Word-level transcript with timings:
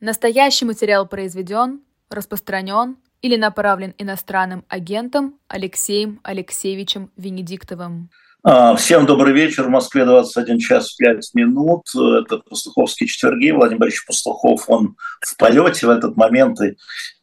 Настоящий 0.00 0.64
материал 0.64 1.06
произведен, 1.06 1.82
распространен 2.08 2.96
или 3.20 3.36
направлен 3.36 3.94
иностранным 3.98 4.64
агентом 4.66 5.38
Алексеем 5.46 6.20
Алексеевичем 6.22 7.10
Венедиктовым. 7.18 8.08
А, 8.42 8.74
всем 8.76 9.04
добрый 9.04 9.34
вечер. 9.34 9.64
В 9.64 9.68
Москве 9.68 10.06
21 10.06 10.58
час 10.58 10.94
5 10.94 11.34
минут. 11.34 11.82
Это 11.94 12.38
Пастуховские 12.38 13.08
четверги. 13.08 13.50
Владимир 13.50 13.80
Борисович 13.80 14.06
Пастухов, 14.06 14.70
он 14.70 14.96
в 15.20 15.36
полете 15.36 15.86
в 15.86 15.90
этот 15.90 16.16
момент. 16.16 16.58
И, 16.62 16.76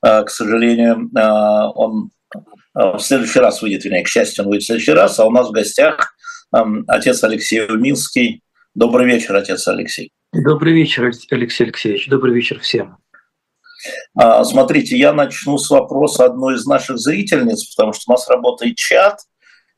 а, 0.04 0.22
к 0.22 0.30
сожалению, 0.30 1.10
а, 1.18 1.72
он 1.72 2.12
в 2.76 3.00
следующий 3.00 3.40
раз 3.40 3.64
выйдет, 3.64 3.86
вернее, 3.86 4.04
к 4.04 4.08
счастью, 4.08 4.44
он 4.44 4.52
выйдет 4.52 4.66
в 4.66 4.68
следующий 4.68 4.92
раз. 4.92 5.18
А 5.18 5.26
у 5.26 5.32
нас 5.32 5.48
в 5.48 5.52
гостях 5.52 6.16
отец 6.88 7.24
Алексей 7.24 7.66
Уминский. 7.66 8.44
Добрый 8.76 9.08
вечер, 9.08 9.36
отец 9.36 9.68
Алексей. 9.68 10.12
Добрый 10.34 10.74
вечер, 10.74 11.10
Алексей 11.32 11.64
Алексеевич. 11.64 12.10
Добрый 12.10 12.34
вечер 12.34 12.60
всем. 12.60 12.98
А, 14.14 14.44
смотрите, 14.44 14.98
я 14.98 15.14
начну 15.14 15.58
с 15.58 15.70
вопроса 15.70 16.26
одной 16.26 16.56
из 16.56 16.66
наших 16.66 16.98
зрительниц, 16.98 17.64
потому 17.74 17.94
что 17.94 18.04
у 18.08 18.12
нас 18.12 18.28
работает 18.28 18.76
чат, 18.76 19.20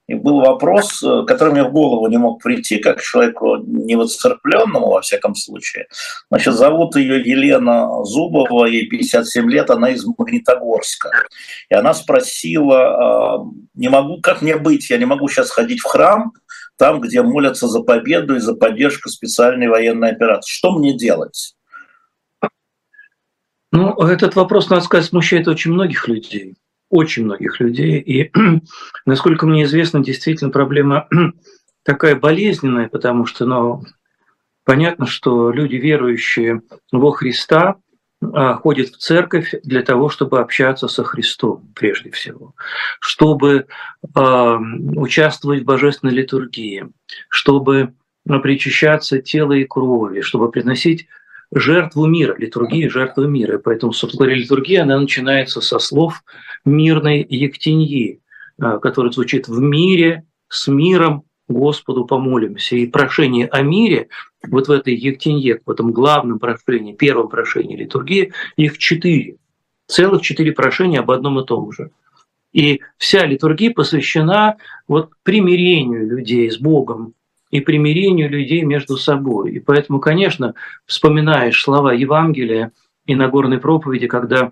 и 0.08 0.16
был 0.16 0.40
вопрос, 0.40 1.04
э, 1.04 1.24
который 1.28 1.54
мне 1.54 1.64
в 1.64 1.72
голову 1.72 2.08
не 2.08 2.18
мог 2.18 2.42
прийти, 2.42 2.80
как 2.80 3.00
человеку 3.00 3.58
невоцерпленному, 3.58 4.90
во 4.90 5.02
всяком 5.02 5.36
случае. 5.36 5.86
Значит, 6.32 6.56
зовут 6.56 6.96
ее 6.96 7.22
Елена 7.22 8.04
Зубова, 8.04 8.66
ей 8.66 8.88
57 8.88 9.52
лет, 9.52 9.70
она 9.70 9.92
из 9.92 10.04
Магнитогорска. 10.04 11.12
И 11.70 11.76
она 11.76 11.94
спросила, 11.94 13.36
а, 13.36 13.46
не 13.76 13.90
могу, 13.90 14.20
как 14.20 14.42
мне 14.42 14.58
быть, 14.58 14.90
я 14.90 14.98
не 14.98 15.06
могу 15.06 15.30
сейчас 15.30 15.52
ходить 15.52 15.82
в 15.82 15.86
храм, 15.86 16.34
там, 16.80 17.02
где 17.02 17.22
молятся 17.22 17.68
за 17.68 17.82
победу 17.82 18.38
и 18.38 18.40
за 18.40 18.56
поддержку 18.56 19.10
специальной 19.10 19.68
военной 19.68 20.12
операции. 20.12 20.50
Что 20.50 20.72
мне 20.72 20.98
делать? 20.98 21.56
Ну, 23.74 23.92
этот 23.98 24.36
вопрос, 24.36 24.70
надо 24.70 24.84
сказать, 24.84 25.06
смущает 25.06 25.50
очень 25.50 25.74
многих 25.74 26.08
людей. 26.08 26.56
Очень 26.90 27.26
многих 27.26 27.60
людей. 27.60 28.00
И, 28.00 28.32
насколько 29.06 29.46
мне 29.46 29.64
известно, 29.64 30.02
действительно 30.02 30.52
проблема 30.52 31.10
такая 31.84 32.16
болезненная, 32.16 32.88
потому 32.88 33.26
что, 33.26 33.46
ну, 33.46 33.84
понятно, 34.64 35.06
что 35.06 35.52
люди, 35.52 35.76
верующие 35.76 36.62
во 36.94 37.12
Христа, 37.12 37.76
ходит 38.22 38.90
в 38.90 38.98
церковь 38.98 39.56
для 39.64 39.82
того, 39.82 40.10
чтобы 40.10 40.40
общаться 40.40 40.88
со 40.88 41.04
Христом 41.04 41.72
прежде 41.74 42.12
всего, 42.12 42.54
чтобы 43.00 43.66
э, 44.16 44.58
участвовать 44.98 45.62
в 45.62 45.66
божественной 45.66 46.14
литургии, 46.14 46.90
чтобы 47.30 47.94
ну, 48.26 48.42
причащаться 48.42 49.22
тела 49.22 49.54
и 49.54 49.64
крови, 49.64 50.22
чтобы 50.22 50.52
приносить 50.52 51.08
жертву 51.54 52.06
мира, 52.06 52.36
литургия 52.38 52.90
жертву 52.90 53.28
мира. 53.28 53.58
И 53.58 53.62
поэтому, 53.62 53.94
собственно 53.94 54.26
говоря, 54.26 54.40
литургия, 54.40 54.84
она 54.84 55.00
начинается 55.00 55.62
со 55.62 55.80
слов 55.80 56.24
мирной 56.66 57.26
Ектеньи, 57.28 58.22
а, 58.62 58.80
который 58.80 59.12
звучит 59.12 59.48
«в 59.48 59.60
мире, 59.60 60.26
с 60.50 60.68
миром, 60.68 61.24
Господу 61.48 62.06
помолимся. 62.06 62.76
И 62.76 62.86
прошение 62.86 63.48
о 63.48 63.62
мире, 63.62 64.08
вот 64.48 64.68
в 64.68 64.72
этой 64.72 64.96
Ектенье, 64.96 65.62
в 65.66 65.70
этом 65.70 65.92
главном 65.92 66.40
прошении, 66.40 66.94
первом 66.94 67.30
прошении 67.30 67.76
литургии, 67.76 68.34
их 68.56 68.78
четыре. 68.78 69.38
Целых 69.88 70.22
четыре 70.22 70.52
прошения 70.52 71.00
об 71.00 71.12
одном 71.12 71.40
и 71.40 71.46
том 71.46 71.72
же. 71.72 71.92
И 72.52 72.82
вся 72.98 73.26
литургия 73.26 73.72
посвящена 73.74 74.58
вот 74.88 75.12
примирению 75.24 76.08
людей 76.08 76.50
с 76.50 76.58
Богом 76.58 77.14
и 77.52 77.60
примирению 77.60 78.30
людей 78.30 78.62
между 78.62 78.98
собой. 78.98 79.54
И 79.54 79.60
поэтому, 79.60 80.00
конечно, 80.00 80.54
вспоминаешь 80.86 81.62
слова 81.62 81.94
Евангелия 81.94 82.72
и 83.06 83.16
Нагорной 83.16 83.60
проповеди, 83.60 84.08
когда 84.08 84.52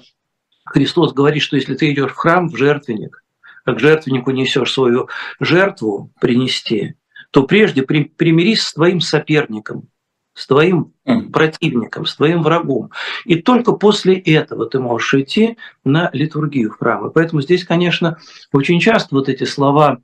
Христос 0.65 1.13
говорит, 1.13 1.41
что 1.41 1.55
если 1.55 1.75
ты 1.75 1.91
идешь 1.91 2.11
в 2.11 2.15
храм, 2.15 2.49
в 2.49 2.57
жертвенник, 2.57 3.23
как 3.63 3.79
жертвеннику 3.79 4.31
несешь 4.31 4.71
свою 4.71 5.09
жертву 5.39 6.11
принести, 6.19 6.95
то 7.37 7.43
прежде 7.43 7.83
при, 7.83 8.05
примирись 8.05 8.63
с 8.63 8.73
твоим 8.73 8.99
соперником, 8.99 9.89
с 10.33 10.47
твоим 10.47 10.93
противником, 11.31 12.07
с 12.07 12.15
твоим 12.15 12.41
врагом. 12.41 12.89
И 13.25 13.39
только 13.39 13.73
после 13.73 14.17
этого 14.17 14.65
ты 14.65 14.79
можешь 14.79 15.13
идти 15.13 15.55
на 15.83 16.09
литургию 16.13 16.71
в 16.71 16.79
храм. 16.79 17.07
И 17.07 17.13
поэтому 17.13 17.43
здесь, 17.43 17.63
конечно, 17.63 18.17
очень 18.51 18.79
часто 18.79 19.13
вот 19.13 19.29
эти 19.29 19.43
слова 19.43 19.99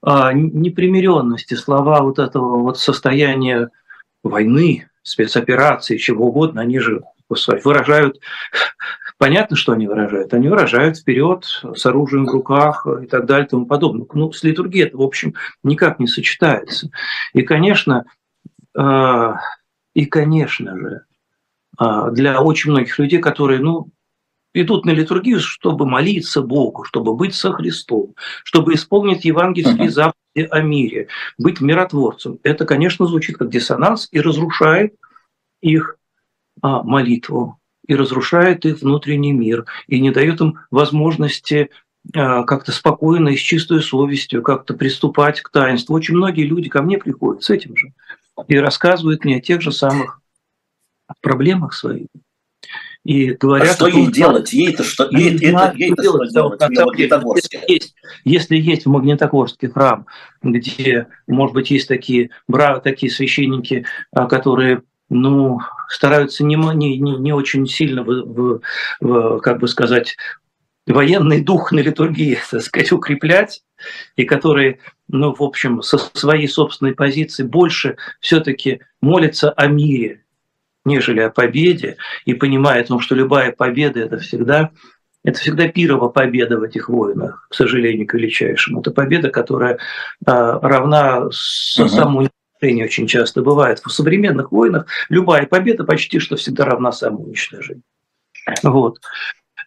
а, 0.00 0.32
непримиренности, 0.32 1.52
слова 1.52 2.00
вот 2.00 2.18
этого 2.18 2.62
вот 2.62 2.78
состояния 2.78 3.68
войны, 4.22 4.88
спецоперации, 5.02 5.98
чего 5.98 6.28
угодно, 6.28 6.62
они 6.62 6.78
же 6.78 7.02
выражают 7.28 8.18
Понятно, 9.22 9.54
что 9.54 9.70
они 9.70 9.86
выражают. 9.86 10.34
Они 10.34 10.48
выражают 10.48 10.98
вперед 10.98 11.44
с 11.76 11.86
оружием 11.86 12.26
в 12.26 12.30
руках 12.30 12.88
и 13.04 13.06
так 13.06 13.24
далее 13.24 13.46
и 13.46 13.48
тому 13.48 13.66
подобное. 13.66 14.04
Ну, 14.14 14.32
с 14.32 14.42
литургией 14.42 14.86
это, 14.88 14.96
в 14.96 15.02
общем, 15.02 15.34
никак 15.62 16.00
не 16.00 16.08
сочетается. 16.08 16.90
И, 17.32 17.42
конечно, 17.42 18.04
э, 18.76 19.32
и, 19.94 20.06
конечно 20.06 20.76
же, 20.76 21.04
э, 21.80 22.10
для 22.10 22.42
очень 22.42 22.72
многих 22.72 22.98
людей, 22.98 23.20
которые, 23.20 23.60
ну, 23.60 23.90
идут 24.54 24.84
на 24.86 24.90
литургию, 24.90 25.38
чтобы 25.38 25.86
молиться 25.86 26.42
Богу, 26.42 26.82
чтобы 26.82 27.14
быть 27.14 27.36
со 27.36 27.52
Христом, 27.52 28.16
чтобы 28.42 28.74
исполнить 28.74 29.24
евангельские 29.24 29.90
заповеди 29.90 30.48
о 30.50 30.62
мире, 30.62 31.06
быть 31.38 31.60
миротворцем. 31.60 32.40
Это, 32.42 32.64
конечно, 32.64 33.06
звучит 33.06 33.36
как 33.36 33.50
диссонанс 33.50 34.08
и 34.10 34.20
разрушает 34.20 34.96
их 35.60 35.96
а, 36.60 36.82
молитву 36.82 37.60
и 37.92 37.96
разрушает 37.96 38.64
их 38.64 38.80
внутренний 38.80 39.32
мир, 39.32 39.66
и 39.86 40.00
не 40.00 40.10
дает 40.10 40.40
им 40.40 40.58
возможности 40.70 41.70
а, 42.14 42.42
как-то 42.44 42.72
спокойно 42.72 43.28
и 43.28 43.36
с 43.36 43.40
чистой 43.40 43.82
совестью 43.82 44.42
как-то 44.42 44.74
приступать 44.74 45.40
к 45.40 45.50
таинству. 45.50 45.94
Очень 45.94 46.16
многие 46.16 46.44
люди 46.44 46.68
ко 46.68 46.82
мне 46.82 46.98
приходят 46.98 47.44
с 47.44 47.50
этим 47.50 47.76
же 47.76 47.92
и 48.48 48.56
рассказывают 48.56 49.24
мне 49.24 49.36
о 49.36 49.40
тех 49.40 49.60
же 49.60 49.72
самых 49.72 50.20
проблемах 51.20 51.74
своих. 51.74 52.06
И 53.04 53.32
говорят, 53.32 53.70
а 53.70 53.74
что 53.74 53.86
ей 53.88 54.06
делать? 54.06 54.52
Ей-то 54.52 54.84
что, 54.84 55.08
ей, 55.10 55.36
это, 55.36 55.72
ей 55.76 55.92
что 55.92 56.24
делать? 56.24 56.60
делать 56.70 56.98
если, 56.98 57.72
есть, 57.72 57.94
если 58.24 58.56
есть 58.56 58.86
в 58.86 58.90
Магнитогорске 58.90 59.68
храм, 59.68 60.06
где, 60.40 61.08
может 61.26 61.52
быть, 61.52 61.72
есть 61.72 61.88
такие, 61.88 62.30
бра, 62.46 62.78
такие 62.78 63.10
священники, 63.10 63.86
а, 64.12 64.26
которые 64.26 64.82
ну, 65.12 65.60
стараются 65.88 66.44
не, 66.44 66.56
не, 66.56 66.98
не 66.98 67.32
очень 67.32 67.66
сильно, 67.66 68.02
в, 68.02 68.06
в, 68.08 68.60
в, 69.00 69.38
как 69.40 69.60
бы 69.60 69.68
сказать, 69.68 70.16
военный 70.86 71.42
дух 71.42 71.72
на 71.72 71.80
литургии, 71.80 72.38
так 72.50 72.62
сказать, 72.62 72.92
укреплять, 72.92 73.62
и 74.16 74.24
которые, 74.24 74.78
ну, 75.08 75.34
в 75.34 75.42
общем, 75.42 75.82
со 75.82 75.98
своей 75.98 76.48
собственной 76.48 76.94
позиции 76.94 77.42
больше 77.42 77.96
все-таки 78.20 78.80
молятся 79.00 79.50
о 79.50 79.66
мире, 79.66 80.24
нежели 80.84 81.20
о 81.20 81.30
победе, 81.30 81.96
и 82.24 82.34
понимая 82.34 82.82
о 82.82 82.86
том, 82.86 83.00
что 83.00 83.14
любая 83.14 83.52
победа– 83.52 84.00
это 84.00 84.18
всегда 84.18 84.70
это 85.24 85.38
всегда 85.38 85.68
пирова 85.68 86.08
победа 86.08 86.58
в 86.58 86.64
этих 86.64 86.88
войнах, 86.88 87.46
к 87.48 87.54
сожалению, 87.54 88.08
к 88.08 88.14
величайшему. 88.14 88.80
Это 88.80 88.90
победа, 88.90 89.30
которая 89.30 89.78
а, 90.26 90.58
равна 90.58 91.28
uh-huh. 91.28 91.30
самому 91.30 92.28
уничтожение 92.62 92.84
очень 92.84 93.06
часто 93.06 93.42
бывает. 93.42 93.80
В 93.84 93.90
современных 93.90 94.52
войнах 94.52 94.86
любая 95.08 95.46
победа 95.46 95.84
почти 95.84 96.18
что 96.18 96.36
всегда 96.36 96.64
равна 96.64 96.92
самоуничтожению. 96.92 97.82
Вот. 98.62 99.00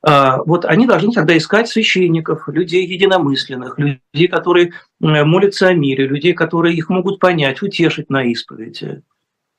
А, 0.02 0.38
вот 0.44 0.66
они 0.66 0.86
должны 0.86 1.12
тогда 1.12 1.36
искать 1.38 1.68
священников, 1.68 2.48
людей 2.48 2.86
единомысленных, 2.86 3.80
людей, 3.80 4.28
которые 4.28 4.74
молятся 5.00 5.68
о 5.68 5.74
мире, 5.74 6.08
людей, 6.08 6.34
которые 6.34 6.76
их 6.76 6.90
могут 6.90 7.20
понять, 7.20 7.62
утешить 7.62 8.10
на 8.10 8.24
исповеди 8.24 9.02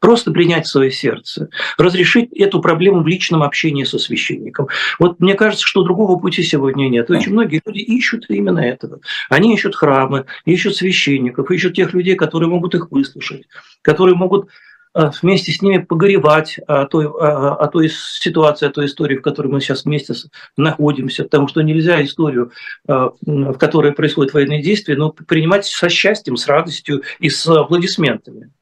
просто 0.06 0.30
принять 0.30 0.68
свое 0.68 0.92
сердце, 0.92 1.48
разрешить 1.76 2.32
эту 2.32 2.60
проблему 2.60 3.02
в 3.02 3.08
личном 3.08 3.42
общении 3.42 3.82
со 3.82 3.98
священником. 3.98 4.68
Вот 5.00 5.18
мне 5.18 5.34
кажется, 5.34 5.66
что 5.66 5.82
другого 5.82 6.16
пути 6.16 6.44
сегодня 6.44 6.88
нет. 6.88 7.10
Очень 7.10 7.32
многие 7.32 7.60
люди 7.66 7.80
ищут 7.80 8.26
именно 8.28 8.60
этого. 8.60 9.00
Они 9.30 9.52
ищут 9.52 9.74
храмы, 9.74 10.26
ищут 10.44 10.76
священников, 10.76 11.50
ищут 11.50 11.74
тех 11.74 11.92
людей, 11.92 12.14
которые 12.14 12.48
могут 12.48 12.76
их 12.76 12.92
выслушать, 12.92 13.48
которые 13.82 14.14
могут 14.14 14.48
а, 14.94 15.10
вместе 15.22 15.50
с 15.50 15.60
ними 15.60 15.78
погоревать 15.78 16.60
о 16.68 16.84
той, 16.84 17.06
о 17.06 17.66
той 17.66 17.88
ситуации, 17.90 18.68
о 18.68 18.70
той 18.70 18.86
истории, 18.86 19.16
в 19.16 19.22
которой 19.22 19.48
мы 19.48 19.60
сейчас 19.60 19.86
вместе 19.86 20.14
находимся, 20.56 21.24
потому 21.24 21.48
что 21.48 21.62
нельзя 21.62 22.00
историю, 22.04 22.52
а, 22.86 23.10
в 23.26 23.58
которой 23.58 23.90
происходят 23.90 24.34
военные 24.34 24.62
действия, 24.62 24.94
но 24.94 25.10
принимать 25.10 25.66
со 25.66 25.88
счастьем, 25.88 26.36
с 26.36 26.46
радостью 26.46 27.02
и 27.18 27.28
с 27.28 27.44
аплодисментами. 27.48 28.52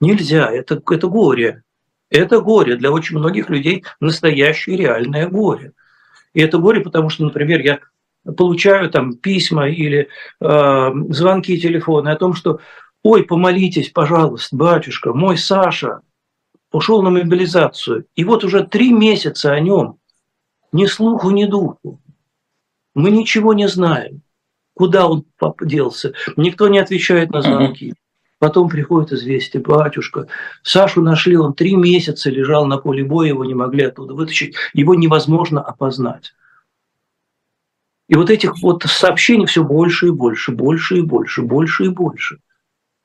Нельзя, 0.00 0.50
это, 0.50 0.80
это 0.90 1.08
горе. 1.08 1.62
Это 2.10 2.40
горе 2.40 2.76
для 2.76 2.90
очень 2.90 3.18
многих 3.18 3.50
людей 3.50 3.84
настоящее 4.00 4.76
реальное 4.76 5.28
горе. 5.28 5.72
И 6.32 6.40
это 6.40 6.58
горе, 6.58 6.80
потому 6.80 7.10
что, 7.10 7.24
например, 7.24 7.60
я 7.60 7.80
получаю 8.36 8.90
там 8.90 9.16
письма 9.16 9.68
или 9.68 10.08
э, 10.40 10.90
звонки 11.10 11.60
телефоны 11.60 12.10
о 12.10 12.16
том, 12.16 12.34
что 12.34 12.60
«Ой, 13.02 13.24
помолитесь, 13.24 13.90
пожалуйста, 13.90 14.56
батюшка, 14.56 15.12
мой 15.12 15.38
Саша, 15.38 16.00
ушел 16.72 17.02
на 17.02 17.10
мобилизацию. 17.10 18.06
И 18.14 18.24
вот 18.24 18.44
уже 18.44 18.66
три 18.66 18.92
месяца 18.92 19.52
о 19.52 19.60
нем 19.60 19.98
ни 20.72 20.86
слуху, 20.86 21.30
ни 21.30 21.44
духу. 21.44 22.00
Мы 22.94 23.10
ничего 23.10 23.54
не 23.54 23.68
знаем, 23.68 24.22
куда 24.74 25.08
он 25.08 25.24
делся. 25.62 26.12
Никто 26.36 26.68
не 26.68 26.78
отвечает 26.78 27.30
на 27.30 27.42
звонки. 27.42 27.94
Потом 28.38 28.68
приходит 28.68 29.12
известие, 29.12 29.60
батюшка, 29.60 30.28
Сашу 30.62 31.02
нашли, 31.02 31.36
он 31.36 31.54
три 31.54 31.74
месяца 31.74 32.30
лежал 32.30 32.66
на 32.66 32.78
поле 32.78 33.02
боя, 33.02 33.28
его 33.28 33.44
не 33.44 33.54
могли 33.54 33.84
оттуда 33.84 34.14
вытащить, 34.14 34.54
его 34.72 34.94
невозможно 34.94 35.60
опознать. 35.60 36.34
И 38.08 38.14
вот 38.14 38.30
этих 38.30 38.62
вот 38.62 38.84
сообщений 38.84 39.46
все 39.46 39.64
больше 39.64 40.08
и 40.08 40.10
больше, 40.10 40.52
больше 40.52 40.98
и 40.98 41.02
больше, 41.02 41.42
больше 41.42 41.86
и 41.86 41.88
больше. 41.88 42.38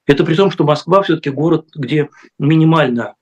Это 0.06 0.24
при 0.24 0.36
том, 0.36 0.52
что 0.52 0.66
Москва 0.66 1.02
все-таки 1.02 1.32
город, 1.32 1.68
где 1.76 2.10
минимально 2.38 3.16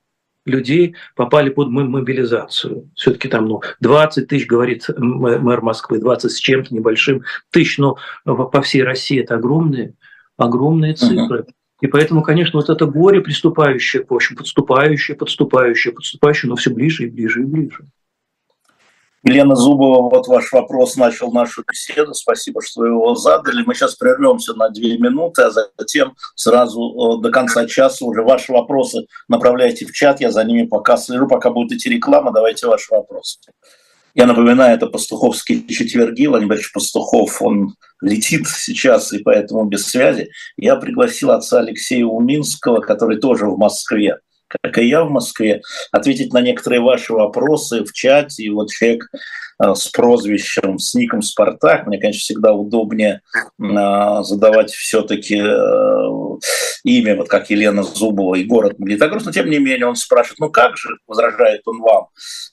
людей 0.44 0.96
попали 1.14 1.48
под 1.48 1.68
мобилизацию. 1.68 2.90
Все-таки 2.94 3.28
там 3.28 3.46
ну, 3.46 3.62
20 3.80 4.28
тысяч, 4.28 4.46
говорит 4.46 4.84
мэр 4.96 5.62
Москвы, 5.62 5.98
20 5.98 6.30
с 6.30 6.38
чем-то 6.38 6.74
небольшим 6.74 7.22
тысяч, 7.50 7.78
но 7.78 7.96
по 8.24 8.60
всей 8.60 8.82
России 8.82 9.20
это 9.20 9.36
огромные, 9.36 9.94
огромные 10.36 10.94
цифры. 10.94 11.40
Uh-huh. 11.40 11.52
И 11.82 11.88
поэтому, 11.88 12.22
конечно, 12.22 12.60
вот 12.60 12.70
это 12.70 12.86
горе 12.86 13.20
приступающее, 13.20 14.06
в 14.08 14.14
общем, 14.14 14.36
подступающее, 14.36 15.16
подступающее, 15.16 15.92
подступающее, 15.92 16.48
но 16.48 16.54
все 16.54 16.70
ближе 16.70 17.04
и 17.04 17.10
ближе 17.10 17.42
и 17.42 17.44
ближе. 17.44 17.84
Елена 19.24 19.56
Зубова, 19.56 20.08
вот 20.08 20.28
ваш 20.28 20.52
вопрос 20.52 20.96
начал 20.96 21.32
нашу 21.32 21.64
беседу. 21.68 22.14
Спасибо, 22.14 22.62
что 22.62 22.86
его 22.86 23.16
задали. 23.16 23.64
Мы 23.66 23.74
сейчас 23.74 23.96
прервемся 23.96 24.54
на 24.54 24.68
две 24.68 24.96
минуты, 24.96 25.42
а 25.42 25.50
затем 25.50 26.14
сразу 26.36 27.18
э, 27.18 27.22
до 27.22 27.30
конца 27.32 27.66
часа 27.66 28.04
уже 28.04 28.22
ваши 28.22 28.52
вопросы 28.52 29.06
направляйте 29.28 29.84
в 29.84 29.92
чат. 29.92 30.20
Я 30.20 30.30
за 30.30 30.44
ними 30.44 30.66
пока 30.66 30.96
слежу, 30.96 31.26
пока 31.26 31.50
будет 31.50 31.72
идти 31.72 31.90
реклама. 31.90 32.32
Давайте 32.32 32.68
ваши 32.68 32.94
вопросы. 32.94 33.38
Я 34.14 34.26
напоминаю, 34.26 34.76
это 34.76 34.88
пастуховские 34.88 35.66
четверги. 35.68 36.26
Владимир 36.26 36.50
Борисович 36.50 36.72
Пастухов, 36.72 37.40
он 37.40 37.74
летит 38.02 38.46
сейчас, 38.46 39.12
и 39.12 39.18
поэтому 39.18 39.64
без 39.64 39.86
связи. 39.86 40.30
Я 40.56 40.76
пригласил 40.76 41.30
отца 41.30 41.60
Алексея 41.60 42.04
Уминского, 42.04 42.80
который 42.80 43.18
тоже 43.18 43.46
в 43.46 43.56
Москве 43.56 44.18
как 44.60 44.78
и 44.78 44.86
я 44.86 45.04
в 45.04 45.10
Москве, 45.10 45.62
ответить 45.90 46.32
на 46.32 46.40
некоторые 46.40 46.80
ваши 46.80 47.12
вопросы 47.12 47.84
в 47.84 47.92
чате. 47.92 48.44
И 48.44 48.50
вот 48.50 48.70
человек 48.70 49.08
э, 49.62 49.74
с 49.74 49.88
прозвищем, 49.88 50.78
с 50.78 50.94
ником 50.94 51.22
Спартак, 51.22 51.86
мне, 51.86 51.98
конечно, 51.98 52.20
всегда 52.20 52.52
удобнее 52.52 53.22
э, 53.34 54.22
задавать 54.22 54.70
все-таки 54.70 55.36
э, 55.36 56.38
имя, 56.84 57.16
вот 57.16 57.28
как 57.28 57.50
Елена 57.50 57.82
Зубова 57.82 58.34
и 58.34 58.44
город 58.44 58.78
Магнитогорск, 58.78 59.26
но 59.26 59.32
тем 59.32 59.48
не 59.48 59.58
менее 59.58 59.86
он 59.86 59.96
спрашивает, 59.96 60.40
ну 60.40 60.50
как 60.50 60.76
же, 60.76 60.96
возражает 61.06 61.62
он 61.66 61.80
вам, 61.80 62.08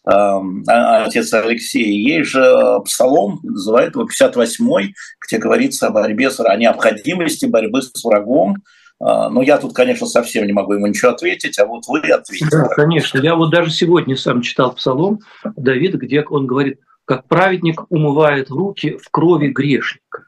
а, 0.06 1.06
отец 1.06 1.34
Алексей, 1.34 1.92
есть 2.02 2.30
же 2.30 2.80
псалом, 2.86 3.40
называет 3.44 3.96
его 3.96 4.06
58-й, 4.06 4.94
где 5.26 5.38
говорится 5.38 5.88
о 5.88 5.92
борьбе, 5.92 6.30
о 6.30 6.56
необходимости 6.56 7.46
борьбы 7.46 7.82
с 7.82 8.04
врагом, 8.04 8.58
а, 8.58 8.79
но 9.00 9.42
я 9.42 9.58
тут, 9.58 9.74
конечно, 9.74 10.08
совсем 10.08 10.46
не 10.46 10.54
могу 10.54 10.74
ему 10.74 10.88
ничего 10.88 11.12
ответить, 11.12 11.58
а 11.58 11.66
вот 11.66 11.88
вы 11.88 12.00
ответите. 12.00 12.50
Да, 12.52 12.68
конечно. 12.68 13.20
Я 13.20 13.36
вот 13.36 13.50
даже 13.50 13.72
сегодня 13.72 14.18
сам 14.18 14.42
читал 14.42 14.74
псалом 14.74 15.20
Давида, 15.56 15.98
где 15.98 16.22
он 16.24 16.48
говорит, 16.48 16.80
как 17.06 17.28
праведник 17.28 17.90
умывает 17.90 18.50
руки 18.50 18.98
в 18.98 19.10
крови 19.10 19.48
грешника. 19.48 20.26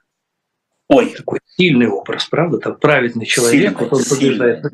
Ой. 0.87 1.13
Такой 1.15 1.39
сильный 1.45 1.87
образ, 1.87 2.25
правда? 2.25 2.57
Там 2.57 2.75
праведный 2.75 3.25
человек, 3.25 3.77
сильный, 3.77 3.89
вот 3.89 3.93
он 3.93 4.03
побеждает. 4.09 4.65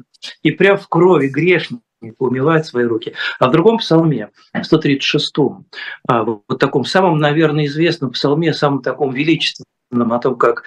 И 0.42 0.52
прям 0.52 0.78
в 0.78 0.88
крови 0.88 1.28
грешника 1.28 1.84
умывает 2.18 2.66
свои 2.66 2.86
руки. 2.86 3.14
А 3.40 3.50
в 3.50 3.52
другом 3.52 3.78
псалме, 3.80 4.30
136-м, 4.56 5.66
а, 6.08 6.24
вот 6.24 6.60
таком 6.60 6.86
самом, 6.86 7.18
наверное, 7.20 7.66
известном 7.66 8.12
псалме, 8.12 8.54
самом 8.54 8.82
таком 8.82 9.14
величественном, 9.14 10.14
о 10.14 10.20
том, 10.20 10.38
как 10.38 10.64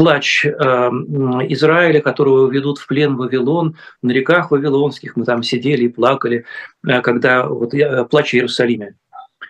плач 0.00 0.46
э, 0.46 0.50
Израиля, 1.50 2.00
которого 2.00 2.50
ведут 2.50 2.78
в 2.78 2.86
плен 2.86 3.16
Вавилон, 3.16 3.76
на 4.00 4.12
реках 4.12 4.50
Вавилонских, 4.50 5.14
мы 5.14 5.26
там 5.26 5.42
сидели 5.42 5.84
и 5.84 5.88
плакали, 5.88 6.46
э, 6.88 7.02
когда 7.02 7.46
вот 7.46 7.74
я, 7.74 8.04
плач 8.04 8.34
Иерусалиме. 8.34 8.94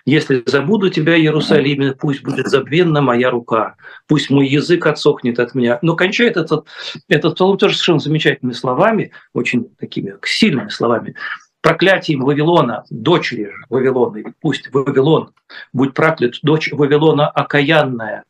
Если 0.07 0.43
забуду 0.47 0.91
тебя, 0.91 1.17
Иерусалиме, 1.17 1.93
пусть 1.93 2.25
будет 2.25 2.49
забвенна 2.49 3.01
моя 3.01 3.31
рука, 3.31 3.77
пусть 4.09 4.29
мой 4.29 4.49
язык 4.49 4.87
отсохнет 4.87 5.39
от 5.39 5.55
меня. 5.55 5.79
Но 5.83 5.95
кончает 5.95 6.37
этот, 6.37 6.67
этот 7.09 7.37
псалом 7.37 7.57
тоже 7.57 7.75
совершенно 7.75 8.01
замечательными 8.01 8.53
словами, 8.53 9.13
очень 9.33 9.69
такими 9.79 10.17
сильными 10.25 10.71
словами. 10.71 11.15
Проклятием 11.61 12.23
Вавилона, 12.23 12.83
дочери 12.91 13.53
Вавилона, 13.69 14.35
пусть 14.41 14.69
Вавилон, 14.73 15.31
будь 15.73 15.95
проклят, 15.95 16.41
дочь 16.43 16.73
Вавилона 16.73 17.29
окаянная, 17.29 18.25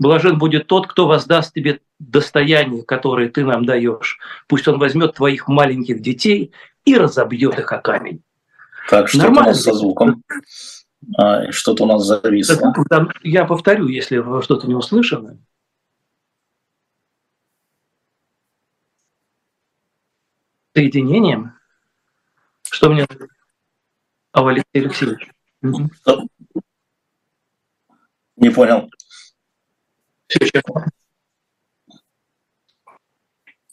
Блажен 0.00 0.38
будет 0.38 0.66
тот, 0.66 0.86
кто 0.86 1.06
воздаст 1.06 1.52
тебе 1.52 1.80
достояние, 1.98 2.82
которое 2.82 3.28
ты 3.28 3.44
нам 3.44 3.66
даешь. 3.66 4.18
Пусть 4.48 4.66
он 4.66 4.78
возьмет 4.78 5.14
твоих 5.14 5.46
маленьких 5.46 6.00
детей 6.00 6.52
и 6.86 6.96
разобьет 6.96 7.58
их 7.58 7.70
о 7.70 7.78
камень. 7.78 8.22
Так, 8.88 9.08
что 9.08 9.28
нас 9.28 9.62
со 9.62 9.74
звуком? 9.74 10.24
А, 11.18 11.52
что-то 11.52 11.84
у 11.84 11.86
нас 11.86 12.04
зависло. 12.04 12.74
Я 13.22 13.44
повторю, 13.44 13.88
если 13.88 14.24
что-то 14.42 14.66
не 14.66 14.74
услышано. 14.74 15.38
Соединением. 20.74 21.52
Что 22.70 22.88
мне... 22.88 23.06
А 24.32 24.48
Алексей 24.48 24.64
Алексеевич. 24.72 25.30
Не 28.36 28.48
понял. 28.48 28.88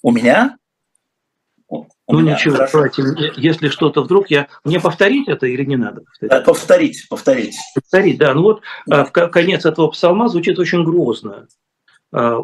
У 0.01 0.11
меня? 0.11 0.57
У 1.69 1.85
ну 2.13 2.21
меня, 2.21 2.35
ничего, 2.35 2.55
хорошо. 2.55 2.77
давайте, 2.77 3.33
если 3.35 3.67
что-то 3.67 4.01
вдруг 4.01 4.29
я... 4.29 4.47
Мне 4.63 4.79
повторить 4.79 5.27
это 5.27 5.47
или 5.47 5.65
не 5.65 5.75
надо 5.75 6.01
повторить? 6.01 6.45
Повторить, 6.45 7.09
повторить. 7.09 7.55
Повторить, 7.75 8.17
да. 8.17 8.33
Ну 8.33 8.43
вот 8.43 8.61
а, 8.89 9.03
в 9.03 9.11
конец 9.11 9.65
этого 9.65 9.89
псалма 9.89 10.29
звучит 10.29 10.57
очень 10.57 10.85
грозно. 10.85 11.47
А, 12.13 12.39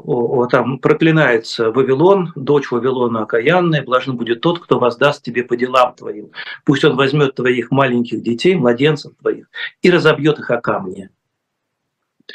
там 0.52 0.80
проклинается 0.80 1.72
Вавилон, 1.72 2.34
дочь 2.36 2.70
Вавилона 2.72 3.24
окаянная, 3.24 3.84
блажен 3.84 4.18
будет 4.18 4.42
тот, 4.42 4.60
кто 4.60 4.80
воздаст 4.80 5.24
тебе 5.24 5.44
по 5.44 5.56
делам 5.56 5.96
твоим. 5.96 6.32
Пусть 6.66 6.84
он 6.84 6.98
возьмет 6.98 7.36
твоих 7.36 7.72
маленьких 7.72 8.22
детей, 8.22 8.56
младенцев 8.56 9.14
твоих, 9.22 9.50
и 9.82 9.90
разобьет 9.90 10.40
их 10.40 10.50
о 10.52 10.60
камни. 10.60 11.10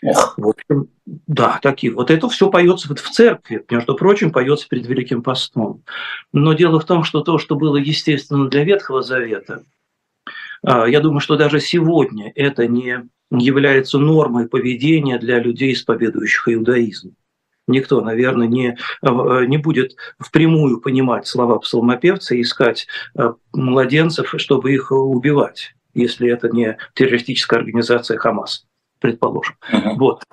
В 0.03 0.49
общем, 0.49 0.91
да, 1.07 1.59
такие. 1.63 1.93
Вот 1.93 2.11
это 2.11 2.29
все 2.29 2.51
поется 2.51 2.95
в 2.95 3.11
церкви, 3.11 3.65
между 3.71 3.95
прочим, 3.97 4.31
поется 4.31 4.69
перед 4.69 4.87
Великим 4.87 5.23
постом. 5.23 5.83
Но 6.33 6.53
дело 6.53 6.79
в 6.79 6.85
том, 6.85 7.05
что 7.05 7.23
то, 7.23 7.39
что 7.39 7.57
было 7.57 7.77
естественно 7.77 8.49
для 8.49 8.65
Ветхого 8.65 9.03
Завета, 9.03 9.65
а, 10.63 10.87
я 10.87 11.01
думаю, 11.01 11.21
что 11.21 11.37
даже 11.37 11.61
сегодня 11.61 12.33
это 12.35 12.67
не 12.67 13.09
является 13.31 13.99
нормой 13.99 14.49
поведения 14.49 15.19
для 15.19 15.39
людей, 15.39 15.73
исповедующих 15.73 16.49
иудаизм. 16.49 17.15
Никто, 17.67 18.01
наверное, 18.01 18.47
не, 18.47 18.79
а, 19.03 19.45
не 19.45 19.59
будет 19.59 19.97
впрямую 20.19 20.81
понимать 20.81 21.27
слова 21.27 21.59
псалмопевца 21.59 22.35
и 22.35 22.43
искать 22.43 22.87
а, 23.17 23.35
младенцев, 23.53 24.35
чтобы 24.37 24.73
их 24.73 24.93
убивать, 24.93 25.75
если 25.95 26.31
это 26.31 26.49
не 26.51 26.77
террористическая 26.95 27.61
организация 27.61 28.19
Хамас 28.19 28.68
предположим. 28.99 29.57
Uh-huh. 29.73 29.95
Вот. 29.97 30.25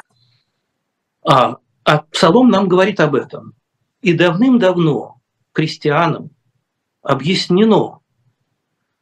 А, 1.27 1.57
а 1.83 1.97
Псалом 1.99 2.49
нам 2.49 2.67
говорит 2.67 2.99
об 2.99 3.15
этом. 3.15 3.53
И 4.01 4.13
давным-давно 4.13 5.21
крестьянам 5.51 6.29
объяснено, 7.01 7.99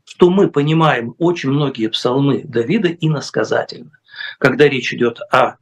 что 0.06 0.30
мы 0.30 0.50
понимаем 0.50 1.16
очень 1.18 1.50
многие 1.50 1.88
псалмы 1.88 2.44
Давида 2.44 2.90
иносказательно, 2.90 3.92
когда 4.40 4.68
речь 4.68 4.94
идет 4.94 5.20
о, 5.32 5.58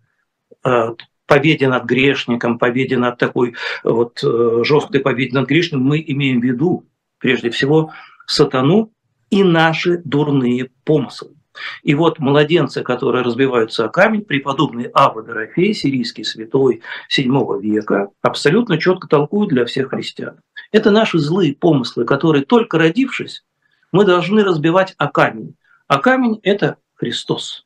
о 0.63 0.95
победе 1.25 1.67
над 1.67 1.85
грешником, 1.85 2.59
победе 2.59 2.97
над 2.97 3.17
такой 3.17 3.55
вот 3.83 4.21
э, 4.23 4.63
жесткой 4.63 4.99
победе 4.99 5.37
над 5.37 5.47
грешником, 5.47 5.85
мы 5.85 6.03
имеем 6.05 6.41
в 6.41 6.43
виду 6.43 6.85
прежде 7.19 7.49
всего 7.51 7.93
сатану 8.27 8.91
и 9.29 9.43
наши 9.43 10.01
дурные 10.03 10.69
помыслы. 10.83 11.35
И 11.83 11.95
вот 11.95 12.19
младенцы, 12.19 12.81
которые 12.83 13.23
разбиваются 13.23 13.85
о 13.85 13.89
камень, 13.89 14.21
преподобный 14.23 14.89
Ава 14.93 15.21
Дорофей, 15.21 15.73
сирийский 15.73 16.23
святой 16.23 16.81
VII 17.15 17.59
века, 17.59 18.09
абсолютно 18.21 18.77
четко 18.77 19.07
толкуют 19.07 19.49
для 19.49 19.65
всех 19.65 19.89
христиан. 19.89 20.39
Это 20.71 20.91
наши 20.91 21.19
злые 21.19 21.53
помыслы, 21.53 22.05
которые 22.05 22.45
только 22.45 22.77
родившись, 22.77 23.43
мы 23.91 24.05
должны 24.05 24.43
разбивать 24.43 24.95
о 24.97 25.09
камень. 25.09 25.55
А 25.87 25.99
камень– 25.99 26.39
это 26.43 26.77
Христос, 26.95 27.65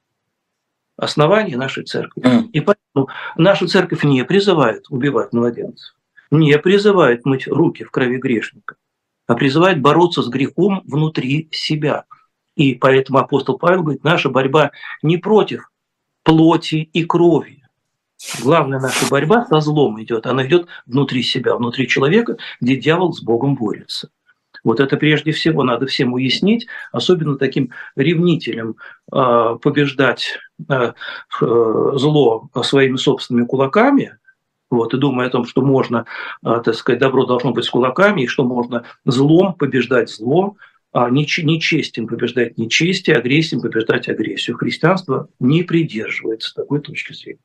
основание 0.97 1.57
нашей 1.57 1.83
церкви. 1.83 2.23
И 2.53 2.61
поэтому 2.61 3.09
наша 3.37 3.67
церковь 3.67 4.03
не 4.03 4.23
призывает 4.25 4.85
убивать 4.89 5.33
младенцев, 5.33 5.93
не 6.31 6.57
призывает 6.57 7.25
мыть 7.25 7.47
руки 7.47 7.83
в 7.83 7.91
крови 7.91 8.17
грешника. 8.17 8.75
а 9.27 9.35
призывает 9.35 9.81
бороться 9.81 10.21
с 10.21 10.27
грехом 10.29 10.81
внутри 10.85 11.49
себя. 11.51 12.05
И 12.55 12.75
поэтому 12.75 13.19
апостол 13.19 13.57
Павел 13.57 13.83
говорит, 13.83 14.03
наша 14.03 14.29
борьба 14.29 14.71
не 15.01 15.17
против 15.17 15.69
плоти 16.23 16.89
и 16.91 17.03
крови. 17.03 17.63
Главная 18.41 18.79
наша 18.79 19.07
борьба 19.09 19.45
со 19.45 19.59
злом 19.59 20.01
идет, 20.01 20.25
она 20.25 20.45
идет 20.47 20.67
внутри 20.85 21.21
себя, 21.21 21.55
внутри 21.55 21.87
человека, 21.87 22.37
где 22.61 22.75
дьявол 22.77 23.13
с 23.13 23.21
Богом 23.21 23.55
борется. 23.55 24.09
Вот 24.63 24.79
это 24.79 24.97
прежде 24.97 25.31
всего 25.31 25.63
надо 25.63 25.85
всем 25.85 26.13
уяснить, 26.13 26.65
особенно 26.91 27.37
таким 27.37 27.69
ревнителям 27.95 28.77
э, 29.11 29.57
побеждать 29.61 30.39
э, 30.67 30.73
э, 30.73 30.91
зло 31.39 32.49
своими 32.63 32.95
собственными 32.95 33.45
кулаками, 33.45 34.17
вот, 34.71 34.93
и 34.95 34.97
думая 34.97 35.27
о 35.27 35.29
том, 35.29 35.45
что 35.45 35.61
можно, 35.61 36.05
так 36.41 36.73
сказать, 36.73 36.99
добро 36.99 37.25
должно 37.25 37.51
быть 37.51 37.65
с 37.65 37.69
кулаками, 37.69 38.23
и 38.23 38.27
что 38.27 38.43
можно 38.43 38.83
злом 39.05 39.53
побеждать 39.53 40.09
зло, 40.09 40.57
а 40.57 40.74
нечестием 40.95 42.07
побеждать 42.07 42.57
нечестие, 42.57 43.17
агрессией 43.17 43.61
побеждать 43.61 44.07
агрессию. 44.07 44.57
Христианство 44.57 45.27
не 45.39 45.63
придерживается 45.63 46.53
такой 46.55 46.79
точки 46.79 47.13
зрения. 47.13 47.39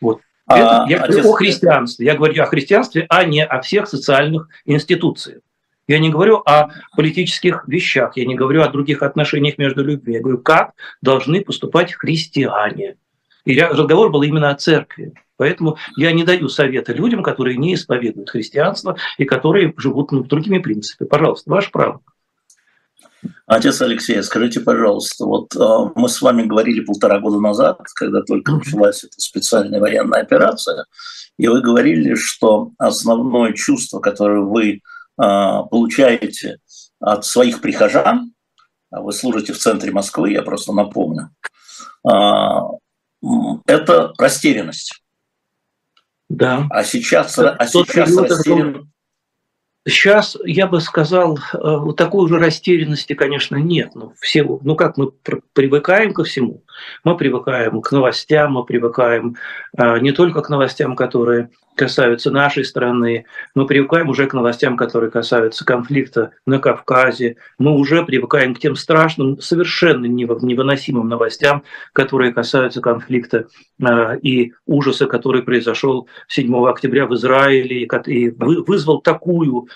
Вот. 0.00 0.20
А, 0.46 0.86
я 0.88 1.06
говорю 1.06 1.30
о 1.30 1.36
христианстве. 1.36 2.06
Я 2.06 2.14
говорю 2.14 2.42
о 2.42 2.46
христианстве, 2.46 3.06
а 3.08 3.24
не 3.24 3.44
о 3.44 3.60
всех 3.60 3.88
социальных 3.88 4.48
институциях. 4.64 5.40
Я 5.88 5.98
не 5.98 6.10
говорю 6.10 6.38
о 6.46 6.70
политических 6.96 7.64
вещах, 7.66 8.16
я 8.16 8.24
не 8.24 8.34
говорю 8.34 8.62
о 8.62 8.68
других 8.68 9.02
отношениях 9.02 9.58
между 9.58 9.84
людьми. 9.84 10.14
Я 10.14 10.20
говорю, 10.20 10.38
как 10.38 10.72
должны 11.02 11.42
поступать 11.42 11.92
христиане. 11.92 12.96
И 13.44 13.58
разговор 13.60 14.10
был 14.10 14.22
именно 14.22 14.50
о 14.50 14.54
церкви. 14.54 15.12
Поэтому 15.36 15.76
я 15.96 16.12
не 16.12 16.24
даю 16.24 16.48
совета 16.48 16.92
людям, 16.92 17.22
которые 17.22 17.56
не 17.56 17.74
исповедуют 17.74 18.30
христианство 18.30 18.96
и 19.18 19.24
которые 19.24 19.74
живут 19.76 20.12
ну, 20.12 20.22
другими 20.22 20.58
принципами. 20.58 21.08
Пожалуйста, 21.08 21.50
ваше 21.50 21.70
право. 21.72 22.00
Отец 23.46 23.80
Алексей, 23.80 24.22
скажите, 24.22 24.60
пожалуйста, 24.60 25.24
вот 25.26 25.54
э, 25.54 25.90
мы 25.94 26.08
с 26.08 26.20
вами 26.22 26.42
говорили 26.42 26.80
полтора 26.80 27.20
года 27.20 27.38
назад, 27.38 27.80
когда 27.94 28.22
только 28.22 28.52
началась 28.52 29.04
эта 29.04 29.20
специальная 29.20 29.80
военная 29.80 30.22
операция, 30.22 30.86
и 31.38 31.46
вы 31.48 31.60
говорили, 31.60 32.14
что 32.14 32.72
основное 32.78 33.52
чувство, 33.52 34.00
которое 34.00 34.40
вы 34.40 34.70
э, 34.70 34.80
получаете 35.16 36.58
от 37.00 37.24
своих 37.24 37.60
прихожан, 37.60 38.32
а 38.90 39.00
вы 39.00 39.12
служите 39.12 39.52
в 39.52 39.58
центре 39.58 39.92
Москвы, 39.92 40.32
я 40.32 40.42
просто 40.42 40.72
напомню, 40.72 41.30
э, 42.10 42.12
это 43.66 44.12
растерянность. 44.18 45.02
Да. 46.28 46.66
А 46.70 46.82
сейчас, 46.82 47.38
а 47.38 47.66
сейчас 47.66 48.16
растерянность 48.16 48.88
Сейчас 49.84 50.36
я 50.44 50.68
бы 50.68 50.80
сказал, 50.80 51.36
э, 51.36 51.58
вот 51.60 51.96
такой 51.96 52.24
уже 52.24 52.38
растерянности, 52.38 53.14
конечно, 53.14 53.56
нет. 53.56 53.90
Ну, 53.94 54.12
все, 54.20 54.44
ну 54.44 54.76
как 54.76 54.96
мы 54.96 55.10
привыкаем 55.52 56.14
ко 56.14 56.22
всему? 56.22 56.62
Мы 57.04 57.16
привыкаем 57.16 57.80
к 57.80 57.92
новостям, 57.92 58.52
мы 58.52 58.64
привыкаем 58.64 59.36
э, 59.76 59.98
не 60.00 60.12
только 60.12 60.42
к 60.42 60.48
новостям, 60.48 60.96
которые 60.96 61.50
касаются 61.74 62.30
нашей 62.30 62.64
страны, 62.64 63.24
мы 63.54 63.66
привыкаем 63.66 64.08
уже 64.08 64.26
к 64.26 64.34
новостям, 64.34 64.76
которые 64.76 65.10
касаются 65.10 65.64
конфликта 65.64 66.32
на 66.46 66.58
Кавказе, 66.58 67.36
мы 67.58 67.72
уже 67.72 68.04
привыкаем 68.04 68.54
к 68.54 68.58
тем 68.58 68.76
страшным, 68.76 69.40
совершенно 69.40 70.06
невыносимым 70.06 71.08
новостям, 71.08 71.62
которые 71.92 72.32
касаются 72.32 72.80
конфликта 72.80 73.46
э, 73.80 74.18
и 74.20 74.52
ужаса, 74.66 75.06
который 75.06 75.42
произошел 75.42 76.08
7 76.28 76.54
октября 76.66 77.06
в 77.06 77.14
Израиле 77.14 77.88
и 78.06 78.30
вызвал 78.38 79.00
такую 79.00 79.68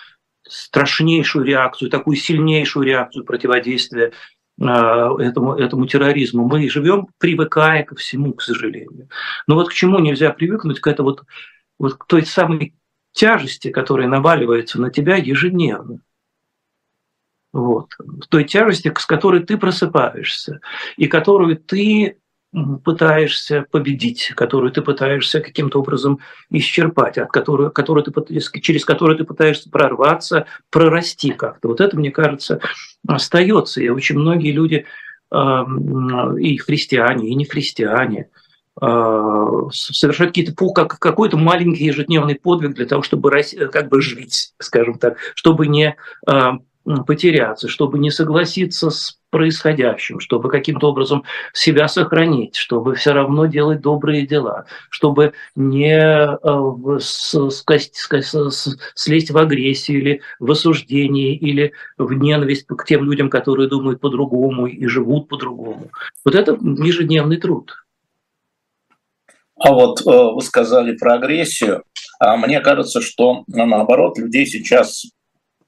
страшнейшую 0.48 1.44
реакцию, 1.44 1.90
такую 1.90 2.16
сильнейшую 2.16 2.86
реакцию 2.86 3.24
противодействия 3.24 4.12
этому, 4.58 5.54
этому 5.54 5.86
терроризму. 5.86 6.46
Мы 6.46 6.68
живем, 6.68 7.08
привыкая 7.18 7.84
ко 7.84 7.94
всему, 7.94 8.32
к 8.32 8.42
сожалению. 8.42 9.08
Но 9.46 9.54
вот 9.54 9.68
к 9.68 9.72
чему 9.72 9.98
нельзя 9.98 10.30
привыкнуть, 10.30 10.80
к 10.80 10.86
это 10.86 11.02
вот 11.02 11.24
вот 11.78 11.94
к 11.94 12.06
той 12.06 12.24
самой 12.24 12.74
тяжести, 13.12 13.70
которая 13.70 14.08
наваливается 14.08 14.80
на 14.80 14.90
тебя 14.90 15.16
ежедневно. 15.16 16.00
Вот. 17.52 17.90
Той 18.28 18.44
тяжести, 18.44 18.92
с 18.96 19.06
которой 19.06 19.42
ты 19.42 19.56
просыпаешься, 19.56 20.60
и 20.96 21.06
которую 21.06 21.56
ты 21.56 22.18
пытаешься 22.84 23.66
победить, 23.70 24.32
которую 24.34 24.72
ты 24.72 24.80
пытаешься 24.80 25.40
каким-то 25.40 25.80
образом 25.80 26.20
исчерпать, 26.50 27.18
от 27.18 27.30
которой, 27.30 27.70
которую 27.70 28.04
ты, 28.04 28.60
через 28.60 28.84
которую 28.84 29.18
ты 29.18 29.24
пытаешься 29.24 29.70
прорваться, 29.70 30.46
прорасти 30.70 31.32
как-то. 31.32 31.68
Вот 31.68 31.80
это, 31.80 31.96
мне 31.96 32.10
кажется, 32.10 32.60
остается. 33.06 33.82
И 33.82 33.88
очень 33.88 34.18
многие 34.18 34.52
люди, 34.52 34.86
и 35.30 36.56
христиане, 36.56 37.28
и 37.28 37.34
не 37.34 37.44
христиане, 37.44 38.30
а, 38.80 39.68
совершать 39.70 40.28
какие-то 40.28 40.54
как, 40.72 40.98
какой-то 40.98 41.36
маленький 41.36 41.84
ежедневный 41.84 42.36
подвиг 42.36 42.74
для 42.74 42.86
того, 42.86 43.02
чтобы 43.02 43.30
как 43.72 43.88
бы 43.88 44.02
жить, 44.02 44.52
скажем 44.58 44.98
так, 44.98 45.18
чтобы 45.34 45.66
не 45.66 45.96
а, 46.26 46.58
потеряться, 47.06 47.68
чтобы 47.68 47.98
не 47.98 48.10
согласиться 48.10 48.90
с 48.90 49.18
происходящим, 49.30 50.20
чтобы 50.20 50.48
каким-то 50.48 50.88
образом 50.88 51.24
себя 51.52 51.88
сохранить, 51.88 52.56
чтобы 52.56 52.94
все 52.94 53.12
равно 53.12 53.46
делать 53.46 53.80
добрые 53.80 54.26
дела, 54.26 54.66
чтобы 54.88 55.32
не 55.54 55.98
э, 55.98 56.98
слезть 58.94 59.30
в 59.30 59.38
агрессию 59.38 60.00
или 60.00 60.20
в 60.38 60.50
осуждение 60.50 61.34
или 61.34 61.72
в 61.98 62.12
ненависть 62.12 62.66
к 62.66 62.84
тем 62.84 63.04
людям, 63.04 63.28
которые 63.28 63.68
думают 63.68 64.00
по-другому 64.00 64.66
и 64.66 64.86
живут 64.86 65.28
по-другому. 65.28 65.90
Вот 66.24 66.34
это 66.34 66.52
ежедневный 66.52 67.36
труд. 67.36 67.74
А 69.58 69.72
вот 69.72 70.00
э, 70.00 70.04
вы 70.04 70.40
сказали 70.42 70.96
про 70.96 71.14
агрессию. 71.14 71.82
А 72.18 72.36
мне 72.36 72.60
кажется, 72.60 73.00
что 73.00 73.44
ну, 73.46 73.66
наоборот, 73.66 74.18
людей 74.18 74.46
сейчас 74.46 75.06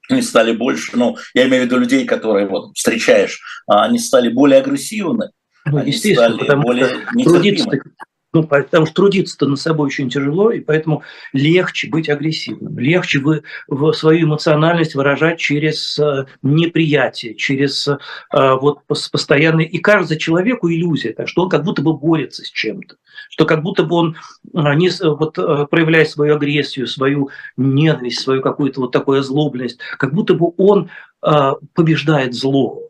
не 0.09 0.21
стали 0.21 0.51
больше, 0.51 0.91
ну, 0.95 1.17
я 1.33 1.47
имею 1.47 1.63
в 1.63 1.65
виду 1.65 1.77
людей, 1.77 2.05
которые 2.05 2.47
вот 2.47 2.75
встречаешь, 2.75 3.39
а 3.67 3.83
они 3.83 3.99
стали 3.99 4.29
более 4.29 4.59
агрессивны, 4.59 5.29
ну, 5.65 5.77
они 5.77 5.91
стали 5.91 6.55
более 6.55 7.07
нетерпимы. 7.13 7.81
Ну, 8.31 8.43
потому 8.43 8.85
что 8.85 8.93
трудиться-то 8.93 9.47
над 9.47 9.59
собой 9.59 9.87
очень 9.87 10.07
тяжело, 10.07 10.51
и 10.51 10.59
поэтому 10.59 11.01
легче 11.33 11.89
быть 11.89 12.09
агрессивным, 12.09 12.77
легче 12.77 13.19
вы, 13.19 13.41
в 13.67 13.91
свою 13.93 14.27
эмоциональность 14.27 14.93
выражать 14.93 15.39
через 15.39 15.97
э, 15.97 16.25
неприятие, 16.43 17.33
через 17.33 17.87
э, 17.87 17.97
вот 18.31 18.85
постоянный... 18.85 19.65
И 19.65 19.79
кажется 19.79 20.15
человеку 20.15 20.69
иллюзия, 20.69 21.13
так, 21.13 21.27
что 21.27 21.41
он 21.41 21.49
как 21.49 21.63
будто 21.63 21.81
бы 21.81 21.97
борется 21.97 22.43
с 22.43 22.51
чем-то, 22.51 22.97
что 23.31 23.45
как 23.45 23.63
будто 23.63 23.83
бы 23.83 23.95
он, 23.95 24.15
э, 24.53 24.75
не, 24.75 24.91
вот, 25.01 25.33
проявляя 25.71 26.05
свою 26.05 26.35
агрессию, 26.35 26.85
свою 26.85 27.31
ненависть, 27.57 28.19
свою 28.19 28.43
какую-то 28.43 28.81
вот 28.81 28.91
такую 28.91 29.21
озлобленность, 29.21 29.79
как 29.97 30.13
будто 30.13 30.35
бы 30.35 30.51
он 30.57 30.91
побеждает 31.73 32.33
зло. 32.33 32.88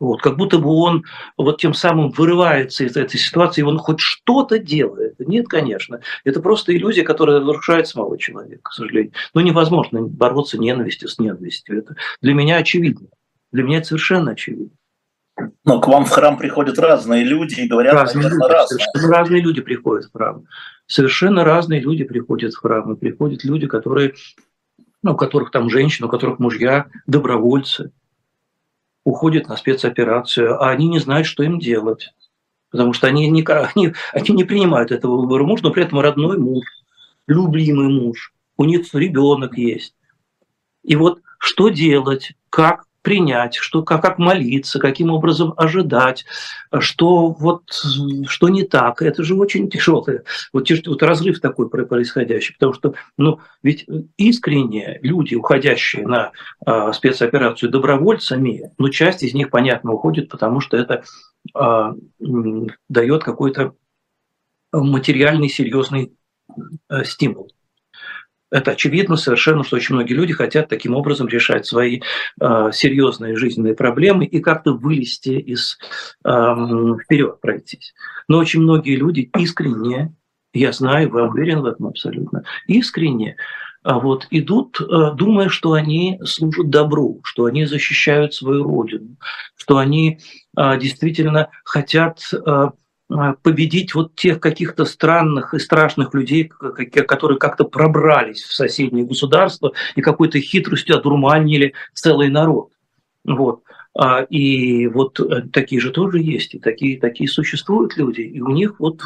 Вот, 0.00 0.20
как 0.20 0.36
будто 0.36 0.58
бы 0.58 0.70
он 0.70 1.04
вот 1.36 1.60
тем 1.60 1.72
самым 1.72 2.10
вырывается 2.10 2.84
из 2.84 2.96
этой 2.96 3.18
ситуации, 3.18 3.60
и 3.60 3.64
он 3.64 3.78
хоть 3.78 4.00
что-то 4.00 4.58
делает. 4.58 5.14
Нет, 5.20 5.46
конечно. 5.46 6.00
Это 6.24 6.40
просто 6.40 6.76
иллюзия, 6.76 7.04
которая 7.04 7.40
разрушает 7.40 7.86
самого 7.86 8.18
человека, 8.18 8.62
к 8.64 8.72
сожалению. 8.72 9.12
Но 9.34 9.40
невозможно 9.40 10.02
бороться 10.02 10.58
ненавистью 10.58 11.08
с 11.08 11.18
ненавистью. 11.18 11.78
Это 11.78 11.96
для 12.20 12.34
меня 12.34 12.56
очевидно. 12.56 13.08
Для 13.52 13.62
меня 13.62 13.78
это 13.78 13.88
совершенно 13.88 14.32
очевидно. 14.32 14.76
Но 15.64 15.80
к 15.80 15.86
вам 15.86 16.04
в 16.04 16.10
храм 16.10 16.36
приходят 16.36 16.78
разные 16.78 17.24
люди 17.24 17.60
и 17.60 17.68
говорят, 17.68 17.94
разные 17.94 18.28
люди, 18.28 18.42
разные. 18.42 18.66
Совершенно 18.66 19.16
разные 19.16 19.42
люди 19.42 19.60
приходят 19.62 20.04
в 20.06 20.12
храм. 20.12 20.44
Совершенно 20.86 21.44
разные 21.44 21.80
люди 21.80 22.04
приходят 22.04 22.52
в 22.52 22.58
храм. 22.58 22.92
И 22.92 22.96
приходят 22.96 23.44
люди, 23.44 23.68
которые, 23.68 24.14
ну, 25.02 25.12
у 25.12 25.16
которых 25.16 25.52
там 25.52 25.70
женщины, 25.70 26.08
у 26.08 26.10
которых 26.10 26.40
мужья, 26.40 26.86
добровольцы– 27.06 27.92
уходят 29.04 29.48
на 29.48 29.56
спецоперацию, 29.56 30.60
а 30.62 30.70
они 30.70 30.88
не 30.88 30.98
знают, 30.98 31.26
что 31.26 31.42
им 31.42 31.58
делать. 31.58 32.12
Потому 32.70 32.92
что 32.92 33.06
они 33.06 33.28
не, 33.28 33.42
они, 33.42 33.92
они 34.12 34.28
не 34.30 34.44
принимают 34.44 34.90
этого 34.90 35.16
выбора 35.16 35.44
муж, 35.44 35.62
но 35.62 35.70
при 35.70 35.84
этом 35.84 36.00
родной 36.00 36.38
муж, 36.38 36.64
любимый 37.26 37.88
муж, 37.88 38.32
у 38.56 38.64
них 38.64 38.92
ребенок 38.94 39.56
есть. 39.56 39.94
И 40.82 40.96
вот 40.96 41.20
что 41.38 41.68
делать, 41.68 42.32
как 42.50 42.83
принять, 43.04 43.54
что, 43.54 43.82
как, 43.82 44.00
как 44.00 44.18
молиться, 44.18 44.80
каким 44.80 45.10
образом 45.10 45.52
ожидать, 45.58 46.24
что, 46.80 47.28
вот, 47.28 47.62
что 48.26 48.48
не 48.48 48.62
так. 48.64 49.02
Это 49.02 49.22
же 49.22 49.34
очень 49.34 49.68
тяжелое. 49.68 50.24
Вот, 50.54 50.68
вот 50.86 51.02
разрыв 51.02 51.38
такой 51.38 51.68
происходящий. 51.68 52.54
Потому 52.54 52.72
что 52.72 52.94
ну, 53.18 53.40
ведь 53.62 53.86
искренне 54.16 54.98
люди, 55.02 55.34
уходящие 55.34 56.08
на 56.08 56.32
э, 56.66 56.92
спецоперацию 56.94 57.70
добровольцами, 57.70 58.72
ну, 58.78 58.88
часть 58.88 59.22
из 59.22 59.34
них, 59.34 59.50
понятно, 59.50 59.92
уходит, 59.92 60.30
потому 60.30 60.60
что 60.60 60.78
это 60.78 61.04
э, 61.54 61.92
дает 62.88 63.22
какой-то 63.22 63.74
материальный 64.72 65.50
серьезный 65.50 66.14
э, 66.88 67.04
стимул. 67.04 67.52
Это 68.50 68.72
очевидно 68.72 69.16
совершенно, 69.16 69.64
что 69.64 69.76
очень 69.76 69.94
многие 69.94 70.14
люди 70.14 70.32
хотят 70.32 70.68
таким 70.68 70.94
образом 70.94 71.28
решать 71.28 71.66
свои 71.66 72.00
э, 72.40 72.70
серьезные 72.72 73.36
жизненные 73.36 73.74
проблемы 73.74 74.24
и 74.26 74.40
как-то 74.40 74.74
вылезти 74.74 75.30
из 75.30 75.78
э, 76.24 76.54
вперед 77.04 77.40
пройтись. 77.40 77.94
Но 78.28 78.38
очень 78.38 78.60
многие 78.60 78.96
люди 78.96 79.30
искренне, 79.36 80.14
я 80.52 80.72
знаю, 80.72 81.10
вы 81.10 81.28
уверен 81.28 81.62
в 81.62 81.66
этом 81.66 81.86
абсолютно, 81.86 82.44
искренне 82.66 83.36
а 83.84 83.98
вот, 83.98 84.26
идут, 84.30 84.80
э, 84.80 85.12
думая, 85.14 85.50
что 85.50 85.74
они 85.74 86.18
служат 86.24 86.70
добру, 86.70 87.20
что 87.22 87.44
они 87.44 87.66
защищают 87.66 88.32
свою 88.32 88.64
родину, 88.64 89.16
что 89.56 89.76
они 89.76 90.20
э, 90.56 90.78
действительно 90.78 91.50
хотят 91.64 92.20
э, 92.32 92.70
победить 93.42 93.94
вот 93.94 94.14
тех 94.14 94.40
каких-то 94.40 94.84
странных 94.84 95.54
и 95.54 95.58
страшных 95.58 96.14
людей, 96.14 96.50
которые 97.06 97.38
как-то 97.38 97.64
пробрались 97.64 98.42
в 98.42 98.54
соседние 98.54 99.04
государства 99.04 99.72
и 99.94 100.00
какой-то 100.00 100.40
хитростью 100.40 100.96
одурманили 100.96 101.74
целый 101.92 102.28
народ. 102.28 102.70
Вот. 103.24 103.62
А, 103.96 104.22
и 104.22 104.88
вот 104.88 105.20
э, 105.20 105.42
такие 105.52 105.80
же 105.80 105.90
тоже 105.90 106.18
есть, 106.20 106.54
и 106.54 106.58
такие, 106.58 106.98
такие 106.98 107.28
существуют 107.28 107.96
люди, 107.96 108.22
и 108.22 108.40
у 108.40 108.48
них 108.48 108.80
вот 108.80 109.00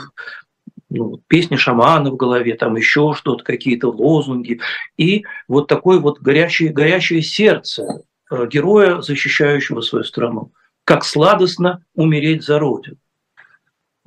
ну, 0.88 1.20
песни 1.26 1.56
шамана 1.56 2.10
в 2.10 2.16
голове, 2.16 2.54
там 2.54 2.76
еще 2.76 3.12
что-то, 3.14 3.44
какие-то 3.44 3.90
лозунги, 3.90 4.60
и 4.96 5.24
вот 5.46 5.68
такое 5.68 5.98
вот 5.98 6.20
горящее, 6.20 6.70
горящее 6.70 7.20
сердце 7.20 8.02
э, 8.30 8.46
героя, 8.46 9.02
защищающего 9.02 9.82
свою 9.82 10.04
страну. 10.04 10.52
Как 10.84 11.04
сладостно 11.04 11.84
умереть 11.94 12.44
за 12.44 12.58
Родину. 12.58 12.96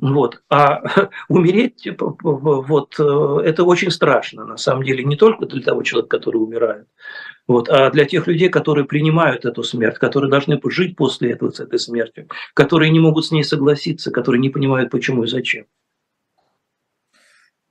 Вот. 0.01 0.41
А 0.49 0.81
умереть, 1.29 1.75
типа, 1.77 2.17
вот, 2.21 2.99
э, 2.99 3.41
это 3.45 3.63
очень 3.63 3.91
страшно, 3.91 4.45
на 4.45 4.57
самом 4.57 4.83
деле, 4.83 5.03
не 5.03 5.15
только 5.15 5.45
для 5.45 5.61
того 5.61 5.83
человека, 5.83 6.17
который 6.17 6.37
умирает, 6.37 6.87
вот, 7.47 7.69
а 7.69 7.91
для 7.91 8.05
тех 8.05 8.25
людей, 8.25 8.49
которые 8.49 8.85
принимают 8.85 9.45
эту 9.45 9.61
смерть, 9.63 9.99
которые 9.99 10.31
должны 10.31 10.59
жить 10.65 10.97
после 10.97 11.33
этого 11.33 11.51
с 11.51 11.59
этой 11.59 11.77
смертью, 11.77 12.27
которые 12.55 12.89
не 12.89 12.99
могут 12.99 13.27
с 13.27 13.31
ней 13.31 13.43
согласиться, 13.43 14.09
которые 14.09 14.41
не 14.41 14.49
понимают, 14.49 14.89
почему 14.89 15.23
и 15.23 15.27
зачем. 15.27 15.65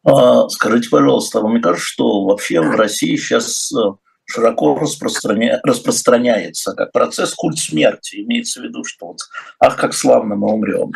А, 0.04 0.49
скажите, 0.49 0.88
пожалуйста, 0.88 1.40
вам 1.40 1.56
не 1.56 1.60
кажется, 1.60 1.87
что 1.87 2.25
вообще 2.25 2.60
в 2.60 2.70
России 2.76 3.16
сейчас 3.16 3.72
э, 3.72 3.90
широко 4.30 4.76
распространя... 4.76 5.60
распространяется 5.62 6.72
как 6.72 6.92
процесс 6.92 7.34
культ 7.34 7.58
смерти? 7.58 8.22
Имеется 8.22 8.60
в 8.60 8.64
виду, 8.64 8.84
что 8.84 9.08
вот, 9.08 9.18
ах, 9.58 9.76
как 9.76 9.92
славно 9.92 10.37
мы 10.37 10.52
умрем 10.52 10.92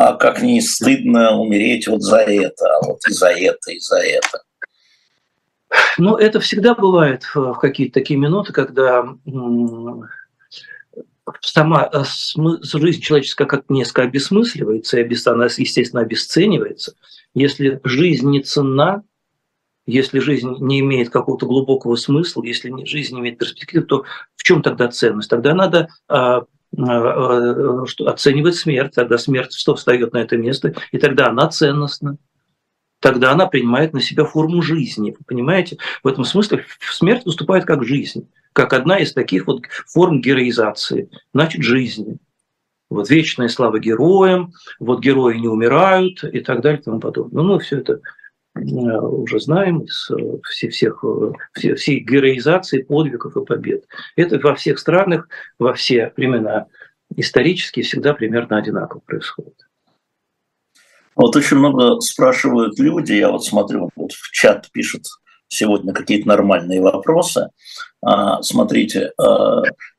а 0.00 0.14
как 0.14 0.42
не 0.42 0.60
стыдно 0.60 1.36
умереть 1.36 1.88
вот 1.88 2.02
за 2.02 2.18
это, 2.18 2.66
а 2.66 2.86
вот 2.86 3.00
и 3.08 3.12
за 3.12 3.30
это, 3.30 3.72
и 3.72 3.80
за 3.80 3.96
это. 3.96 4.42
Ну, 5.98 6.14
это 6.14 6.38
всегда 6.38 6.76
бывает 6.76 7.24
в 7.34 7.54
какие-то 7.54 7.94
такие 7.94 8.16
минуты, 8.16 8.52
когда 8.52 9.04
сама 11.40 11.90
э, 11.92 12.04
жизнь 12.62 13.00
человеческая 13.00 13.46
как 13.46 13.68
несколько 13.68 14.02
обесмысливается, 14.02 15.00
и 15.00 15.16
она, 15.26 15.46
естественно, 15.46 16.02
обесценивается. 16.02 16.94
Если 17.34 17.80
жизнь 17.82 18.30
не 18.30 18.40
ценна, 18.40 19.02
если 19.90 20.18
жизнь 20.20 20.56
не 20.60 20.80
имеет 20.80 21.10
какого-то 21.10 21.46
глубокого 21.46 21.96
смысла, 21.96 22.42
если 22.44 22.84
жизнь 22.84 23.14
не 23.14 23.20
имеет 23.20 23.38
перспективы, 23.38 23.84
то 23.84 24.04
в 24.36 24.42
чем 24.42 24.62
тогда 24.62 24.88
ценность? 24.88 25.30
Тогда 25.30 25.54
надо 25.54 25.88
а, 26.08 26.44
Э, 26.76 26.82
э, 26.82 27.86
что 27.86 28.08
оценивает 28.08 28.54
смерть, 28.54 28.94
тогда 28.94 29.16
смерть 29.16 29.54
что 29.54 29.74
встает 29.74 30.12
на 30.12 30.18
это 30.18 30.36
место, 30.36 30.74
и 30.92 30.98
тогда 30.98 31.28
она 31.28 31.48
ценностна. 31.48 32.18
Тогда 33.00 33.32
она 33.32 33.46
принимает 33.46 33.94
на 33.94 34.00
себя 34.00 34.24
форму 34.24 34.60
жизни. 34.60 35.14
Вы 35.16 35.24
понимаете? 35.24 35.78
В 36.02 36.08
этом 36.08 36.24
смысле 36.24 36.66
смерть 36.80 37.24
выступает 37.24 37.64
как 37.64 37.84
жизнь, 37.84 38.28
как 38.52 38.72
одна 38.74 38.98
из 38.98 39.12
таких 39.12 39.46
вот 39.46 39.62
форм 39.86 40.20
героизации, 40.20 41.08
значит, 41.32 41.62
жизни. 41.62 42.18
Вот 42.90 43.08
вечная 43.08 43.48
слава 43.48 43.78
героям, 43.78 44.52
вот 44.78 45.00
герои 45.00 45.36
не 45.38 45.48
умирают 45.48 46.22
и 46.24 46.40
так 46.40 46.60
далее 46.60 46.80
и 46.80 46.84
тому 46.84 47.00
подобное. 47.00 47.42
Ну, 47.42 47.54
мы 47.54 47.60
все 47.60 47.78
это 47.78 48.00
уже 48.58 49.40
знаем 49.40 49.80
из 49.80 50.10
всех, 50.48 50.72
всех, 50.72 51.04
всей 51.76 52.00
героизации 52.00 52.82
подвигов 52.82 53.36
и 53.36 53.44
побед. 53.44 53.84
Это 54.16 54.38
во 54.38 54.54
всех 54.54 54.78
странах, 54.78 55.28
во 55.58 55.74
все 55.74 56.12
времена 56.16 56.66
исторически 57.16 57.82
всегда 57.82 58.14
примерно 58.14 58.58
одинаково 58.58 59.00
происходит. 59.00 59.54
Вот 61.14 61.34
очень 61.34 61.56
много 61.56 62.00
спрашивают 62.00 62.78
люди, 62.78 63.12
я 63.12 63.30
вот 63.30 63.44
смотрю, 63.44 63.90
вот 63.96 64.12
в 64.12 64.30
чат 64.30 64.70
пишут 64.70 65.06
сегодня 65.48 65.92
какие-то 65.92 66.28
нормальные 66.28 66.80
вопросы. 66.80 67.48
А, 68.00 68.40
смотрите, 68.42 69.12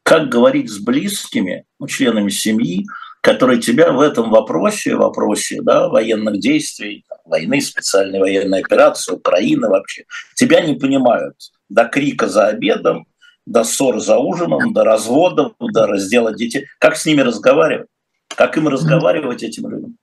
как 0.03 0.29
говорить 0.29 0.69
с 0.69 0.79
близкими, 0.79 1.65
ну, 1.79 1.87
членами 1.87 2.29
семьи, 2.29 2.85
которые 3.21 3.59
тебя 3.59 3.91
в 3.91 3.99
этом 3.99 4.29
вопросе, 4.29 4.95
вопросе 4.95 5.61
да, 5.61 5.89
военных 5.89 6.39
действий, 6.39 7.05
войны, 7.25 7.61
специальной 7.61 8.19
военной 8.19 8.59
операции, 8.59 9.13
Украины 9.13 9.67
вообще, 9.67 10.05
тебя 10.35 10.61
не 10.61 10.75
понимают 10.75 11.35
до 11.67 11.85
крика 11.85 12.27
за 12.27 12.47
обедом, 12.47 13.05
до 13.45 13.63
ссор 13.63 13.99
за 13.99 14.17
ужином, 14.17 14.73
до 14.73 14.83
разводов, 14.83 15.53
до 15.59 15.87
раздела 15.87 16.33
детей. 16.33 16.67
Как 16.79 16.95
с 16.95 17.05
ними 17.05 17.21
разговаривать? 17.21 17.87
Как 18.35 18.57
им 18.57 18.67
разговаривать 18.67 19.43
этим 19.43 19.69
людям? 19.69 19.97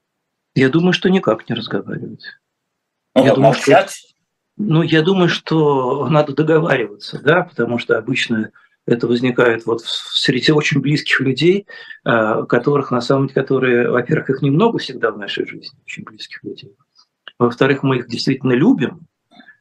Я 0.54 0.68
думаю, 0.68 0.92
что 0.92 1.08
никак 1.08 1.48
не 1.48 1.54
разговаривать. 1.54 2.24
Ну, 3.14 3.24
я 3.24 3.34
думаю, 3.34 3.54
молчать? 3.54 3.90
Что, 3.90 4.08
ну, 4.56 4.82
я 4.82 5.02
думаю, 5.02 5.28
что 5.28 6.08
надо 6.08 6.34
договариваться, 6.34 7.20
да, 7.22 7.42
потому 7.42 7.78
что 7.78 7.96
обычно 7.96 8.50
это 8.86 9.06
возникает 9.06 9.66
вот 9.66 9.82
среди 9.84 10.52
очень 10.52 10.80
близких 10.80 11.20
людей, 11.20 11.66
а, 12.04 12.44
которых 12.44 12.90
на 12.90 13.00
самом 13.00 13.26
деле, 13.26 13.34
которые, 13.34 13.90
во-первых, 13.90 14.30
их 14.30 14.42
немного 14.42 14.78
всегда 14.78 15.10
в 15.10 15.18
нашей 15.18 15.46
жизни, 15.46 15.78
очень 15.84 16.04
близких 16.04 16.42
людей. 16.44 16.74
Во-вторых, 17.38 17.82
мы 17.82 17.98
их 17.98 18.08
действительно 18.08 18.52
любим, 18.52 19.06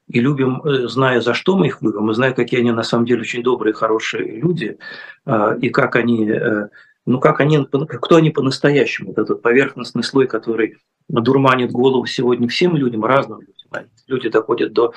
и 0.08 0.20
любим, 0.20 0.62
э, 0.62 0.88
зная, 0.88 1.20
за 1.20 1.34
что 1.34 1.58
мы 1.58 1.68
их 1.68 1.82
любим, 1.82 2.04
мы 2.04 2.14
знаем, 2.14 2.36
какие 2.36 2.60
они 2.60 2.72
на 2.72 2.84
самом 2.84 3.06
деле 3.06 3.22
очень 3.22 3.42
добрые, 3.42 3.74
хорошие 3.74 4.40
люди, 4.40 4.78
а, 5.26 5.56
и 5.56 5.70
как 5.70 5.96
они, 5.96 6.30
э, 6.30 6.70
ну 7.06 7.20
как 7.20 7.40
они, 7.40 7.66
кто 7.66 8.16
они 8.16 8.30
по-настоящему, 8.30 9.10
вот 9.10 9.18
этот 9.18 9.42
поверхностный 9.42 10.04
слой, 10.04 10.28
который 10.28 10.78
дурманит 11.08 11.72
голову 11.72 12.06
сегодня 12.06 12.48
всем 12.48 12.76
людям, 12.76 13.06
разным 13.06 13.42
людям. 13.42 13.56
Люди 14.08 14.30
доходят 14.30 14.74
до 14.74 14.94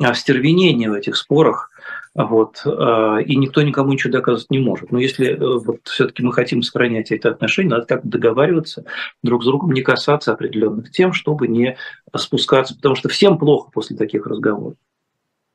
остервенения 0.00 0.90
в 0.90 0.94
этих 0.94 1.16
спорах, 1.16 1.70
вот, 2.14 2.62
э, 2.64 3.22
и 3.24 3.36
никто 3.36 3.62
никому 3.62 3.92
ничего 3.92 4.12
доказывать 4.12 4.50
не 4.50 4.58
может. 4.58 4.90
Но 4.90 4.98
если 4.98 5.28
э, 5.28 5.36
вот, 5.38 5.80
все-таки 5.84 6.22
мы 6.22 6.32
хотим 6.32 6.62
сохранять 6.62 7.12
эти 7.12 7.26
отношения, 7.26 7.70
надо 7.70 7.86
как-то 7.86 8.08
договариваться 8.08 8.84
друг 9.22 9.42
с 9.42 9.46
другом, 9.46 9.72
не 9.72 9.82
касаться 9.82 10.32
определенных 10.32 10.90
тем, 10.90 11.12
чтобы 11.12 11.46
не 11.46 11.76
спускаться, 12.16 12.74
потому 12.74 12.94
что 12.94 13.10
всем 13.10 13.38
плохо 13.38 13.70
после 13.70 13.96
таких 13.96 14.26
разговоров. 14.26 14.76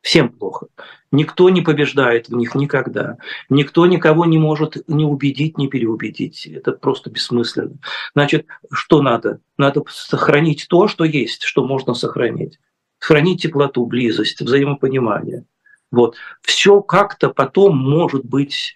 Всем 0.02 0.30
плохо. 0.30 0.68
Никто 1.12 1.50
не 1.50 1.62
побеждает 1.62 2.30
в 2.30 2.36
них 2.36 2.56
никогда. 2.56 3.18
Никто 3.50 3.86
никого 3.86 4.26
не 4.26 4.40
может 4.40 4.88
ни 4.88 5.04
убедить, 5.04 5.58
ни 5.58 5.68
переубедить. 5.68 6.48
Это 6.48 6.72
просто 6.72 7.12
бессмысленно. 7.12 7.78
Значит, 8.16 8.48
что 8.72 9.02
надо? 9.02 9.42
Надо 9.58 9.84
сохранить 9.90 10.68
то, 10.70 10.88
что 10.88 11.04
есть, 11.04 11.44
что 11.44 11.66
можно 11.66 11.94
сохранить. 11.94 12.60
Сохранить 12.98 13.44
теплоту, 13.44 13.86
близость, 13.86 14.42
взаимопонимание. 14.42 15.46
Вот. 15.92 16.16
Все 16.42 16.82
как-то 16.82 17.30
потом 17.30 17.78
может 17.78 18.26
быть 18.26 18.74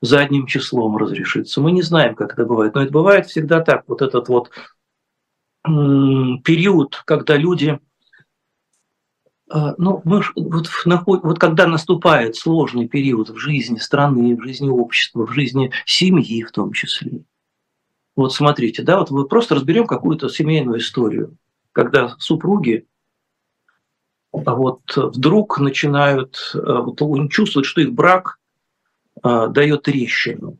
задним 0.00 0.46
числом 0.46 0.96
разрешится. 0.96 1.60
Мы 1.60 1.70
не 1.72 1.82
знаем, 1.82 2.14
как 2.14 2.32
это 2.32 2.44
бывает, 2.44 2.74
но 2.74 2.82
это 2.82 2.92
бывает 2.92 3.26
всегда 3.26 3.60
так. 3.60 3.84
Вот 3.86 4.02
этот 4.02 4.28
вот 4.28 4.50
период, 5.64 7.02
когда 7.04 7.36
люди, 7.36 7.78
ну, 9.48 10.02
мы, 10.04 10.22
вот, 10.34 10.68
вот 11.06 11.38
когда 11.38 11.66
наступает 11.66 12.36
сложный 12.36 12.88
период 12.88 13.30
в 13.30 13.36
жизни 13.36 13.78
страны, 13.78 14.36
в 14.36 14.42
жизни 14.42 14.68
общества, 14.68 15.26
в 15.26 15.32
жизни 15.32 15.70
семьи 15.84 16.42
в 16.42 16.50
том 16.50 16.72
числе. 16.72 17.22
Вот 18.16 18.32
смотрите, 18.32 18.82
да, 18.82 18.98
вот 18.98 19.10
мы 19.10 19.26
просто 19.26 19.54
разберем 19.54 19.86
какую-то 19.86 20.28
семейную 20.28 20.78
историю, 20.78 21.36
когда 21.72 22.16
супруги 22.18 22.86
а 24.44 24.54
вот 24.54 24.80
вдруг 24.96 25.58
начинают 25.58 26.52
э, 26.54 26.58
вот, 26.58 27.30
чувствовать, 27.30 27.66
что 27.66 27.80
их 27.80 27.92
брак 27.92 28.38
а, 29.22 29.46
дает 29.46 29.82
трещину. 29.82 30.58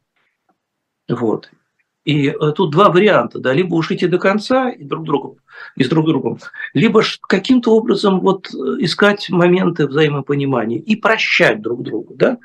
Вот. 1.09 1.51
И 2.07 2.29
э, 2.29 2.53
тут 2.53 2.71
два 2.71 2.89
варианта, 2.89 3.41
да, 3.41 3.53
либо 3.53 3.75
уж 3.75 3.91
идти 3.91 4.07
до 4.07 4.19
конца 4.19 4.71
и 4.71 4.85
друг 4.85 5.05
другу, 5.05 5.39
и 5.75 5.83
с 5.83 5.89
друг 5.89 6.07
другом, 6.07 6.39
либо 6.73 7.03
каким-то 7.29 7.75
образом 7.75 8.21
вот 8.21 8.47
искать 8.79 9.29
моменты 9.29 9.89
взаимопонимания 9.89 10.79
и 10.79 10.95
прощать 10.95 11.61
друг 11.61 11.83
другу, 11.83 12.15
да, 12.15 12.39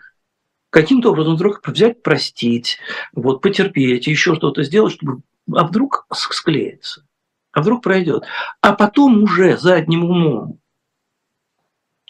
каким-то 0.71 1.11
образом 1.11 1.35
вдруг 1.35 1.61
взять, 1.67 2.01
простить, 2.01 2.79
вот, 3.13 3.41
потерпеть, 3.41 4.07
еще 4.07 4.33
что-то 4.33 4.63
сделать, 4.63 4.93
чтобы, 4.93 5.21
а 5.53 5.63
вдруг 5.67 6.07
склеится, 6.11 7.05
а 7.51 7.61
вдруг 7.61 7.83
пройдет. 7.83 8.23
А 8.61 8.73
потом 8.73 9.21
уже 9.21 9.57
задним 9.57 10.05
умом 10.05 10.60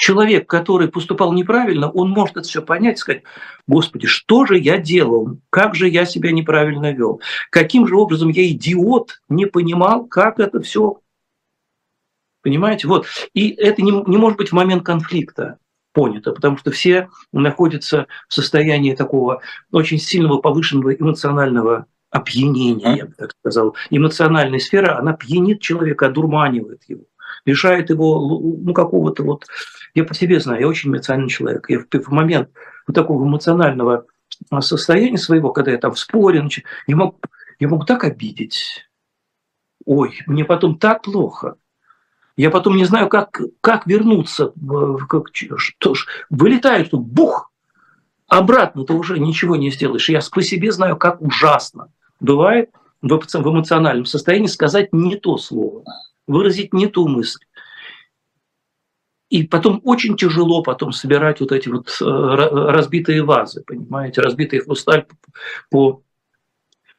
человек, 0.01 0.49
который 0.49 0.87
поступал 0.87 1.31
неправильно, 1.31 1.91
он 1.91 2.09
может 2.09 2.35
это 2.35 2.47
все 2.47 2.63
понять 2.63 2.97
и 2.97 3.01
сказать, 3.01 3.23
Господи, 3.67 4.07
что 4.07 4.47
же 4.47 4.57
я 4.57 4.79
делал? 4.79 5.37
Как 5.51 5.75
же 5.75 5.87
я 5.87 6.05
себя 6.05 6.31
неправильно 6.31 6.91
вел? 6.91 7.21
Каким 7.51 7.87
же 7.87 7.95
образом 7.95 8.29
я 8.29 8.49
идиот 8.49 9.21
не 9.29 9.45
понимал, 9.45 10.05
как 10.05 10.39
это 10.39 10.59
все 10.61 10.99
Понимаете? 12.41 12.87
Вот. 12.87 13.05
И 13.35 13.51
это 13.51 13.83
не, 13.83 13.91
не 13.91 14.17
может 14.17 14.39
быть 14.39 14.49
в 14.49 14.53
момент 14.53 14.83
конфликта 14.83 15.59
понято, 15.93 16.31
потому 16.31 16.57
что 16.57 16.71
все 16.71 17.09
находятся 17.31 18.07
в 18.27 18.33
состоянии 18.33 18.95
такого 18.95 19.41
очень 19.71 19.99
сильного 19.99 20.39
повышенного 20.39 20.95
эмоционального 20.95 21.85
опьянения, 22.09 22.95
я 22.95 23.05
бы 23.05 23.13
так 23.15 23.33
сказал. 23.39 23.75
Эмоциональная 23.91 24.57
сфера, 24.57 24.97
она 24.97 25.13
пьянит 25.13 25.61
человека, 25.61 26.07
одурманивает 26.07 26.81
его, 26.87 27.03
лишает 27.45 27.91
его 27.91 28.19
ну, 28.63 28.73
какого-то 28.73 29.23
вот... 29.23 29.45
Я 29.93 30.03
по 30.03 30.13
себе 30.13 30.39
знаю, 30.39 30.61
я 30.61 30.67
очень 30.67 30.89
эмоциональный 30.89 31.29
человек. 31.29 31.69
Я 31.69 31.79
в, 31.79 32.09
момент 32.09 32.49
вот 32.87 32.93
такого 32.93 33.25
эмоционального 33.25 34.05
состояния 34.59 35.17
своего, 35.17 35.51
когда 35.51 35.71
я 35.71 35.77
там 35.77 35.93
в 35.93 35.99
споре, 35.99 36.47
я 36.87 36.95
мог, 36.95 37.17
я 37.59 37.67
мог 37.67 37.85
так 37.85 38.03
обидеть. 38.03 38.87
Ой, 39.85 40.19
мне 40.27 40.45
потом 40.45 40.77
так 40.77 41.03
плохо. 41.03 41.55
Я 42.37 42.49
потом 42.49 42.77
не 42.77 42.85
знаю, 42.85 43.09
как, 43.09 43.41
как 43.59 43.85
вернуться. 43.85 44.53
Как, 45.09 45.27
что 45.33 45.93
ж, 45.93 46.07
вылетает, 46.29 46.87
что 46.87 46.97
бух, 46.97 47.51
обратно 48.27 48.85
ты 48.85 48.93
уже 48.93 49.19
ничего 49.19 49.55
не 49.55 49.69
сделаешь. 49.69 50.09
Я 50.09 50.21
по 50.31 50.41
себе 50.41 50.71
знаю, 50.71 50.97
как 50.97 51.21
ужасно 51.21 51.91
бывает 52.19 52.69
в 53.01 53.49
эмоциональном 53.49 54.05
состоянии 54.05 54.47
сказать 54.47 54.93
не 54.93 55.15
то 55.15 55.37
слово, 55.37 55.83
выразить 56.27 56.73
не 56.73 56.87
ту 56.87 57.07
мысль. 57.07 57.41
И 59.31 59.43
потом 59.43 59.79
очень 59.85 60.17
тяжело 60.17 60.61
потом 60.61 60.91
собирать 60.91 61.39
вот 61.39 61.53
эти 61.53 61.69
вот 61.69 61.87
э, 62.01 62.03
разбитые 62.05 63.23
вазы, 63.23 63.63
понимаете, 63.65 64.19
разбитые 64.21 64.61
хрусталь 64.61 65.07
по 65.69 66.03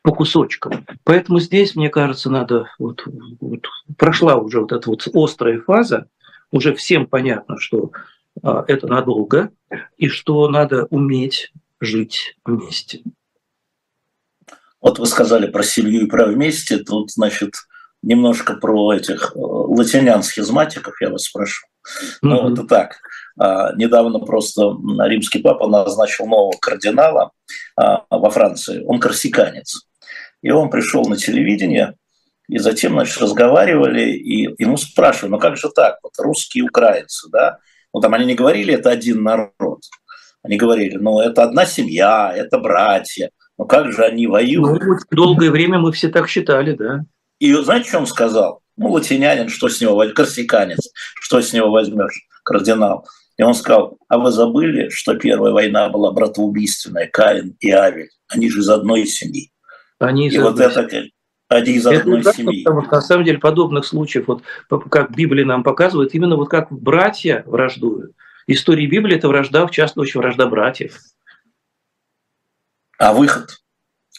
по 0.00 0.12
кусочкам. 0.12 0.84
Поэтому 1.04 1.38
здесь, 1.38 1.76
мне 1.76 1.88
кажется, 1.88 2.28
надо, 2.28 2.68
вот, 2.80 3.04
вот 3.40 3.66
прошла 3.96 4.34
уже 4.34 4.60
вот 4.60 4.72
эта 4.72 4.90
вот 4.90 5.06
острая 5.14 5.60
фаза, 5.60 6.08
уже 6.50 6.74
всем 6.74 7.06
понятно, 7.06 7.56
что 7.60 7.92
а, 8.42 8.64
это 8.66 8.88
надолго, 8.88 9.52
и 9.98 10.08
что 10.08 10.48
надо 10.48 10.86
уметь 10.86 11.52
жить 11.80 12.36
вместе. 12.44 13.02
Вот 14.80 14.98
вы 14.98 15.06
сказали 15.06 15.46
про 15.46 15.62
семью 15.62 16.06
и 16.06 16.08
про 16.08 16.26
вместе, 16.26 16.78
тут, 16.78 17.12
значит, 17.12 17.54
немножко 18.02 18.54
про 18.54 18.94
этих 18.94 19.34
э, 19.36 19.38
латинян 19.38 20.24
схизматиков 20.24 21.00
я 21.00 21.10
вас 21.10 21.26
спрошу. 21.26 21.66
Ну, 22.22 22.48
mm-hmm. 22.48 22.52
это 22.52 22.64
так. 22.64 22.96
А, 23.38 23.74
недавно 23.74 24.20
просто 24.20 24.76
римский 25.04 25.40
папа 25.40 25.68
назначил 25.68 26.26
нового 26.26 26.56
кардинала 26.60 27.32
а, 27.76 28.04
во 28.10 28.30
Франции. 28.30 28.84
Он 28.86 29.00
корсиканец. 29.00 29.86
И 30.42 30.50
он 30.50 30.70
пришел 30.70 31.04
на 31.04 31.16
телевидение, 31.16 31.94
и 32.48 32.58
затем, 32.58 32.92
значит, 32.92 33.20
разговаривали, 33.20 34.10
и 34.10 34.62
ему 34.62 34.76
спрашивали, 34.76 35.30
ну 35.30 35.38
как 35.38 35.56
же 35.56 35.70
так, 35.74 35.98
вот 36.02 36.12
русские 36.18 36.64
украинцы, 36.64 37.28
да? 37.30 37.58
Ну 37.94 38.00
там 38.00 38.14
они 38.14 38.26
не 38.26 38.34
говорили, 38.34 38.74
это 38.74 38.90
один 38.90 39.22
народ. 39.22 39.82
Они 40.42 40.56
говорили, 40.56 40.96
ну 40.96 41.20
это 41.20 41.44
одна 41.44 41.66
семья, 41.66 42.32
это 42.34 42.58
братья. 42.58 43.30
Ну 43.58 43.66
как 43.66 43.92
же 43.92 44.04
они 44.04 44.26
воюют? 44.26 44.82
Ну, 44.82 44.96
долгое 45.10 45.50
время 45.50 45.78
мы 45.78 45.92
все 45.92 46.08
так 46.08 46.28
считали, 46.28 46.72
да. 46.72 47.04
И 47.38 47.52
знаете, 47.54 47.88
что 47.88 47.98
он 47.98 48.06
сказал? 48.06 48.61
Ну, 48.76 48.90
латинянин, 48.90 49.48
что 49.48 49.68
с 49.68 49.80
него 49.80 49.94
возьмешь, 49.94 50.16
корсиканец, 50.16 50.90
что 51.20 51.40
с 51.40 51.52
него 51.52 51.70
возьмешь, 51.70 52.26
кардинал. 52.42 53.06
И 53.36 53.42
он 53.42 53.54
сказал, 53.54 53.98
а 54.08 54.18
вы 54.18 54.30
забыли, 54.30 54.88
что 54.90 55.14
первая 55.14 55.52
война 55.52 55.88
была 55.88 56.12
братоубийственная, 56.12 57.08
Каин 57.08 57.56
и 57.60 57.70
Авель? 57.70 58.10
Они 58.28 58.50
же 58.50 58.60
из 58.60 58.68
одной 58.68 59.06
семьи. 59.06 59.50
Они 59.98 60.28
из 60.28 60.34
и 60.34 60.38
вот 60.38 60.58
это 60.58 60.88
они 61.48 61.72
из 61.72 61.86
одной 61.86 62.20
это 62.20 62.32
семьи. 62.32 62.64
Потому 62.64 62.82
что, 62.82 62.94
на 62.94 63.00
самом 63.00 63.24
деле 63.24 63.38
подобных 63.38 63.84
случаев, 63.84 64.26
вот 64.26 64.42
как 64.90 65.14
Библия 65.14 65.44
нам 65.44 65.62
показывает, 65.62 66.14
именно 66.14 66.36
вот 66.36 66.48
как 66.48 66.72
братья 66.72 67.42
враждуют. 67.46 68.12
История 68.46 68.86
Библии– 68.86 69.16
это 69.18 69.28
вражда, 69.28 69.66
в 69.66 69.70
частности, 69.70 70.16
вражда 70.16 70.46
братьев. 70.46 70.98
А 72.98 73.12
выход? 73.12 73.61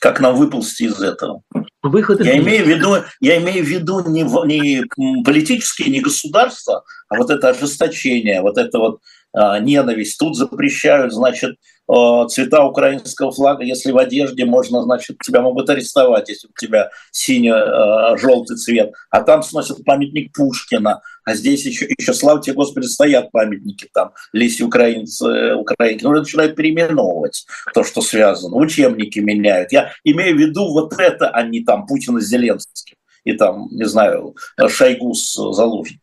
Как 0.04 0.20
нам 0.20 0.36
выползти 0.36 0.84
из 0.84 1.02
этого? 1.02 1.44
Выход 1.82 2.20
я, 2.26 2.38
имею 2.38 2.66
в 2.66 2.68
виду, 2.68 2.96
я 3.22 3.38
имею 3.38 3.64
в 3.64 3.68
виду 3.70 4.02
не, 4.06 4.24
не 4.44 5.24
политические, 5.24 5.92
не 5.92 6.02
государства, 6.02 6.84
а 7.08 7.16
вот 7.16 7.30
это 7.30 7.48
ожесточение, 7.48 8.42
вот 8.42 8.58
это 8.58 8.80
вот 8.80 9.00
а, 9.32 9.60
ненависть. 9.60 10.20
Тут 10.20 10.36
запрещают, 10.36 11.14
значит, 11.14 11.56
цвета 11.88 12.66
украинского 12.66 13.32
флага, 13.32 13.64
если 13.64 13.92
в 13.92 13.98
одежде 13.98 14.46
можно, 14.46 14.82
значит, 14.82 15.18
тебя 15.24 15.42
могут 15.42 15.70
арестовать, 15.70 16.30
если 16.30 16.48
у 16.48 16.60
тебя 16.60 16.90
синий-желтый 17.12 18.56
э, 18.56 18.58
цвет, 18.58 18.94
а 19.10 19.22
там 19.22 19.44
сносят 19.44 19.84
памятник 19.84 20.32
Пушкина, 20.34 21.02
а 21.26 21.36
здесь 21.36 21.66
еще, 21.66 21.88
еще 21.98 22.14
слава 22.14 22.42
тебе, 22.42 22.56
Господи, 22.56 22.86
стоят 22.86 23.32
памятники 23.32 23.90
там, 23.94 24.12
лиси 24.32 24.64
украинцы, 24.64 25.26
э, 25.26 25.56
украинки, 25.56 26.04
ну, 26.04 26.12
начинают 26.12 26.56
переименовывать 26.56 27.46
то, 27.74 27.84
что 27.84 28.02
связано, 28.02 28.56
учебники 28.56 29.20
меняют. 29.20 29.72
Я 29.72 29.92
имею 30.04 30.36
в 30.36 30.40
виду 30.40 30.72
вот 30.72 30.94
это, 31.00 31.30
а 31.30 31.44
не 31.44 31.64
там 31.64 31.86
Путина 31.86 32.20
с 32.22 32.26
Зеленским 32.26 32.98
и 33.24 33.34
там, 33.34 33.68
не 33.72 33.86
знаю, 33.86 34.36
Шойгу 34.68 35.14
с 35.14 35.34
Залужным. 35.34 36.00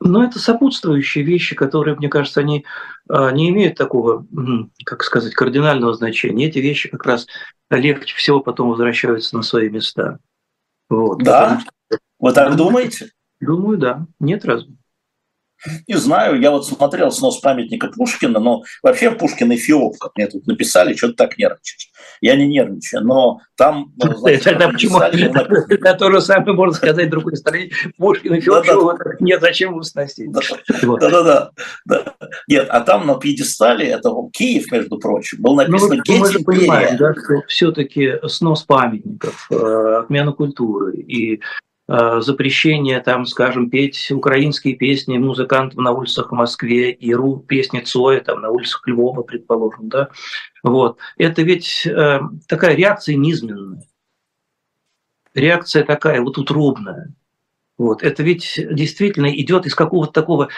Но 0.00 0.24
это 0.24 0.38
сопутствующие 0.38 1.22
вещи, 1.24 1.54
которые, 1.54 1.94
мне 1.94 2.08
кажется, 2.08 2.40
они 2.40 2.64
а, 3.08 3.30
не 3.32 3.50
имеют 3.50 3.76
такого, 3.76 4.26
как 4.84 5.04
сказать, 5.04 5.34
кардинального 5.34 5.92
значения. 5.92 6.46
Эти 6.46 6.58
вещи 6.58 6.88
как 6.88 7.04
раз 7.04 7.26
легче 7.70 8.16
всего 8.16 8.40
потом 8.40 8.70
возвращаются 8.70 9.36
на 9.36 9.42
свои 9.42 9.68
места. 9.68 10.18
Вот, 10.88 11.22
да? 11.22 11.60
Что... 11.60 11.98
Вы 12.18 12.32
так 12.32 12.56
думаете? 12.56 13.10
Думаю, 13.40 13.78
да. 13.78 14.06
Нет 14.18 14.44
разве? 14.44 14.74
Не 15.86 15.96
знаю, 15.96 16.40
я 16.40 16.50
вот 16.50 16.66
смотрел 16.66 17.10
снос 17.10 17.40
памятника 17.40 17.88
Пушкина, 17.88 18.40
но 18.40 18.62
вообще 18.82 19.10
Пушкин 19.10 19.54
эфиоп, 19.54 19.98
как 19.98 20.12
мне 20.16 20.26
тут 20.26 20.46
написали, 20.46 20.94
что-то 20.94 21.14
так 21.14 21.38
нервничаешь. 21.38 21.90
Я 22.20 22.36
не 22.36 22.46
нервничаю, 22.46 23.04
но 23.04 23.40
там... 23.56 23.92
Э, 24.02 24.14
значит, 24.14 24.44
Тогда 24.44 24.68
почему? 24.68 24.98
Это 25.00 25.94
то 25.94 26.10
же 26.10 26.20
самое 26.20 26.52
можно 26.52 26.74
сказать 26.74 27.08
в 27.08 27.10
другой 27.10 27.36
стороне. 27.36 27.70
Пушкин 27.98 28.38
эфиоп, 28.38 28.66
нет, 29.20 29.40
зачем 29.40 29.72
его 29.72 29.82
сносить? 29.82 30.30
Да-да-да. 30.82 31.50
Нет, 32.48 32.66
а 32.70 32.80
там 32.80 33.06
на 33.06 33.16
пьедестале, 33.16 33.88
это 33.88 34.10
Киев, 34.32 34.70
между 34.72 34.98
прочим, 34.98 35.42
был 35.42 35.56
написано 35.56 36.02
ну, 36.06 36.18
Мы 36.18 36.32
же 36.32 36.38
понимаем, 36.40 36.96
да, 36.96 37.12
что 37.12 37.42
все-таки 37.48 38.14
снос 38.26 38.62
памятников, 38.62 39.46
э, 39.50 39.96
отмена 40.00 40.32
культуры 40.32 40.96
и 40.96 41.40
запрещение, 41.90 43.00
там, 43.00 43.26
скажем, 43.26 43.68
петь 43.68 44.12
украинские 44.12 44.76
песни 44.76 45.18
музыкантам 45.18 45.82
на 45.82 45.90
улицах 45.90 46.30
в 46.30 46.34
Москве 46.34 46.92
и 46.92 47.12
ру, 47.12 47.38
песни 47.38 47.80
Цоя 47.80 48.20
там, 48.20 48.40
на 48.40 48.50
улицах 48.50 48.86
Львова, 48.86 49.22
предположим. 49.22 49.88
Да? 49.88 50.08
Вот. 50.62 50.98
Это 51.16 51.42
ведь 51.42 51.84
э, 51.86 52.20
такая 52.46 52.76
реакция 52.76 53.16
низменная. 53.16 53.82
Реакция 55.34 55.84
такая 55.84 56.20
вот 56.20 56.38
утробная. 56.38 57.12
Вот. 57.76 58.04
Это 58.04 58.22
ведь 58.22 58.54
действительно 58.70 59.34
идет 59.34 59.66
из 59.66 59.74
какого-то 59.74 60.12
такого 60.12 60.48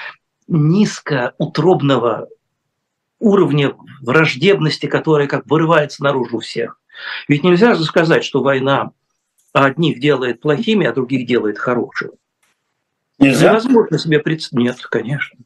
низкоутробного 0.48 2.28
уровня 3.20 3.74
враждебности, 4.02 4.84
которая 4.84 5.28
как 5.28 5.46
вырывается 5.46 6.04
наружу 6.04 6.40
всех. 6.40 6.78
Ведь 7.26 7.42
нельзя 7.42 7.74
же 7.74 7.84
сказать, 7.84 8.22
что 8.22 8.42
война 8.42 8.90
а 9.52 9.66
одних 9.66 10.00
делает 10.00 10.40
плохими, 10.40 10.86
а 10.86 10.92
других 10.92 11.26
делает 11.26 11.58
хорошими. 11.58 12.12
Нельзя? 13.18 13.50
Невозможно 13.50 13.98
себе 13.98 14.18
представить. 14.18 14.64
Нет, 14.64 14.86
конечно. 14.86 15.38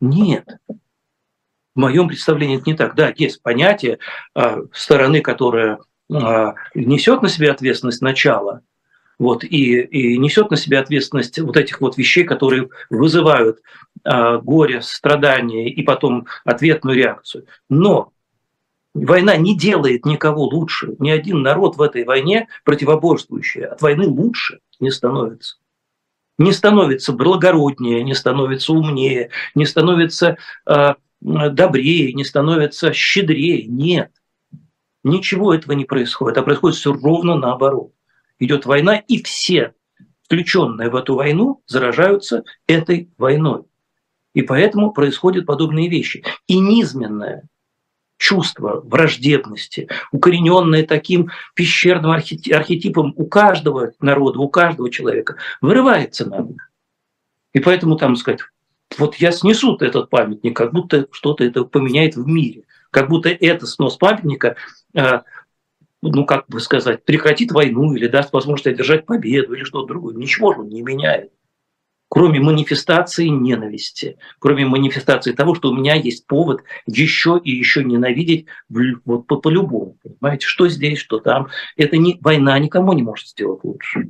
Нет. 0.00 0.46
В 0.68 1.78
моем 1.78 2.08
представлении 2.08 2.56
это 2.56 2.68
не 2.68 2.76
так. 2.76 2.94
Да, 2.94 3.12
есть 3.14 3.42
понятие 3.42 3.98
э, 4.34 4.62
стороны, 4.72 5.20
которая 5.20 5.78
э, 6.10 6.52
несет 6.74 7.22
на 7.22 7.28
себе 7.28 7.50
ответственность 7.50 8.02
начала, 8.02 8.62
вот, 9.18 9.44
и, 9.44 9.80
и 9.82 10.18
несет 10.18 10.50
на 10.50 10.56
себе 10.56 10.78
ответственность 10.78 11.38
вот 11.38 11.56
этих 11.56 11.80
вот 11.80 11.98
вещей, 11.98 12.24
которые 12.24 12.70
вызывают 12.88 13.60
э, 14.04 14.38
горе, 14.38 14.80
страдания 14.80 15.68
и 15.68 15.82
потом 15.82 16.26
ответную 16.44 16.96
реакцию. 16.96 17.46
Но 17.68 18.12
Война 18.94 19.36
не 19.36 19.56
делает 19.56 20.04
никого 20.04 20.44
лучше. 20.44 20.96
Ни 20.98 21.10
один 21.10 21.42
народ 21.42 21.76
в 21.76 21.82
этой 21.82 22.04
войне 22.04 22.48
противоборствующий 22.64 23.64
от 23.64 23.80
войны 23.82 24.08
лучше 24.08 24.60
не 24.80 24.90
становится. 24.90 25.56
Не 26.38 26.52
становится 26.52 27.12
благороднее, 27.12 28.02
не 28.02 28.14
становится 28.14 28.72
умнее, 28.72 29.30
не 29.54 29.66
становится 29.66 30.38
э, 30.66 30.94
добрее, 31.20 32.12
не 32.14 32.24
становится 32.24 32.92
щедрее. 32.92 33.64
Нет. 33.66 34.10
Ничего 35.04 35.54
этого 35.54 35.72
не 35.72 35.84
происходит. 35.84 36.38
А 36.38 36.42
происходит 36.42 36.78
все 36.78 36.92
ровно 36.92 37.36
наоборот. 37.36 37.92
Идет 38.38 38.66
война, 38.66 38.96
и 38.96 39.22
все, 39.22 39.74
включенные 40.24 40.90
в 40.90 40.96
эту 40.96 41.14
войну, 41.14 41.62
заражаются 41.66 42.44
этой 42.66 43.10
войной. 43.18 43.64
И 44.34 44.42
поэтому 44.42 44.92
происходят 44.92 45.46
подобные 45.46 45.88
вещи. 45.88 46.24
И 46.46 46.58
низменное 46.58 47.49
чувство 48.20 48.82
враждебности, 48.84 49.88
укорененное 50.12 50.84
таким 50.86 51.30
пещерным 51.54 52.10
архетипом 52.10 53.14
у 53.16 53.24
каждого 53.26 53.92
народа, 53.98 54.38
у 54.40 54.48
каждого 54.50 54.90
человека, 54.90 55.36
вырывается 55.62 56.28
наружу. 56.28 56.58
И 57.54 57.60
поэтому 57.60 57.96
там 57.96 58.16
сказать, 58.16 58.40
вот 58.98 59.16
я 59.16 59.32
снесу 59.32 59.74
этот 59.76 60.10
памятник, 60.10 60.54
как 60.54 60.72
будто 60.72 61.06
что-то 61.10 61.44
это 61.44 61.64
поменяет 61.64 62.16
в 62.16 62.26
мире, 62.26 62.64
как 62.90 63.08
будто 63.08 63.30
это 63.30 63.66
снос 63.66 63.96
памятника 63.96 64.56
а, 64.94 65.22
ну, 66.02 66.26
как 66.26 66.46
бы 66.48 66.60
сказать, 66.60 67.04
прекратит 67.04 67.52
войну 67.52 67.94
или 67.94 68.06
даст 68.06 68.34
возможность 68.34 68.66
одержать 68.66 69.06
победу 69.06 69.54
или 69.54 69.64
что-то 69.64 69.88
другое. 69.88 70.14
Ничего 70.14 70.48
он 70.48 70.68
не 70.68 70.82
меняет 70.82 71.32
кроме 72.10 72.40
манифестации 72.40 73.28
ненависти, 73.28 74.18
кроме 74.40 74.66
манифестации 74.66 75.32
того, 75.32 75.54
что 75.54 75.70
у 75.70 75.74
меня 75.74 75.94
есть 75.94 76.26
повод 76.26 76.62
еще 76.86 77.40
и 77.42 77.52
еще 77.52 77.84
ненавидеть 77.84 78.46
вот 78.68 79.26
по, 79.28 79.36
по-любому. 79.36 79.96
Понимаете, 80.02 80.44
что 80.46 80.68
здесь, 80.68 80.98
что 80.98 81.20
там. 81.20 81.48
Это 81.76 81.96
не, 81.96 82.18
война 82.20 82.58
никому 82.58 82.92
не 82.94 83.02
может 83.02 83.28
сделать 83.28 83.60
лучше. 83.62 84.08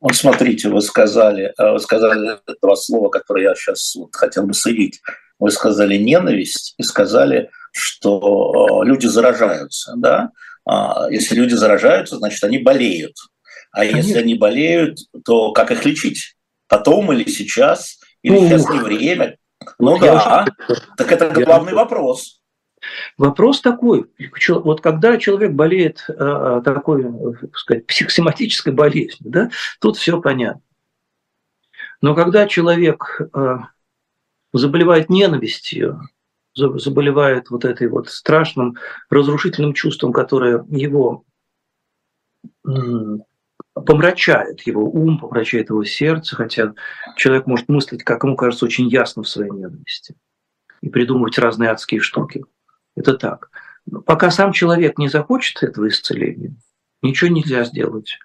Вот 0.00 0.16
смотрите, 0.16 0.68
вы 0.68 0.82
сказали, 0.82 1.54
э, 1.56 1.72
вы 1.72 1.78
сказали 1.78 2.38
два 2.60 2.74
слова, 2.74 3.08
которые 3.10 3.44
я 3.44 3.54
сейчас 3.54 3.94
вот 3.94 4.14
хотел 4.14 4.46
бы 4.46 4.52
соединить. 4.52 5.00
Вы 5.38 5.52
сказали 5.52 5.96
ненависть 5.96 6.74
и 6.78 6.82
сказали, 6.82 7.50
что 7.70 8.82
э, 8.82 8.86
люди 8.86 9.06
заражаются. 9.06 9.94
Да? 9.96 10.30
А 10.66 11.06
если 11.10 11.36
люди 11.36 11.54
заражаются, 11.54 12.16
значит, 12.16 12.42
они 12.42 12.58
болеют. 12.58 13.14
А 13.70 13.78
Конечно. 13.78 13.96
если 13.98 14.18
они 14.18 14.34
болеют, 14.34 14.98
то 15.24 15.52
как 15.52 15.70
их 15.70 15.84
лечить? 15.84 16.34
Потом 16.72 17.12
или 17.12 17.28
сейчас, 17.28 18.00
или 18.22 18.32
ну, 18.32 18.48
сейчас 18.48 18.70
не 18.70 18.80
время. 18.80 19.36
Ну 19.78 19.98
да, 19.98 20.46
так 20.96 21.12
это 21.12 21.28
главный 21.44 21.74
вопрос. 21.74 22.40
Вопрос 23.18 23.60
такой, 23.60 24.06
вот 24.48 24.80
когда 24.80 25.18
человек 25.18 25.52
болеет 25.52 26.02
э, 26.08 26.62
такой, 26.64 27.04
так 27.42 27.58
сказать, 27.58 27.86
психосоматической 27.86 28.72
болезнью, 28.72 29.30
да, 29.30 29.50
тут 29.80 29.98
все 29.98 30.18
понятно. 30.20 30.62
Но 32.00 32.14
когда 32.14 32.48
человек 32.48 33.20
э, 33.34 33.56
заболевает 34.54 35.10
ненавистью, 35.10 36.00
заболевает 36.54 37.50
вот 37.50 37.66
этой 37.66 37.88
вот 37.88 38.08
страшным 38.08 38.78
разрушительным 39.10 39.74
чувством, 39.74 40.12
которое 40.14 40.64
его 40.70 41.24
помрачает 43.74 44.66
его 44.66 44.84
ум, 44.84 45.18
помрачает 45.18 45.70
его 45.70 45.84
сердце, 45.84 46.36
хотя 46.36 46.74
человек 47.16 47.46
может 47.46 47.68
мыслить, 47.68 48.04
как 48.04 48.24
ему 48.24 48.36
кажется, 48.36 48.64
очень 48.64 48.88
ясно 48.88 49.22
в 49.22 49.28
своей 49.28 49.50
ненависти 49.50 50.14
и 50.82 50.88
придумывать 50.88 51.38
разные 51.38 51.70
адские 51.70 52.00
штуки. 52.00 52.44
Это 52.96 53.14
так. 53.14 53.50
Но 53.86 54.00
пока 54.00 54.30
сам 54.30 54.52
человек 54.52 54.98
не 54.98 55.08
захочет 55.08 55.62
этого 55.62 55.88
исцеления, 55.88 56.54
ничего 57.00 57.30
нельзя 57.30 57.64
сделать. 57.64 58.18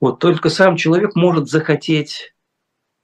Вот 0.00 0.18
только 0.18 0.48
сам 0.48 0.76
человек 0.76 1.14
может 1.14 1.48
захотеть, 1.48 2.34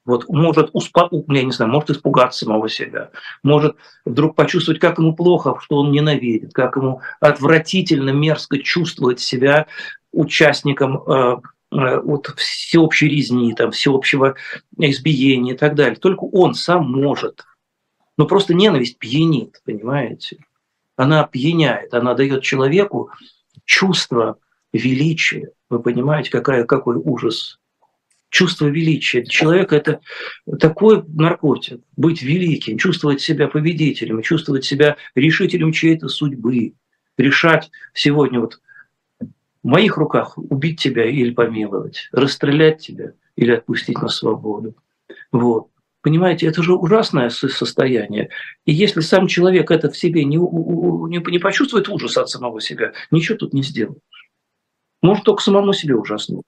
вот 0.05 0.29
может 0.29 0.71
успо... 0.73 1.09
я 1.11 1.43
не 1.43 1.53
знаю, 1.53 1.71
может 1.71 1.91
испугаться 1.91 2.45
самого 2.45 2.69
себя, 2.69 3.11
может 3.43 3.77
вдруг 4.05 4.37
почувствовать, 4.37 4.81
как 4.81 4.99
ему 4.99 5.15
плохо, 5.15 5.57
что 5.61 5.77
он 5.77 5.93
ненавидит, 5.93 6.53
как 6.53 6.77
ему 6.77 7.01
отвратительно, 7.21 8.11
мерзко 8.11 8.59
чувствовать 8.59 9.21
себя 9.21 9.67
участником 10.13 11.03
Э, 11.07 11.37
от 11.71 12.27
всеобщей 12.37 13.09
резни, 13.09 13.55
там, 13.55 13.71
всеобщего 13.71 14.37
избиения 14.77 15.55
и 15.55 15.57
так 15.57 15.75
далее. 15.75 15.97
Только 15.97 16.25
он 16.25 16.55
сам 16.55 16.91
может. 16.91 17.45
Но 18.17 18.27
просто 18.27 18.55
ненависть 18.55 18.99
пьянит, 18.99 19.61
понимаете? 19.65 20.39
Она 20.97 21.25
пьяняет, 21.25 21.95
она 21.95 22.15
дает 22.15 22.43
человеку 22.43 23.11
чувство 23.65 24.39
величия. 24.73 25.53
Вы 25.71 25.81
понимаете, 25.81 26.31
какая, 26.31 26.65
какой 26.65 26.97
ужас? 26.97 27.59
Чувство 28.29 28.67
величия. 28.67 29.23
Для 29.23 29.31
человека 29.31 29.77
это 29.77 30.01
такой 30.59 31.03
наркотик. 31.09 31.81
Быть 31.97 32.23
великим, 32.23 32.79
чувствовать 32.79 33.21
себя 33.21 33.49
победителем, 33.49 34.23
чувствовать 34.23 34.65
себя 34.65 34.97
решителем 35.15 35.73
чьей-то 35.73 36.09
судьбы. 36.09 36.75
Решать 37.17 37.71
сегодня 37.95 38.41
вот 38.41 38.61
в 39.63 39.69
моих 39.69 39.97
руках 39.97 40.37
убить 40.37 40.81
тебя 40.81 41.05
или 41.05 41.33
помиловать, 41.33 42.09
расстрелять 42.13 42.79
тебя 42.79 43.13
или 43.37 43.53
отпустить 43.53 44.01
на 44.01 44.09
свободу. 44.09 44.75
Вот. 45.33 45.69
Понимаете, 46.03 46.47
это 46.47 46.63
же 46.63 46.75
ужасное 46.75 47.29
состояние. 47.29 48.31
И 48.65 48.73
если 48.73 49.01
сам 49.01 49.27
человек 49.27 49.71
это 49.71 49.91
в 49.91 49.97
себе 49.97 50.25
не, 50.25 50.37
не, 50.37 51.31
не 51.31 51.39
почувствует 51.39 51.89
ужас 51.91 52.17
от 52.17 52.31
самого 52.31 52.61
себя, 52.61 52.93
ничего 53.11 53.37
тут 53.37 53.53
не 53.53 53.63
сделает. 53.63 54.03
Может 55.03 55.25
только 55.25 55.43
самому 55.43 55.75
себе 55.75 55.95
ужаснуть. 55.95 56.45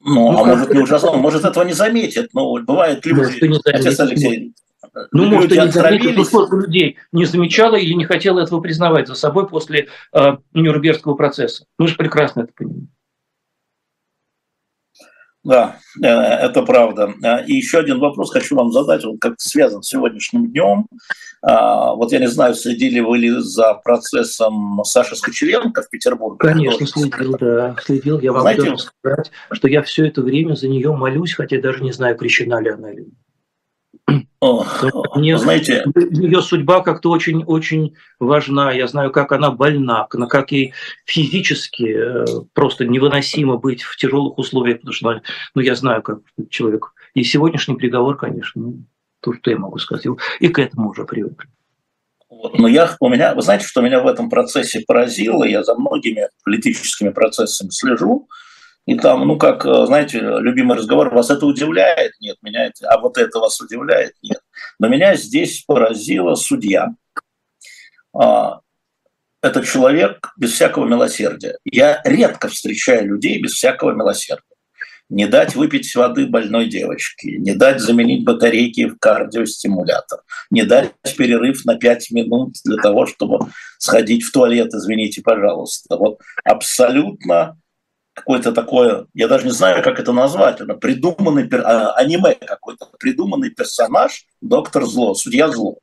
Ну, 0.00 0.32
ну 0.32 0.44
а 0.44 0.46
может 0.46 0.70
не 0.70 0.80
ужасно, 0.80 1.12
может 1.12 1.44
этого 1.44 1.64
не 1.64 1.72
заметит. 1.72 2.30
Но 2.32 2.54
бывает 2.62 3.04
люди, 3.04 3.60
отец 3.68 4.00
Алексей, 4.00 4.54
ну, 5.12 5.24
Люди 5.24 5.34
может, 5.34 5.52
и 5.52 5.60
не 5.60 5.70
заметил, 5.70 6.24
сколько 6.24 6.56
людей 6.56 6.96
не 7.12 7.24
замечало 7.24 7.76
или 7.76 7.92
не 7.94 8.04
хотело 8.04 8.40
этого 8.40 8.60
признавать 8.60 9.08
за 9.08 9.14
собой 9.14 9.48
после 9.48 9.88
э, 10.12 10.36
Нюрнбергского 10.54 11.14
процесса. 11.14 11.64
Мы 11.78 11.88
же 11.88 11.96
прекрасно 11.96 12.42
это 12.42 12.52
понимаем. 12.54 12.88
Да, 15.44 15.76
э, 16.02 16.06
это 16.06 16.62
правда. 16.62 17.14
Э, 17.22 17.44
и 17.46 17.54
еще 17.54 17.78
один 17.78 18.00
вопрос 18.00 18.32
хочу 18.32 18.56
вам 18.56 18.70
задать, 18.72 19.04
он 19.04 19.18
как 19.18 19.34
связан 19.38 19.82
с 19.82 19.88
сегодняшним 19.88 20.50
днем. 20.50 20.86
А, 21.40 21.94
вот 21.94 22.12
я 22.12 22.18
не 22.18 22.28
знаю, 22.28 22.54
следили 22.54 23.00
вы 23.00 23.18
ли 23.18 23.30
за 23.38 23.74
процессом 23.74 24.82
Саши 24.84 25.14
Скочеленко 25.14 25.82
в 25.82 25.88
Петербурге? 25.88 26.38
Конечно, 26.40 26.86
следил, 26.86 27.36
да, 27.38 27.76
следил. 27.82 28.20
Я 28.20 28.32
вам 28.32 28.42
Знаете, 28.42 28.62
должен 28.62 28.78
сказать, 28.78 29.30
что 29.52 29.68
я 29.68 29.82
все 29.82 30.06
это 30.06 30.20
время 30.22 30.54
за 30.54 30.68
нее 30.68 30.92
молюсь, 30.94 31.34
хотя 31.34 31.60
даже 31.60 31.82
не 31.82 31.92
знаю, 31.92 32.16
крещена 32.16 32.60
ли 32.60 32.70
она 32.70 32.92
или 32.92 33.02
нет. 33.02 33.14
Мне, 35.14 35.36
знаете, 35.36 35.84
ее 36.12 36.40
судьба 36.40 36.80
как-то 36.80 37.10
очень, 37.10 37.44
очень 37.44 37.94
важна. 38.18 38.72
Я 38.72 38.86
знаю, 38.86 39.10
как 39.10 39.32
она 39.32 39.50
больна, 39.50 40.06
как 40.06 40.52
ей 40.52 40.72
физически 41.04 41.84
э, 41.84 42.24
просто 42.54 42.86
невыносимо 42.86 43.56
быть 43.56 43.82
в 43.82 43.96
тяжелых 43.96 44.38
условиях, 44.38 44.78
потому 44.78 44.92
что, 44.92 45.22
ну, 45.54 45.60
я 45.60 45.74
знаю, 45.74 46.02
как 46.02 46.20
человек. 46.50 46.92
И 47.14 47.24
сегодняшний 47.24 47.76
приговор, 47.76 48.16
конечно, 48.16 48.62
ну, 48.62 48.84
то, 49.20 49.34
что 49.34 49.50
я 49.50 49.58
могу 49.58 49.78
сказать, 49.78 50.06
и 50.40 50.48
к 50.48 50.58
этому 50.58 50.90
уже 50.90 51.04
привык. 51.04 51.46
Вот. 52.30 52.58
Но 52.58 52.68
я, 52.68 52.96
у 53.00 53.08
меня, 53.08 53.34
вы 53.34 53.42
знаете, 53.42 53.66
что 53.66 53.80
меня 53.80 54.00
в 54.00 54.06
этом 54.06 54.30
процессе 54.30 54.80
поразило? 54.86 55.44
Я 55.44 55.64
за 55.64 55.74
многими 55.74 56.28
политическими 56.44 57.08
процессами 57.08 57.70
слежу. 57.70 58.28
И 58.88 58.94
там, 58.94 59.28
ну 59.28 59.36
как, 59.36 59.66
э, 59.66 59.84
знаете, 59.84 60.18
любимый 60.18 60.78
разговор, 60.78 61.10
вас 61.10 61.28
это 61.28 61.44
удивляет? 61.44 62.12
Нет, 62.20 62.38
меня 62.40 62.64
это, 62.64 62.88
а 62.88 62.98
вот 62.98 63.18
это 63.18 63.38
вас 63.38 63.60
удивляет? 63.60 64.14
Нет. 64.22 64.40
Но 64.78 64.88
меня 64.88 65.14
здесь 65.14 65.62
поразила 65.66 66.34
судья. 66.36 66.94
А, 68.14 68.60
это 69.42 69.62
человек 69.62 70.32
без 70.38 70.52
всякого 70.52 70.86
милосердия. 70.86 71.58
Я 71.64 72.00
редко 72.02 72.48
встречаю 72.48 73.08
людей 73.08 73.38
без 73.42 73.52
всякого 73.52 73.92
милосердия. 73.92 74.42
Не 75.10 75.26
дать 75.26 75.54
выпить 75.54 75.94
воды 75.94 76.26
больной 76.26 76.64
девочке, 76.70 77.36
не 77.36 77.54
дать 77.54 77.80
заменить 77.80 78.24
батарейки 78.24 78.86
в 78.86 78.98
кардиостимулятор, 78.98 80.20
не 80.50 80.62
дать 80.62 80.92
перерыв 81.18 81.66
на 81.66 81.76
5 81.76 82.10
минут 82.12 82.54
для 82.64 82.78
того, 82.78 83.04
чтобы 83.04 83.50
сходить 83.76 84.22
в 84.22 84.32
туалет, 84.32 84.72
извините, 84.72 85.20
пожалуйста. 85.20 85.98
Вот 85.98 86.20
абсолютно 86.42 87.58
какое-то 88.18 88.52
такое, 88.52 89.06
я 89.14 89.28
даже 89.28 89.44
не 89.44 89.52
знаю, 89.52 89.82
как 89.82 89.98
это 89.98 90.12
назвать, 90.12 90.60
это 90.60 90.74
придуманный, 90.74 91.48
а, 91.62 91.92
аниме 91.92 92.34
какой-то, 92.34 92.88
придуманный 92.98 93.50
персонаж, 93.50 94.26
доктор 94.40 94.84
зло, 94.84 95.14
судья 95.14 95.48
зло. 95.48 95.78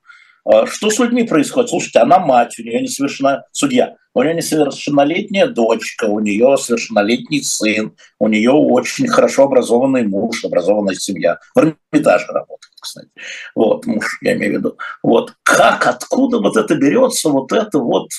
А, 0.45 0.67
что 0.67 0.89
с 0.89 0.99
людьми 0.99 1.23
происходит? 1.23 1.69
Слушайте, 1.69 1.99
она 1.99 2.19
мать, 2.19 2.59
у 2.59 2.63
нее 2.63 2.81
несовершенна 2.81 3.45
судья, 3.51 3.95
у 4.13 4.21
нее 4.21 4.35
несовершеннолетняя 4.35 5.47
дочка, 5.47 6.05
у 6.05 6.19
нее 6.19 6.57
совершеннолетний 6.57 7.43
сын, 7.43 7.93
у 8.19 8.27
нее 8.27 8.51
очень 8.51 9.07
хорошо 9.07 9.43
образованный 9.43 10.03
муж, 10.03 10.45
образованная 10.45 10.95
семья. 10.95 11.39
В 11.55 11.59
Эрмитаже 11.59 12.27
работает, 12.27 12.73
кстати. 12.79 13.09
Вот, 13.55 13.85
муж, 13.85 14.19
я 14.21 14.33
имею 14.33 14.53
в 14.53 14.57
виду. 14.57 14.77
Вот, 15.01 15.33
как, 15.43 15.87
откуда 15.87 16.39
вот 16.39 16.57
это 16.57 16.75
берется, 16.75 17.29
вот 17.29 17.51
это 17.51 17.79
вот 17.79 18.09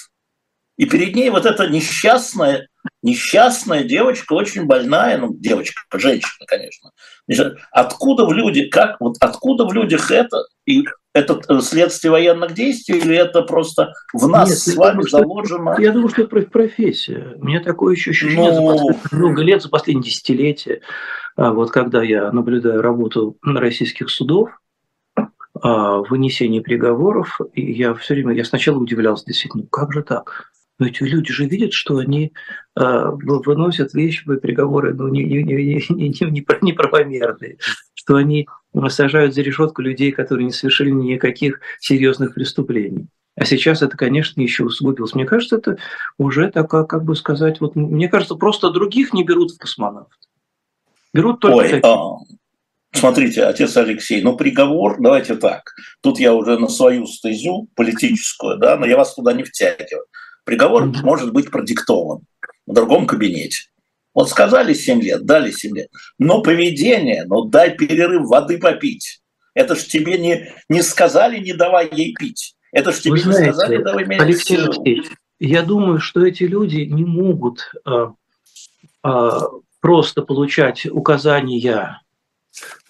и 0.77 0.85
перед 0.85 1.15
ней 1.15 1.31
вот 1.31 1.47
эта 1.47 1.69
несчастная, 1.69 2.69
несчастная 3.03 3.83
девочка, 3.83 4.35
очень 4.35 4.67
больная, 4.67 5.17
ну, 5.17 5.35
девочка, 5.35 5.81
женщина, 5.95 6.47
конечно. 6.47 6.91
Откуда 7.71 8.27
в 8.27 8.33
люди, 8.33 8.69
как, 8.69 9.01
вот 9.01 9.17
откуда 9.21 9.65
в 9.65 9.73
людях 9.73 10.11
это? 10.11 10.45
И 10.67 10.85
это 11.15 11.41
э, 11.49 11.61
следствие 11.61 12.11
военных 12.11 12.53
действий 12.53 12.99
или 12.99 13.17
это 13.17 13.41
просто 13.43 13.95
в 14.12 14.29
нас 14.29 14.51
Нет, 14.51 14.59
с 14.59 14.77
вами 14.77 14.97
думаю, 14.97 15.09
заложено? 15.09 15.73
Что, 15.73 15.83
я 15.83 15.93
думаю, 15.93 16.09
что 16.11 16.23
это 16.23 16.43
профессия. 16.51 17.33
У 17.37 17.47
меня 17.47 17.61
такое 17.61 17.95
еще 17.95 18.11
ощущение 18.11 18.53
ну... 18.53 18.93
за 19.11 19.17
много 19.17 19.43
лет, 19.43 19.62
за 19.62 19.71
последние 19.71 20.11
десятилетия, 20.11 20.83
а 21.37 21.53
вот 21.53 21.71
когда 21.71 22.03
я 22.03 22.31
наблюдаю 22.33 22.83
работу 22.83 23.39
российских 23.43 24.11
судов, 24.11 24.51
вынесении 25.55 26.61
приговоров, 26.61 27.41
и 27.55 27.73
я 27.73 27.95
все 27.95 28.12
время, 28.12 28.35
я 28.35 28.45
сначала 28.45 28.77
удивлялся, 28.77 29.25
действительно, 29.25 29.62
ну 29.62 29.69
как 29.71 29.91
же 29.91 30.03
так? 30.03 30.51
Но 30.79 30.87
эти 30.87 31.03
люди 31.05 31.33
же 31.33 31.47
видят, 31.47 31.73
что 31.73 31.99
они 31.99 32.33
э, 32.79 33.11
выносят 33.12 33.95
вещи, 33.95 34.25
приговоры 34.25 34.93
ну, 34.95 35.09
не, 35.09 35.25
не, 35.25 35.43
не, 35.43 35.55
не, 35.89 36.31
не, 36.31 36.47
неправомерные, 36.61 37.59
что 37.95 38.17
они 38.17 38.47
сажают 38.89 39.35
за 39.35 39.43
решетку 39.43 39.81
людей, 39.81 40.12
которые 40.12 40.47
не 40.47 40.53
совершили 40.53 40.91
никаких 40.91 41.61
серьезных 41.81 42.35
преступлений. 42.35 43.09
А 43.37 43.45
сейчас 43.45 43.83
это, 43.83 43.97
конечно, 43.97 44.41
еще 44.41 44.65
усугубилось. 44.65 45.15
Мне 45.15 45.27
кажется, 45.27 45.57
это 45.57 45.77
уже 46.19 46.51
такая, 46.51 46.85
как 46.85 47.05
бы 47.05 47.15
сказать, 47.15 47.61
вот 47.61 47.77
мне 47.77 48.09
кажется, 48.09 48.35
просто 48.35 48.71
других 48.71 49.12
не 49.12 49.25
берут 49.25 49.53
в 49.53 49.59
космонавт. 49.59 50.09
Берут 51.12 51.41
только 51.41 51.57
Ой, 51.57 51.69
таких. 51.69 51.85
А, 51.85 52.17
смотрите, 52.93 53.45
отец 53.45 53.77
Алексей, 53.77 54.23
ну 54.23 54.37
приговор, 54.37 54.97
давайте 55.01 55.37
так. 55.37 55.75
Тут 56.03 56.19
я 56.19 56.35
уже 56.35 56.59
на 56.59 56.69
свою 56.69 57.07
стезю 57.07 57.69
политическую, 57.75 58.59
да, 58.59 58.77
но 58.77 58.87
я 58.87 58.97
вас 58.97 59.15
туда 59.15 59.35
не 59.35 59.43
втягиваю. 59.43 60.07
Приговор 60.47 60.87
может 61.03 61.33
быть 61.33 61.51
продиктован 61.51 62.21
в 62.67 62.73
другом 62.73 63.09
кабинете. 63.09 63.65
Вот 64.15 64.31
сказали 64.31 64.75
7 64.75 65.03
лет, 65.03 65.27
дали 65.27 65.51
7 65.51 65.77
лет. 65.77 65.89
Но 66.21 66.41
поведение, 66.41 67.25
ну 67.27 67.45
дай 67.45 67.77
перерыв 67.77 68.29
воды 68.29 68.59
попить. 68.59 69.21
Это 69.55 69.75
ж 69.75 69.83
тебе 69.83 70.19
не, 70.19 70.53
не 70.69 70.83
сказали, 70.83 71.41
не 71.41 71.53
давай 71.53 71.89
ей 71.91 72.15
пить. 72.15 72.55
Это 72.71 72.93
ж 72.93 73.01
тебе 73.01 73.13
Вы 73.15 73.19
знаете, 73.19 73.47
не 73.47 73.53
сказали, 73.53 73.83
давай 73.83 74.05
менять 74.07 74.23
Алексей 74.23 74.57
Алексеевич, 74.57 75.07
я 75.41 75.63
думаю, 75.63 75.99
что 75.99 76.25
эти 76.25 76.45
люди 76.45 76.83
не 76.83 77.05
могут 77.05 77.73
э, 77.85 78.07
э, 79.05 79.31
просто 79.81 80.23
получать 80.23 80.87
указания 80.87 81.75
а, 81.75 82.01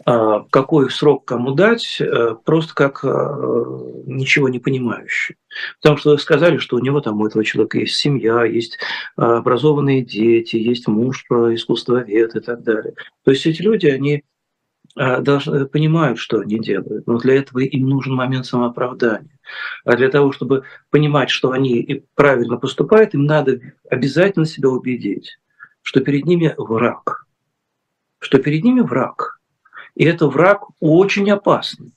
какой 0.04 0.90
срок 0.90 1.24
кому 1.24 1.52
дать, 1.52 2.00
э, 2.00 2.36
просто 2.44 2.74
как 2.74 3.00
э, 3.02 3.08
ничего 4.06 4.48
не 4.48 4.60
понимающий. 4.60 5.36
Потому 5.80 5.96
что 5.96 6.10
вы 6.10 6.18
сказали, 6.18 6.58
что 6.58 6.76
у 6.76 6.80
него 6.80 7.00
там 7.00 7.20
у 7.20 7.26
этого 7.26 7.44
человека 7.44 7.78
есть 7.78 7.96
семья, 7.96 8.44
есть 8.44 8.78
образованные 9.16 10.04
дети, 10.04 10.56
есть 10.56 10.86
муж, 10.86 11.24
искусствовед 11.28 12.36
и 12.36 12.40
так 12.40 12.62
далее. 12.62 12.94
То 13.24 13.32
есть 13.32 13.46
эти 13.46 13.62
люди, 13.62 13.86
они 13.86 14.22
а, 14.94 15.20
должны, 15.20 15.66
понимают, 15.66 16.18
что 16.18 16.40
они 16.40 16.58
делают, 16.58 17.06
но 17.06 17.18
для 17.18 17.34
этого 17.36 17.58
им 17.60 17.88
нужен 17.88 18.14
момент 18.14 18.46
самооправдания. 18.46 19.38
А 19.84 19.96
для 19.96 20.08
того, 20.08 20.32
чтобы 20.32 20.64
понимать, 20.90 21.28
что 21.28 21.50
они 21.50 22.04
правильно 22.14 22.56
поступают, 22.56 23.14
им 23.14 23.24
надо 23.24 23.60
обязательно 23.90 24.46
себя 24.46 24.68
убедить, 24.70 25.38
что 25.82 26.00
перед 26.00 26.24
ними 26.24 26.54
враг. 26.56 27.26
Что 28.20 28.38
перед 28.38 28.64
ними 28.64 28.80
враг– 28.80 29.34
и 29.96 30.04
это 30.04 30.28
враг 30.28 30.66
очень 30.78 31.28
опасный, 31.30 31.92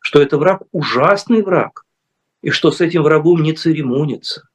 что 0.00 0.20
это 0.20 0.36
враг 0.36 0.62
ужасный 0.72 1.42
враг, 1.42 1.86
и 2.42 2.50
что 2.50 2.70
с 2.70 2.80
этим 2.80 3.02
врагом 3.04 3.42
не 3.42 3.52
церемонится. 3.52 4.48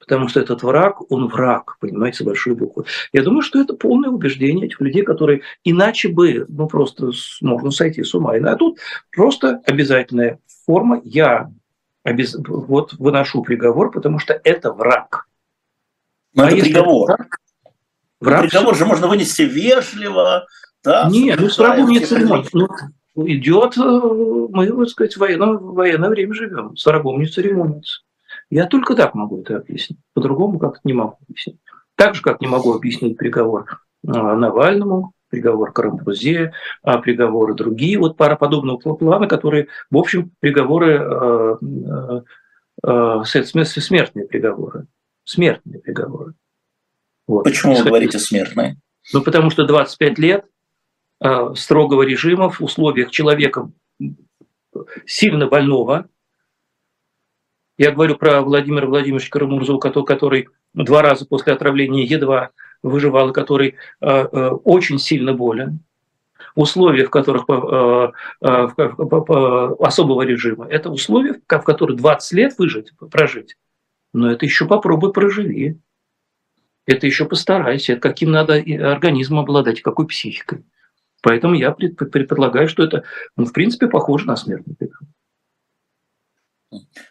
Потому 0.00 0.26
что 0.26 0.40
этот 0.40 0.62
враг, 0.62 1.08
он 1.12 1.28
враг, 1.28 1.76
понимаете, 1.78 2.24
большой 2.24 2.54
буквы. 2.54 2.84
Я 3.12 3.22
думаю, 3.22 3.42
что 3.42 3.60
это 3.60 3.74
полное 3.74 4.08
убеждение 4.08 4.66
этих 4.66 4.80
людей, 4.80 5.02
которые 5.02 5.42
иначе 5.62 6.08
бы, 6.08 6.46
ну 6.48 6.66
просто 6.66 7.12
можно 7.42 7.70
сойти 7.70 8.02
с 8.02 8.14
ума. 8.14 8.32
А 8.34 8.56
тут 8.56 8.78
просто 9.12 9.60
обязательная 9.66 10.40
форма. 10.66 11.00
Я 11.04 11.52
обез... 12.02 12.34
вот 12.34 12.94
выношу 12.94 13.42
приговор, 13.42 13.92
потому 13.92 14.18
что 14.18 14.40
это 14.42 14.72
враг. 14.72 15.28
Но 16.34 16.44
а 16.44 16.50
это 16.50 16.62
приговор. 16.62 17.10
Враг, 17.10 17.38
враг 18.20 18.42
приговор 18.42 18.74
же 18.74 18.86
можно 18.86 19.06
вынести 19.06 19.42
вежливо, 19.42 20.46
да, 20.82 21.08
Нет, 21.10 21.38
ну 21.40 21.48
с 21.48 21.58
врагом 21.58 21.88
не 21.90 22.00
церемонится. 22.00 22.56
Ну, 23.14 23.26
идет, 23.26 23.76
э, 23.76 23.80
мы, 23.80 24.66
так 24.66 24.88
сказать, 24.88 25.14
в 25.14 25.18
военное, 25.18 25.54
в 25.54 25.74
военное 25.74 26.08
время 26.08 26.32
живем, 26.32 26.76
с 26.76 26.86
врагом 26.86 27.20
не 27.20 27.26
церемонится. 27.26 28.02
Я 28.48 28.66
только 28.66 28.94
так 28.94 29.14
могу 29.14 29.42
это 29.42 29.56
объяснить. 29.56 29.98
По-другому 30.14 30.58
как-то 30.58 30.80
не 30.84 30.92
могу 30.92 31.18
объяснить. 31.28 31.58
Так 31.96 32.14
же, 32.14 32.22
как 32.22 32.40
не 32.40 32.46
могу 32.46 32.74
объяснить 32.74 33.16
приговор 33.16 33.66
э, 34.06 34.10
Навальному, 34.10 35.12
приговор 35.28 35.72
Карамбузе, 35.72 36.52
а 36.82 36.98
приговоры 36.98 37.54
другие, 37.54 37.98
вот 37.98 38.16
пара 38.16 38.36
подобного 38.36 38.78
плана, 38.78 39.26
которые, 39.26 39.68
в 39.90 39.96
общем, 39.96 40.32
приговоры, 40.40 40.98
э, 41.00 41.56
э, 42.84 43.20
э, 43.22 43.24
смертные 43.24 44.26
приговоры. 44.26 44.86
Смертные 45.24 45.80
приговоры. 45.80 46.34
Вот. 47.26 47.44
Почему 47.44 47.76
вы 47.76 47.84
говорите 47.84 48.18
смертные? 48.18 48.76
Ну, 49.12 49.22
потому 49.22 49.50
что 49.50 49.64
25 49.64 50.18
лет 50.18 50.44
строгого 51.54 52.02
режима 52.02 52.50
в 52.50 52.60
условиях 52.60 53.10
человека 53.10 53.70
сильно 55.06 55.46
больного. 55.46 56.08
Я 57.78 57.92
говорю 57.92 58.16
про 58.16 58.42
Владимира 58.42 58.86
Владимировича 58.86 59.30
Карамурзова, 59.30 59.78
который 59.78 60.48
два 60.74 61.02
раза 61.02 61.26
после 61.26 61.52
отравления 61.52 62.04
едва 62.04 62.50
выживал, 62.82 63.32
который 63.32 63.76
э, 64.00 64.06
э, 64.06 64.48
очень 64.64 64.98
сильно 64.98 65.32
болен. 65.32 65.80
Условия, 66.56 67.04
в 67.04 67.10
которых 67.10 67.44
особого 68.40 70.22
режима, 70.22 70.66
это 70.66 70.90
условия, 70.90 71.34
в 71.34 71.62
которых 71.62 71.96
20 71.96 72.32
лет 72.32 72.58
выжить, 72.58 72.92
прожить. 73.10 73.56
Но 74.12 74.32
это 74.32 74.46
еще 74.46 74.66
попробуй 74.66 75.12
проживи. 75.12 75.78
Это 76.86 77.06
еще 77.06 77.24
постарайся. 77.26 77.96
Каким 77.96 78.32
надо 78.32 78.54
организмом 78.54 79.40
обладать, 79.40 79.80
какой 79.80 80.08
психикой. 80.08 80.64
Поэтому 81.22 81.54
я 81.54 81.72
предполагаю, 81.72 82.68
что 82.68 82.82
это, 82.82 83.04
ну, 83.36 83.44
в 83.44 83.52
принципе, 83.52 83.88
похоже 83.88 84.26
на 84.26 84.36
смертный 84.36 84.74
приговор. 84.76 85.08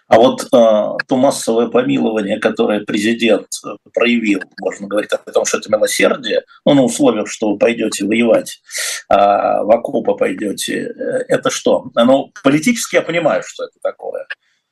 А 0.07 0.15
вот 0.15 0.43
э, 0.43 0.47
то 0.51 1.17
массовое 1.17 1.67
помилование, 1.67 2.39
которое 2.39 2.79
президент 2.85 3.47
э, 3.65 3.75
проявил, 3.93 4.41
можно 4.61 4.87
говорить 4.87 5.11
о 5.11 5.17
том, 5.31 5.45
что 5.45 5.57
это 5.57 5.69
милосердие, 5.69 6.43
ну, 6.65 6.73
на 6.73 6.83
условиях, 6.83 7.29
что 7.29 7.51
вы 7.51 7.57
пойдете 7.57 8.05
воевать, 8.05 8.61
э, 9.09 9.15
в 9.15 9.69
окопы 9.69 10.15
пойдете, 10.15 10.85
э, 10.85 11.25
это 11.27 11.49
что? 11.49 11.91
Ну, 11.93 12.31
политически 12.41 12.95
я 12.95 13.01
понимаю, 13.01 13.43
что 13.45 13.65
это 13.65 13.75
такое. 13.83 14.25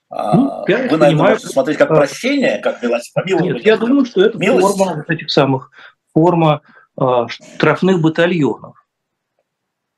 А, 0.10 0.36
ну, 0.36 0.66
я 0.68 0.88
вы 0.88 0.98
на 0.98 1.08
это 1.08 1.16
можете 1.16 1.48
смотреть 1.48 1.78
как 1.78 1.90
прощение, 1.90 2.60
как 2.60 2.80
помилование? 2.80 3.56
Нет, 3.56 3.66
я 3.66 3.76
думаю, 3.76 4.06
что 4.06 4.22
это 4.22 4.38
Милость. 4.38 4.78
форма 4.78 5.06
этих 5.08 5.30
самых, 5.30 5.70
форма 6.14 6.62
э, 7.00 7.26
штрафных 7.28 8.02
батальонов. 8.02 8.87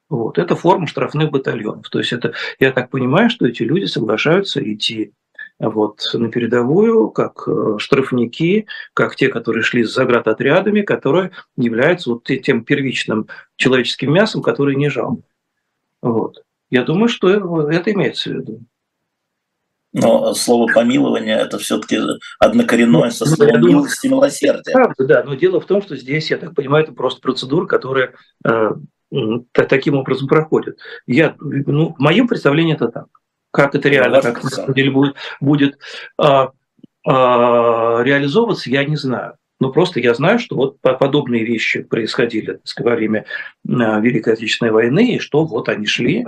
Вот. 0.10 0.40
Это 0.40 0.56
форма 0.56 0.88
штрафных 0.88 1.30
батальонов. 1.30 1.88
То 1.90 2.00
есть 2.00 2.14
это, 2.14 2.34
я 2.60 2.72
так 2.72 2.90
понимаю, 2.90 3.30
что 3.30 3.46
эти 3.46 3.64
люди 3.64 3.86
соглашаются 3.86 4.62
идти 4.62 5.14
вот, 5.60 6.02
на 6.14 6.30
передовую, 6.30 7.10
как 7.10 7.48
э, 7.48 7.76
штрафники, 7.78 8.66
как 8.94 9.16
те, 9.16 9.28
которые 9.28 9.62
шли 9.62 9.84
с 9.84 9.94
заградотрядами, 9.94 10.82
которые 10.82 11.32
являются 11.58 12.12
вот 12.12 12.24
тем 12.24 12.64
первичным 12.64 13.28
человеческим 13.58 14.14
мясом, 14.14 14.42
который 14.42 14.76
не 14.76 14.90
жалко. 14.90 15.22
Вот. 16.02 16.44
Я 16.70 16.84
думаю, 16.84 17.10
что 17.10 17.70
это 17.70 17.92
имеется 17.92 18.30
в 18.30 18.34
виду. 18.34 18.62
Но 19.92 20.34
слово 20.36 20.72
помилование 20.72 21.36
это 21.36 21.58
все-таки 21.58 21.98
однокоренное 22.40 23.10
со 23.10 23.26
ну, 23.26 23.36
словом 23.36 23.62
милости 23.62 24.06
и 24.06 24.10
милосердия. 24.10 24.72
Правда, 24.72 25.06
да, 25.06 25.24
но 25.24 25.34
дело 25.34 25.60
в 25.60 25.66
том, 25.66 25.82
что 25.82 25.96
здесь, 25.96 26.30
я 26.30 26.38
так 26.38 26.54
понимаю, 26.54 26.84
это 26.84 26.94
просто 26.94 27.22
процедура, 27.22 27.66
которая 27.66 28.14
э, 28.46 28.70
таким 29.52 29.96
образом 29.96 30.28
проходит. 30.28 30.78
Я, 31.08 31.36
ну, 31.40 31.96
в 31.98 32.00
моем 32.00 32.28
представлении 32.28 32.76
это 32.76 32.90
так. 32.90 33.08
Как 33.52 33.74
это 33.74 33.90
реально, 33.90 34.22
как 34.22 34.44
на 34.44 34.50
самом 34.50 34.74
деле 34.74 34.92
будет, 34.92 35.16
будет 35.42 35.80
а, 36.18 36.52
а, 37.06 38.02
реализовываться, 38.04 38.70
я 38.70 38.86
не 38.86 38.96
знаю. 38.96 39.36
Но 39.60 39.72
просто 39.72 40.00
я 40.00 40.14
знаю, 40.14 40.40
что 40.40 40.56
вот 40.56 40.80
подобные 40.80 41.44
вещи 41.44 41.82
происходили 41.82 42.60
сказать, 42.64 42.92
во 42.92 42.96
время 42.96 43.26
а, 43.68 44.00
Великой 44.00 44.34
Отечественной 44.34 44.72
войны, 44.72 45.16
и 45.16 45.20
что 45.20 45.46
вот 45.46 45.68
они 45.68 45.86
шли 45.86 46.26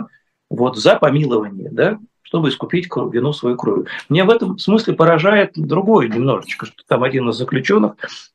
вот 0.49 0.77
за 0.77 0.95
помилование, 0.95 1.69
да, 1.71 1.99
чтобы 2.23 2.49
искупить 2.49 2.87
вину 2.87 3.33
свою 3.33 3.55
кровью. 3.55 3.87
Мне 4.09 4.23
в 4.23 4.29
этом 4.29 4.57
смысле 4.57 4.93
поражает 4.93 5.51
другое 5.55 6.07
немножечко, 6.07 6.65
что 6.65 6.84
там 6.88 7.03
один 7.03 7.29
из 7.29 7.36
заключенных, 7.36 7.93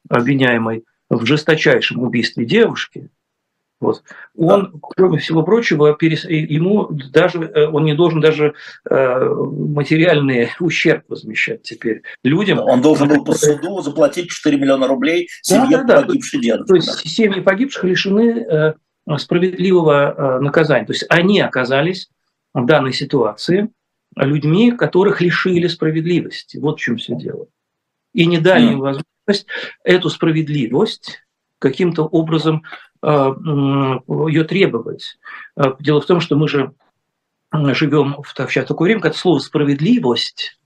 обвиняемый 0.08 0.84
в 1.10 1.24
жесточайшем 1.24 2.00
убийстве 2.00 2.44
девушки, 2.44 3.10
вот. 3.78 4.02
Он, 4.34 4.80
кроме 4.80 5.18
всего 5.18 5.42
прочего, 5.42 5.94
перес... 5.94 6.24
ему 6.24 6.88
даже 7.12 7.40
э, 7.40 7.66
он 7.66 7.84
не 7.84 7.94
должен 7.94 8.20
даже 8.20 8.54
э, 8.88 9.24
материальный 9.24 10.50
ущерб 10.60 11.04
возмещать 11.08 11.62
теперь 11.62 12.02
людям. 12.24 12.58
Он 12.58 12.80
должен 12.80 13.08
был 13.08 13.22
по 13.22 13.32
суду 13.32 13.82
заплатить 13.82 14.30
4 14.30 14.56
миллиона 14.56 14.86
рублей 14.88 15.28
семье 15.42 15.78
да, 15.78 15.84
да, 15.84 16.02
погибшей 16.02 16.40
дедушки. 16.40 16.68
То 16.68 16.74
есть 16.74 16.88
да. 16.88 17.10
семьи 17.10 17.40
погибших 17.40 17.84
лишены 17.84 18.46
э, 18.48 18.74
справедливого 19.18 20.38
наказания. 20.40 20.86
То 20.86 20.94
есть 20.94 21.04
они 21.10 21.40
оказались 21.40 22.08
в 22.54 22.64
данной 22.64 22.94
ситуации 22.94 23.68
людьми, 24.16 24.72
которых 24.72 25.20
лишили 25.20 25.66
справедливости. 25.66 26.56
Вот 26.56 26.78
в 26.78 26.82
чем 26.82 26.96
все 26.96 27.14
дело. 27.14 27.46
И 28.14 28.24
не 28.24 28.38
дали 28.38 28.72
им 28.72 28.80
возможность 28.80 29.46
эту 29.84 30.08
справедливость 30.08 31.18
каким-то 31.58 32.04
образом 32.04 32.62
Э, 32.95 32.95
ее 33.06 34.44
требовать. 34.44 35.18
Э, 35.56 35.74
дело 35.78 36.00
в 36.00 36.06
том, 36.06 36.20
что 36.20 36.36
мы 36.36 36.48
же 36.48 36.72
живем 37.52 38.16
в 38.22 38.34
сейчас 38.50 38.66
такое 38.66 38.86
время, 38.86 39.00
когда 39.00 39.16
слово 39.16 39.38
«справедливость», 39.38 40.58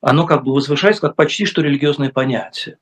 оно 0.00 0.26
как 0.26 0.44
бы 0.44 0.54
возвышается 0.54 1.02
как 1.02 1.16
почти 1.16 1.44
что 1.44 1.62
религиозное 1.62 2.10
понятие. 2.10 2.78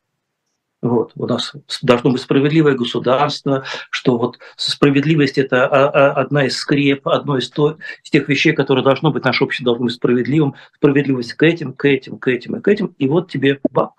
Вот, 0.80 1.12
у 1.16 1.26
нас 1.26 1.52
должно 1.82 2.12
быть 2.12 2.20
справедливое 2.20 2.74
государство, 2.74 3.64
что 3.90 4.16
вот 4.16 4.38
справедливость– 4.56 5.36
это 5.38 5.66
одна 5.66 6.44
из 6.44 6.56
скреп, 6.56 7.08
одно 7.08 7.38
из, 7.38 7.50
то, 7.50 7.78
из 8.04 8.10
тех 8.10 8.28
вещей, 8.28 8.52
которые 8.52 8.84
должно 8.84 9.10
быть, 9.10 9.24
наше 9.24 9.42
общество 9.42 9.64
должно 9.64 9.86
быть 9.86 9.94
справедливым, 9.94 10.54
справедливость 10.76 11.32
к 11.32 11.42
этим, 11.42 11.72
к 11.72 11.84
этим, 11.84 12.18
к 12.18 12.28
этим 12.28 12.56
и 12.56 12.60
к 12.60 12.68
этим, 12.68 12.94
и 12.96 13.08
вот 13.08 13.28
тебе 13.28 13.58
бах. 13.72 13.90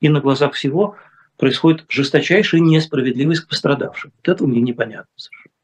И 0.00 0.08
на 0.08 0.20
глазах 0.20 0.54
всего 0.54 0.96
происходит 1.36 1.84
жесточайшая 1.88 2.60
несправедливость 2.60 3.42
к 3.42 3.48
пострадавшим. 3.48 4.12
Вот 4.16 4.28
это 4.28 4.44
мне 4.44 4.60
непонятно 4.60 5.12
совершенно. 5.16 5.54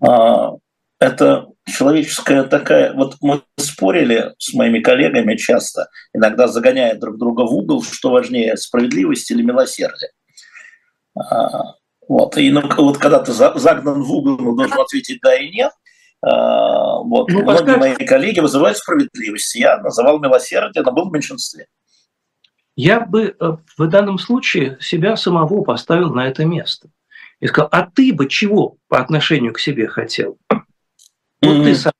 А, 0.00 0.52
это 1.00 1.48
человеческая 1.66 2.44
такая... 2.44 2.92
Вот 2.94 3.16
мы 3.20 3.42
спорили 3.56 4.34
с 4.38 4.52
моими 4.54 4.80
коллегами 4.80 5.36
часто, 5.36 5.88
иногда 6.12 6.48
загоняя 6.48 6.94
друг 6.96 7.18
друга 7.18 7.42
в 7.42 7.54
угол, 7.54 7.82
что 7.82 8.10
важнее, 8.10 8.56
справедливость 8.56 9.30
или 9.30 9.42
милосердие. 9.42 10.10
А, 11.16 11.74
вот, 12.08 12.36
и 12.38 12.50
ну, 12.50 12.62
вот 12.76 12.98
когда 12.98 13.20
ты 13.20 13.32
загнан 13.32 14.02
в 14.02 14.10
угол, 14.10 14.38
ну, 14.38 14.56
должен 14.56 14.80
ответить 14.80 15.20
да 15.22 15.34
и 15.36 15.50
нет. 15.50 15.72
А, 16.22 16.98
вот. 16.98 17.30
Ну, 17.30 17.42
Многие 17.42 17.76
мои 17.76 17.94
коллеги 17.94 18.40
вызывают 18.40 18.78
справедливость. 18.78 19.54
Я 19.54 19.78
называл 19.78 20.18
милосердие, 20.18 20.82
но 20.82 20.92
был 20.92 21.08
в 21.08 21.12
меньшинстве. 21.12 21.66
Я 22.78 23.00
бы 23.00 23.34
э, 23.40 23.56
в 23.76 23.86
данном 23.88 24.18
случае 24.20 24.78
себя 24.80 25.16
самого 25.16 25.64
поставил 25.64 26.14
на 26.14 26.28
это 26.28 26.44
место. 26.44 26.90
И 27.40 27.48
сказал, 27.48 27.68
а 27.72 27.82
ты 27.82 28.14
бы 28.14 28.28
чего 28.28 28.76
по 28.86 29.00
отношению 29.00 29.52
к 29.52 29.58
себе 29.58 29.88
хотел? 29.88 30.38
Вот 30.48 30.60
mm-hmm. 31.42 31.64
ты 31.64 31.74
сам 31.74 31.92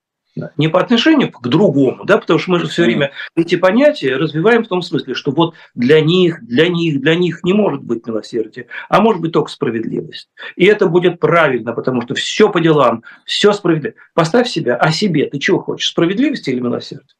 не 0.56 0.68
по 0.68 0.80
отношению 0.80 1.32
к 1.32 1.48
другому, 1.48 2.04
да, 2.04 2.16
потому 2.16 2.38
что 2.38 2.52
мы 2.52 2.60
же 2.60 2.68
все 2.68 2.84
время 2.84 3.10
эти 3.34 3.56
понятия 3.56 4.14
развиваем 4.14 4.62
в 4.62 4.68
том 4.68 4.82
смысле, 4.82 5.14
что 5.14 5.32
вот 5.32 5.56
для 5.74 6.00
них, 6.00 6.46
для 6.46 6.68
них, 6.68 7.00
для 7.00 7.16
них 7.16 7.42
не 7.42 7.54
может 7.54 7.82
быть 7.82 8.06
милосердие, 8.06 8.68
а 8.88 9.00
может 9.00 9.20
быть 9.20 9.32
только 9.32 9.50
справедливость. 9.50 10.28
И 10.54 10.64
это 10.64 10.86
будет 10.86 11.18
правильно, 11.18 11.72
потому 11.72 12.02
что 12.02 12.14
все 12.14 12.50
по 12.50 12.60
делам, 12.60 13.02
все 13.24 13.52
справедливо. 13.52 13.96
Поставь 14.14 14.48
себя, 14.48 14.76
а 14.76 14.92
себе 14.92 15.28
ты 15.28 15.40
чего 15.40 15.58
хочешь, 15.58 15.88
справедливости 15.88 16.50
или 16.50 16.60
милосердия? 16.60 17.17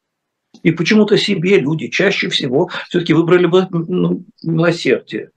И 0.63 0.71
почему-то 0.71 1.17
себе 1.17 1.59
люди 1.59 1.87
чаще 1.87 2.29
всего 2.29 2.69
все-таки 2.89 3.13
выбрали 3.13 3.45
бы 3.45 3.67
ну, 3.69 4.23
милосердие. 4.43 5.31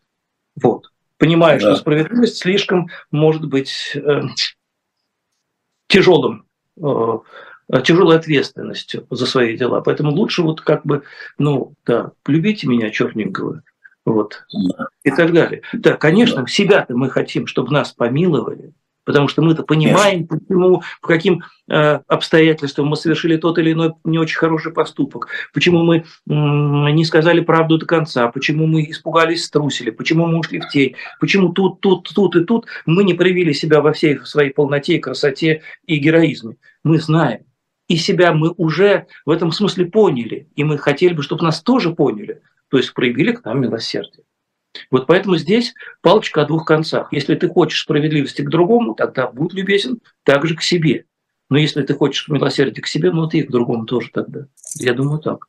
Вот. 0.60 0.90
Понимая, 1.18 1.58
да. 1.58 1.60
что 1.60 1.76
справедливость 1.76 2.38
слишком 2.38 2.88
может 3.10 3.46
быть 3.46 3.92
э, 3.94 4.22
тяжелым 5.86 6.46
Э, 7.72 7.80
тяжелой 7.82 8.16
ответственностью 8.16 9.06
за 9.10 9.24
свои 9.24 9.56
дела. 9.56 9.80
Поэтому 9.80 10.10
лучше 10.10 10.42
вот 10.42 10.60
как 10.60 10.84
бы, 10.84 11.04
ну, 11.38 11.74
да, 11.86 12.12
любите 12.26 12.66
меня, 12.66 12.90
черненького, 12.90 13.62
вот, 14.04 14.44
и 15.04 15.10
так 15.10 15.32
далее. 15.32 15.62
Да, 15.72 15.96
конечно, 15.96 16.46
себя-то 16.46 16.94
мы 16.96 17.08
хотим, 17.08 17.46
чтобы 17.46 17.72
нас 17.72 17.92
помиловали, 17.92 18.74
потому 19.04 19.28
что 19.28 19.42
мы-то 19.42 19.62
понимаем, 19.62 20.26
почему, 20.26 20.82
по 21.00 21.08
каким 21.08 21.42
э, 21.68 22.00
обстоятельствам 22.06 22.88
мы 22.88 22.96
совершили 22.96 23.36
тот 23.36 23.58
или 23.58 23.72
иной 23.72 23.92
не 24.04 24.18
очень 24.18 24.38
хороший 24.38 24.72
поступок, 24.72 25.28
почему 25.52 25.84
мы 25.84 25.98
э, 25.98 26.02
не 26.26 27.04
сказали 27.04 27.40
правду 27.40 27.78
до 27.78 27.86
конца, 27.86 28.28
почему 28.28 28.66
мы 28.66 28.84
испугались, 28.90 29.44
струсили, 29.44 29.90
почему 29.90 30.26
мы 30.26 30.38
ушли 30.38 30.60
в 30.60 30.68
тень, 30.68 30.94
почему 31.20 31.52
тут, 31.52 31.80
тут, 31.80 32.08
тут 32.14 32.36
и 32.36 32.44
тут 32.44 32.66
мы 32.86 33.04
не 33.04 33.14
проявили 33.14 33.52
себя 33.52 33.80
во 33.80 33.92
всей 33.92 34.18
своей 34.24 34.50
полноте, 34.50 34.98
красоте 34.98 35.62
и 35.86 35.96
героизме. 35.96 36.56
Мы 36.84 36.98
знаем. 36.98 37.44
И 37.88 37.96
себя 37.96 38.32
мы 38.32 38.54
уже 38.56 39.06
в 39.26 39.30
этом 39.30 39.52
смысле 39.52 39.86
поняли, 39.86 40.48
и 40.54 40.64
мы 40.64 40.78
хотели 40.78 41.12
бы, 41.12 41.22
чтобы 41.22 41.42
нас 41.42 41.60
тоже 41.60 41.92
поняли, 41.92 42.40
то 42.68 42.78
есть 42.78 42.94
проявили 42.94 43.32
к 43.32 43.44
нам 43.44 43.60
милосердие. 43.60 44.24
Вот 44.90 45.06
поэтому 45.06 45.36
здесь 45.36 45.74
палочка 46.00 46.42
о 46.42 46.46
двух 46.46 46.64
концах. 46.64 47.12
Если 47.12 47.34
ты 47.34 47.48
хочешь 47.48 47.82
справедливости 47.82 48.42
к 48.42 48.48
другому, 48.48 48.94
тогда 48.94 49.26
будь 49.26 49.52
любезен 49.52 50.00
также 50.24 50.56
к 50.56 50.62
себе. 50.62 51.04
Но 51.50 51.58
если 51.58 51.82
ты 51.82 51.94
хочешь 51.94 52.28
милосердия 52.28 52.80
к 52.80 52.86
себе, 52.86 53.10
ну 53.10 53.26
ты 53.26 53.38
и 53.38 53.42
к 53.42 53.50
другому 53.50 53.84
тоже 53.84 54.08
тогда. 54.12 54.46
Я 54.76 54.94
думаю 54.94 55.20
так. 55.20 55.46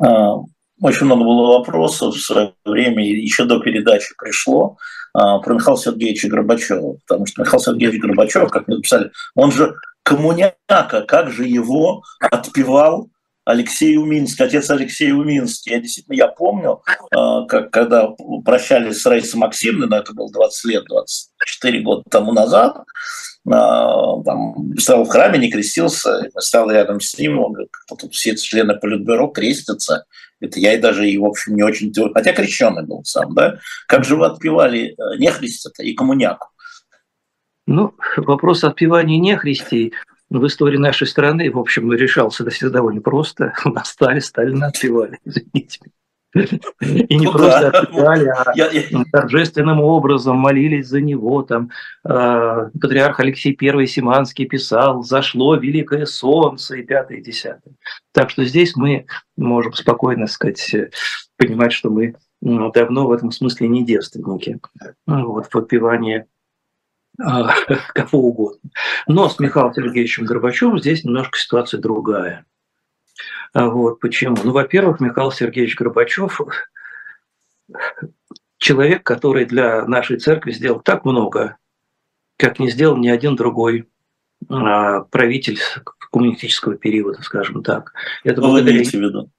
А, 0.00 0.38
очень 0.80 1.06
много 1.06 1.22
было 1.22 1.58
вопросов 1.58 2.16
в 2.16 2.20
свое 2.20 2.54
время, 2.64 3.08
еще 3.08 3.44
до 3.44 3.60
передачи 3.60 4.14
пришло 4.18 4.78
а, 5.14 5.38
про 5.38 5.54
Михаила 5.54 5.78
Сергеевича 5.78 6.28
Горбачева. 6.28 6.96
Потому 7.06 7.26
что 7.26 7.42
Михаил 7.42 7.60
Сергеевич 7.60 8.00
Горбачев, 8.00 8.50
как 8.50 8.66
мы 8.66 8.76
написали, 8.76 9.12
он 9.36 9.52
же 9.52 9.74
коммуняка, 10.02 11.04
как 11.06 11.30
же 11.30 11.46
его 11.46 12.02
отпевал 12.18 13.10
Алексей 13.44 13.96
Уминский, 13.96 14.44
отец 14.44 14.70
Алексей 14.70 15.12
Уминский. 15.12 15.72
Я 15.72 15.80
действительно, 15.80 16.14
я 16.14 16.28
помню, 16.28 16.80
а, 17.10 17.44
как, 17.46 17.70
когда 17.70 18.08
прощались 18.44 19.00
с 19.00 19.06
Раисой 19.06 19.40
Максимовной, 19.40 19.88
но 19.88 19.98
это 19.98 20.14
было 20.14 20.30
20 20.30 20.64
лет, 20.66 20.84
24 20.84 21.80
года 21.80 22.02
тому 22.08 22.32
назад, 22.32 22.76
а, 23.50 24.22
там, 24.22 24.76
стоял 24.78 25.04
в 25.04 25.08
храме, 25.08 25.38
не 25.38 25.50
крестился, 25.50 26.30
стал 26.38 26.70
рядом 26.70 27.00
с 27.00 27.18
ним, 27.18 27.40
он 27.40 27.52
говорит, 27.52 27.72
тут 27.88 28.12
все 28.12 28.36
члены 28.36 28.78
Политбюро 28.78 29.28
крестятся. 29.28 30.04
Это 30.40 30.60
я 30.60 30.74
и 30.74 30.78
даже, 30.80 31.08
и, 31.08 31.18
в 31.18 31.24
общем, 31.24 31.54
не 31.56 31.62
очень... 31.62 31.92
Хотя 32.14 32.32
крещенный 32.32 32.84
был 32.84 33.04
сам, 33.04 33.34
да? 33.34 33.58
Как 33.86 34.04
же 34.04 34.16
вы 34.16 34.26
отпевали 34.26 34.90
э, 34.90 35.18
нехриста 35.18 35.70
и 35.82 35.94
коммуняку? 35.94 36.48
Ну, 37.66 37.94
вопрос 38.16 38.64
отпевания 38.64 39.18
нехристей 39.18 39.92
в 40.38 40.46
истории 40.46 40.78
нашей 40.78 41.06
страны, 41.06 41.50
в 41.50 41.58
общем, 41.58 41.92
решался 41.92 42.44
это 42.44 42.70
довольно 42.70 43.00
просто. 43.00 43.52
Настали, 43.64 44.20
Сталина 44.20 44.68
отпевали, 44.68 45.18
извините. 45.24 45.80
И 46.80 47.18
не 47.18 47.26
ну, 47.26 47.32
просто 47.32 47.70
да. 47.70 47.80
отпевали, 47.80 48.26
а 48.26 48.52
я, 48.54 48.70
я... 48.70 49.04
торжественным 49.12 49.82
образом 49.82 50.38
молились 50.38 50.88
за 50.88 51.02
него. 51.02 51.42
Там 51.42 51.68
э, 52.08 52.70
патриарх 52.80 53.20
Алексей 53.20 53.54
I 53.60 53.86
Симанский 53.86 54.46
писал 54.46 55.02
«Зашло 55.02 55.56
великое 55.56 56.06
солнце» 56.06 56.76
и 56.76 56.84
пятое, 56.84 57.18
и 57.18 57.22
десятое. 57.22 57.74
Так 58.12 58.30
что 58.30 58.44
здесь 58.46 58.74
мы 58.76 59.04
можем 59.36 59.74
спокойно 59.74 60.26
сказать, 60.26 60.74
понимать, 61.36 61.72
что 61.72 61.90
мы 61.90 62.14
давно 62.40 63.06
в 63.06 63.12
этом 63.12 63.30
смысле 63.30 63.68
не 63.68 63.84
девственники. 63.84 64.58
Вот, 65.06 65.46
а, 65.46 65.48
кого 67.94 68.18
угодно. 68.28 68.70
Но 69.06 69.28
с 69.28 69.38
Михаилом 69.38 69.74
Сергеевичем 69.74 70.24
Горбачевым 70.24 70.78
здесь 70.78 71.04
немножко 71.04 71.38
ситуация 71.38 71.80
другая. 71.80 72.44
А 73.52 73.68
вот 73.68 74.00
почему? 74.00 74.36
Ну, 74.42 74.52
во-первых, 74.52 75.00
Михаил 75.00 75.30
Сергеевич 75.30 75.76
Горбачев 75.76 76.40
человек, 78.58 79.02
который 79.02 79.44
для 79.44 79.86
нашей 79.86 80.18
церкви 80.18 80.52
сделал 80.52 80.80
так 80.80 81.04
много, 81.04 81.56
как 82.36 82.58
не 82.58 82.70
сделал 82.70 82.96
ни 82.96 83.08
один 83.08 83.36
другой 83.36 83.88
а, 84.48 85.00
правитель 85.00 85.58
коммунистического 86.10 86.76
периода, 86.76 87.22
скажем 87.22 87.62
так. 87.62 87.92
Это 88.24 88.40
благодаря... 88.40 88.82
в 88.82 88.92
виду? 88.92 89.30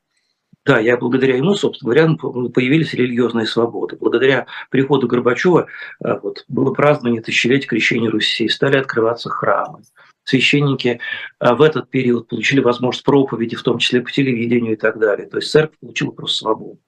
Да, 0.66 0.80
я 0.80 0.96
благодаря 0.96 1.36
ему, 1.36 1.56
собственно 1.56 1.94
говоря, 1.94 2.16
появились 2.50 2.94
религиозные 2.94 3.46
свободы. 3.46 3.98
Благодаря 3.98 4.48
приходу 4.70 5.08
Горбачева 5.08 5.68
э, 6.04 6.20
вот, 6.22 6.46
было 6.48 6.74
празднование 6.74 7.22
тысячелетия 7.22 7.68
крещения 7.68 8.10
Руси, 8.10 8.48
стали 8.48 8.78
открываться 8.78 9.30
храмы. 9.30 9.84
Священники 10.24 11.02
э, 11.42 11.54
в 11.54 11.62
этот 11.62 11.90
период 11.90 12.30
получили 12.30 12.62
возможность 12.62 13.04
проповеди, 13.04 13.58
в 13.58 13.64
том 13.64 13.78
числе 13.78 14.00
по 14.02 14.10
телевидению 14.10 14.74
и 14.74 14.78
так 14.78 14.98
далее. 15.00 15.28
То 15.28 15.38
есть 15.38 15.52
церковь 15.52 15.78
получила 15.80 16.12
просто 16.12 16.38
свободу. 16.38 16.80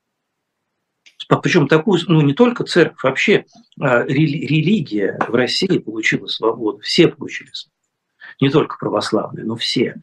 Причем 1.44 1.68
такую, 1.68 2.00
ну 2.08 2.22
не 2.22 2.34
только 2.34 2.64
церковь, 2.64 3.04
вообще 3.04 3.46
э, 3.82 4.06
религия 4.08 5.20
в 5.28 5.36
России 5.36 5.80
получила 5.80 6.28
свободу. 6.28 6.80
Все 6.80 7.10
получили 7.10 7.50
свободу. 7.52 7.76
Не 8.40 8.50
только 8.50 8.78
православные, 8.78 9.46
но 9.46 9.56
все. 9.56 9.96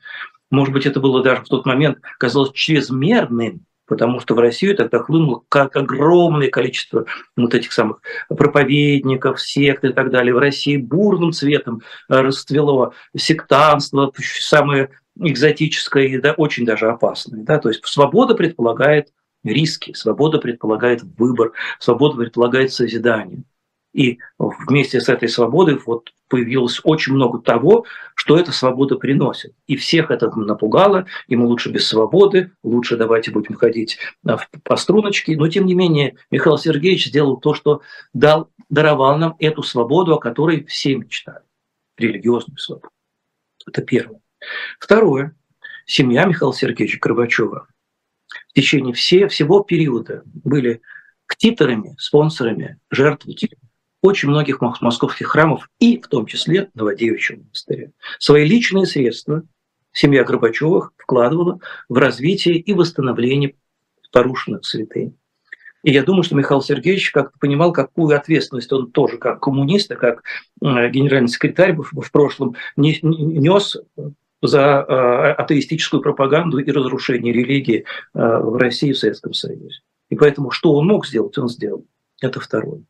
Может 0.53 0.75
быть, 0.75 0.85
это 0.85 1.01
было 1.01 1.23
даже 1.23 1.43
в 1.43 1.49
тот 1.49 1.65
момент 1.65 1.99
казалось 2.19 2.53
чрезмерным, 2.53 3.65
потому 3.87 4.21
что 4.21 4.35
в 4.35 4.39
Россию 4.39 4.77
тогда 4.77 4.99
хлынуло 4.99 5.43
как 5.49 5.75
огромное 5.77 6.51
количество 6.51 7.07
вот 7.39 7.55
этих 7.55 7.73
самых 7.73 8.03
проповедников, 8.29 9.41
сект 9.41 9.83
и 9.85 9.95
так 9.95 10.11
далее. 10.11 10.35
В 10.35 10.39
России 10.39 10.77
бурным 10.77 11.33
цветом 11.33 11.81
расцвело 12.07 12.93
сектанство, 13.17 14.13
самое 14.19 14.91
экзотическое 15.19 16.05
и 16.05 16.19
да, 16.19 16.33
очень 16.33 16.67
даже 16.67 16.91
опасное. 16.91 17.43
Да? 17.43 17.59
То 17.59 17.71
есть 17.71 17.81
свобода 17.87 18.35
предполагает 18.35 19.09
риски, 19.45 19.95
свобода 19.95 20.37
предполагает 20.37 21.03
выбор, 21.03 21.53
свобода 21.79 22.19
предполагает 22.19 22.75
созидание. 22.75 23.43
И 23.95 24.19
вместе 24.39 25.01
с 25.01 25.09
этой 25.09 25.31
свободой 25.31 25.79
вот 25.85 26.11
появилось 26.33 26.81
очень 26.83 27.13
много 27.13 27.43
того, 27.43 27.85
что 28.15 28.39
эта 28.39 28.53
свобода 28.53 28.97
приносит. 28.97 29.53
И 29.67 29.77
всех 29.77 30.11
это 30.11 30.35
напугало, 30.35 31.05
ему 31.29 31.47
лучше 31.47 31.71
без 31.71 31.87
свободы, 31.87 32.53
лучше 32.63 32.97
давайте 32.97 33.31
будем 33.31 33.55
ходить 33.55 33.99
а, 34.27 34.39
по 34.65 34.77
струночке. 34.77 35.37
Но 35.37 35.47
тем 35.49 35.67
не 35.67 35.75
менее 35.75 36.17
Михаил 36.31 36.57
Сергеевич 36.57 37.09
сделал 37.09 37.37
то, 37.37 37.53
что 37.53 37.83
дал, 38.15 38.49
даровал 38.71 39.19
нам 39.19 39.37
эту 39.41 39.63
свободу, 39.63 40.15
о 40.15 40.19
которой 40.19 40.65
все 40.65 40.97
мечтали, 40.97 41.43
религиозную 41.99 42.57
свободу. 42.57 42.89
Это 43.67 43.83
первое. 43.83 44.23
Второе. 44.81 45.37
Семья 45.85 46.25
Михаила 46.25 46.55
Сергеевича 46.55 46.99
Горбачева 46.99 47.69
в 48.49 48.53
течение 48.55 48.95
все, 48.95 49.29
всего 49.29 49.63
периода 49.63 50.23
были 50.25 50.81
ктиторами, 51.27 51.95
спонсорами, 51.99 52.79
жертвователями 52.91 53.62
очень 54.03 54.29
многих 54.29 54.61
московских 54.61 55.29
храмов 55.29 55.71
и 55.79 55.99
в 56.01 56.09
том 56.09 56.27
числе 56.27 56.69
Новодевичьего 56.75 57.39
монастыря. 57.39 57.91
Свои 58.19 58.47
личные 58.47 58.85
средства 58.85 59.43
семья 59.93 60.25
Горбачевых 60.25 60.93
вкладывала 60.99 61.61
в 61.89 61.97
развитие 61.97 62.57
и 62.57 62.75
восстановление 62.75 63.55
порушенных 64.11 64.65
святынь. 64.67 65.17
И 65.83 65.91
я 65.91 66.05
думаю, 66.05 66.23
что 66.23 66.37
Михаил 66.37 66.63
Сергеевич 66.63 67.11
как-то 67.11 67.37
понимал, 67.39 67.73
какую 67.73 68.17
ответственность 68.17 68.73
он 68.73 68.93
тоже 68.93 69.19
как 69.19 69.41
коммунист, 69.41 69.91
а 69.91 69.97
как 69.97 70.23
э, 70.61 70.91
генеральный 70.91 71.29
секретарь 71.29 71.75
в 71.77 72.13
прошлом 72.13 72.55
нес 72.77 73.77
за 74.43 74.61
э, 74.61 75.33
атеистическую 75.33 76.03
пропаганду 76.03 76.59
и 76.59 76.71
разрушение 76.71 77.33
религии 77.33 77.85
э, 78.15 78.19
в 78.19 78.57
России 78.57 78.91
и 78.91 78.93
в 78.93 78.99
Советском 78.99 79.35
Союзе. 79.35 79.81
И 80.09 80.15
поэтому, 80.15 80.51
что 80.51 80.75
он 80.75 80.87
мог 80.87 81.07
сделать, 81.07 81.37
он 81.39 81.49
сделал. 81.49 81.85
Это 82.21 82.39
второе. 82.39 82.83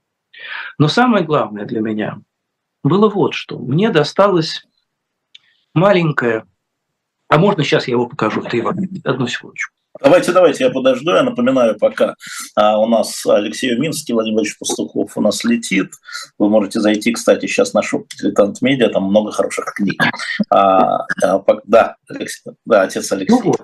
Но 0.79 0.89
самое 0.89 1.25
главное 1.25 1.65
для 1.65 1.81
меня 1.81 2.19
было 2.83 3.09
вот 3.09 3.35
что. 3.35 3.59
Мне 3.59 3.91
досталось 3.91 4.67
маленькое, 5.75 6.45
а 7.29 7.39
можно 7.39 7.65
сейчас 7.65 7.89
я 7.89 7.93
его 7.93 8.07
покажу, 8.07 8.43
это 8.43 8.59
Иван, 8.59 8.89
одну 9.05 9.27
секундочку. 9.27 9.75
Давайте, 10.01 10.33
давайте, 10.33 10.65
я 10.65 10.71
подожду. 10.71 11.11
Я 11.11 11.23
напоминаю, 11.23 11.79
пока 11.79 12.15
а, 12.57 12.79
у 12.81 12.87
нас 12.87 13.27
Алексей 13.27 13.77
Минский, 13.79 14.15
Владимир 14.15 14.43
Пастухов 14.59 15.17
у 15.17 15.21
нас 15.21 15.45
летит. 15.45 15.93
Вы 16.39 16.49
можете 16.49 16.81
зайти, 16.81 17.13
кстати, 17.13 17.47
сейчас 17.47 17.75
на 17.75 17.83
шоп 17.83 18.07
«Дилетант 18.19 18.63
Медиа», 18.63 18.89
там 18.89 19.05
много 19.05 19.33
хороших 19.33 19.67
книг. 19.75 20.03
А, 20.49 21.05
а, 21.23 21.45
да, 21.65 21.97
Алексей, 22.09 22.53
да, 22.65 22.83
отец 22.83 23.13
Алексей. 23.13 23.37
Ну 23.37 23.43
вот, 23.43 23.61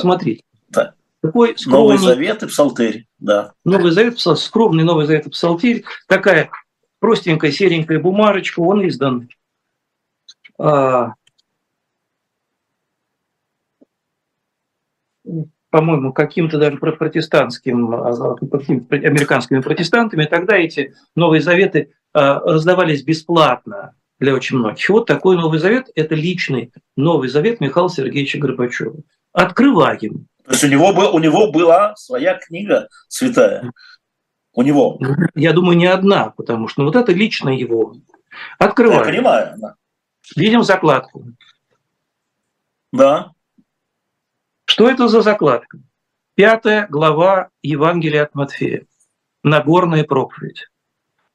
смотрите. 0.00 0.44
Да. 0.68 0.94
Такой 1.22 1.56
скромный, 1.56 1.94
Новый 1.94 1.98
Завет 1.98 2.42
и 2.42 2.46
Псалтырь, 2.48 3.06
да. 3.20 3.52
Новый 3.64 3.92
Завет, 3.92 4.18
скромный 4.18 4.84
Новый 4.84 5.06
Завет 5.06 5.26
и 5.26 5.30
Псалтырь. 5.30 5.84
Такая 6.08 6.50
простенькая 6.98 7.52
серенькая 7.52 8.00
бумажечка, 8.00 8.60
он 8.60 8.86
издан 8.88 9.28
а, 10.58 11.14
по-моему, 15.70 16.12
каким-то 16.12 16.58
даже 16.58 16.76
протестантским, 16.76 17.94
а, 17.94 18.34
какими 18.34 19.06
американскими 19.06 19.60
протестантами, 19.60 20.26
тогда 20.26 20.56
эти 20.56 20.94
Новые 21.16 21.40
Заветы 21.40 21.92
а, 22.12 22.40
раздавались 22.40 23.02
бесплатно 23.02 23.94
для 24.20 24.34
очень 24.34 24.58
многих. 24.58 24.88
вот 24.90 25.06
такой 25.06 25.36
Новый 25.36 25.58
Завет– 25.58 25.88
это 25.94 26.14
личный 26.14 26.72
Новый 26.96 27.28
Завет 27.28 27.60
Михаила 27.60 27.88
Сергеевича 27.88 28.38
Горбачева. 28.38 29.00
Открываем. 29.32 30.26
То 30.44 30.52
есть 30.52 30.64
у 30.64 30.68
него, 30.68 30.92
был, 30.92 31.14
у 31.14 31.18
него 31.18 31.52
была 31.52 31.94
своя 31.96 32.34
книга 32.34 32.88
святая. 33.08 33.72
У 34.52 34.62
него. 34.62 34.98
Я 35.34 35.52
думаю, 35.52 35.76
не 35.76 35.86
одна, 35.86 36.30
потому 36.30 36.68
что 36.68 36.82
ну, 36.82 36.88
вот 36.88 36.96
это 36.96 37.12
лично 37.12 37.48
его. 37.48 37.94
Открываем. 38.58 39.00
Я 39.00 39.06
понимаю. 39.06 39.54
Да. 39.58 39.74
Видим 40.36 40.62
закладку. 40.62 41.24
Да. 42.92 43.32
Что 44.66 44.90
это 44.90 45.08
за 45.08 45.22
закладка? 45.22 45.78
Пятая 46.34 46.86
глава 46.88 47.50
Евангелия 47.62 48.24
от 48.24 48.34
Матфея. 48.34 48.86
Нагорная 49.42 50.04
проповедь. 50.04 50.68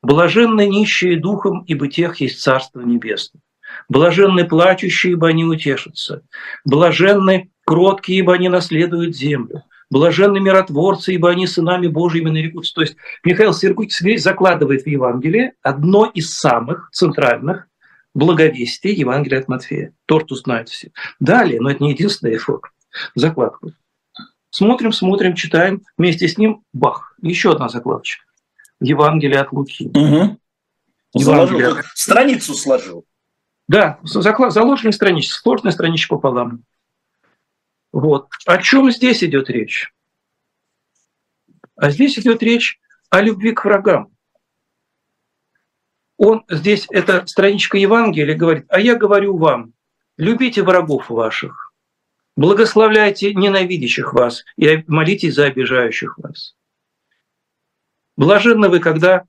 Блаженны 0.02 0.68
нищие 0.68 1.20
духом, 1.20 1.64
ибо 1.68 1.88
тех 1.88 2.20
есть 2.22 2.42
Царство 2.42 2.82
Небесное. 2.82 3.42
Блаженны 3.90 4.46
плачущие, 4.46 5.14
ибо 5.14 5.28
они 5.28 5.44
утешатся. 5.44 6.24
Блаженны 6.66 7.52
кроткие, 7.68 8.20
ибо 8.20 8.34
они 8.34 8.48
наследуют 8.48 9.16
землю. 9.16 9.64
Блаженны 9.90 10.40
миротворцы, 10.40 11.14
ибо 11.14 11.30
они 11.30 11.48
сынами 11.48 11.88
Божьими 11.88 12.30
нарекутся. 12.30 12.74
То 12.74 12.82
есть 12.82 12.96
Михаил 13.24 13.54
Сергеевич 13.54 14.22
закладывает 14.22 14.84
в 14.84 14.88
Евангелие 14.88 15.54
одно 15.62 16.06
из 16.06 16.34
самых 16.34 16.90
центральных 16.92 17.68
благовестий 18.14 18.94
Евангелия 18.94 19.42
от 19.42 19.50
Матфея. 19.50 19.94
Торту 20.06 20.36
знают 20.36 20.70
все. 20.70 20.92
Далее, 21.20 21.60
но 21.62 21.70
это 21.70 21.84
не 21.84 21.92
единственный 21.92 22.38
эффект 22.38 22.72
закладку. 23.16 23.74
Смотрим, 24.50 24.92
смотрим, 24.92 25.36
читаем. 25.36 25.84
Вместе 25.98 26.28
с 26.28 26.38
ним 26.38 26.64
бах, 26.74 27.16
еще 27.22 27.52
одна 27.52 27.68
закладочка. 27.70 28.24
Евангелие 28.80 29.40
от 29.40 29.52
Луки. 29.52 29.90
Угу. 29.94 30.40
Заложил, 31.16 31.78
страницу 31.94 32.54
сложил. 32.54 33.06
Да, 33.68 34.00
заложенная 34.04 34.94
страничка, 34.94 35.38
сложная 35.38 35.74
страничка 35.74 36.16
пополам. 36.16 36.64
Вот. 37.98 38.30
О 38.46 38.62
чем 38.62 38.92
здесь 38.92 39.24
идет 39.24 39.50
речь? 39.50 39.92
А 41.76 41.90
здесь 41.90 42.20
идет 42.20 42.44
речь 42.44 42.80
о 43.10 43.22
любви 43.22 43.54
к 43.54 43.66
врагам. 43.66 44.12
Он 46.18 46.46
здесь, 46.48 46.86
эта 46.92 47.26
страничка 47.26 47.80
Евангелия 47.80 48.38
говорит, 48.38 48.68
а 48.70 48.80
я 48.80 48.94
говорю 48.94 49.38
вам, 49.38 49.74
любите 50.16 50.62
врагов 50.62 51.10
ваших, 51.10 51.74
Благословляйте 52.36 53.34
ненавидящих 53.34 54.14
вас 54.14 54.46
и 54.58 54.84
молитесь 54.86 55.34
за 55.34 55.46
обижающих 55.46 56.20
вас. 56.20 56.56
Блаженны 58.16 58.70
вы, 58.70 58.80
когда... 58.80 59.26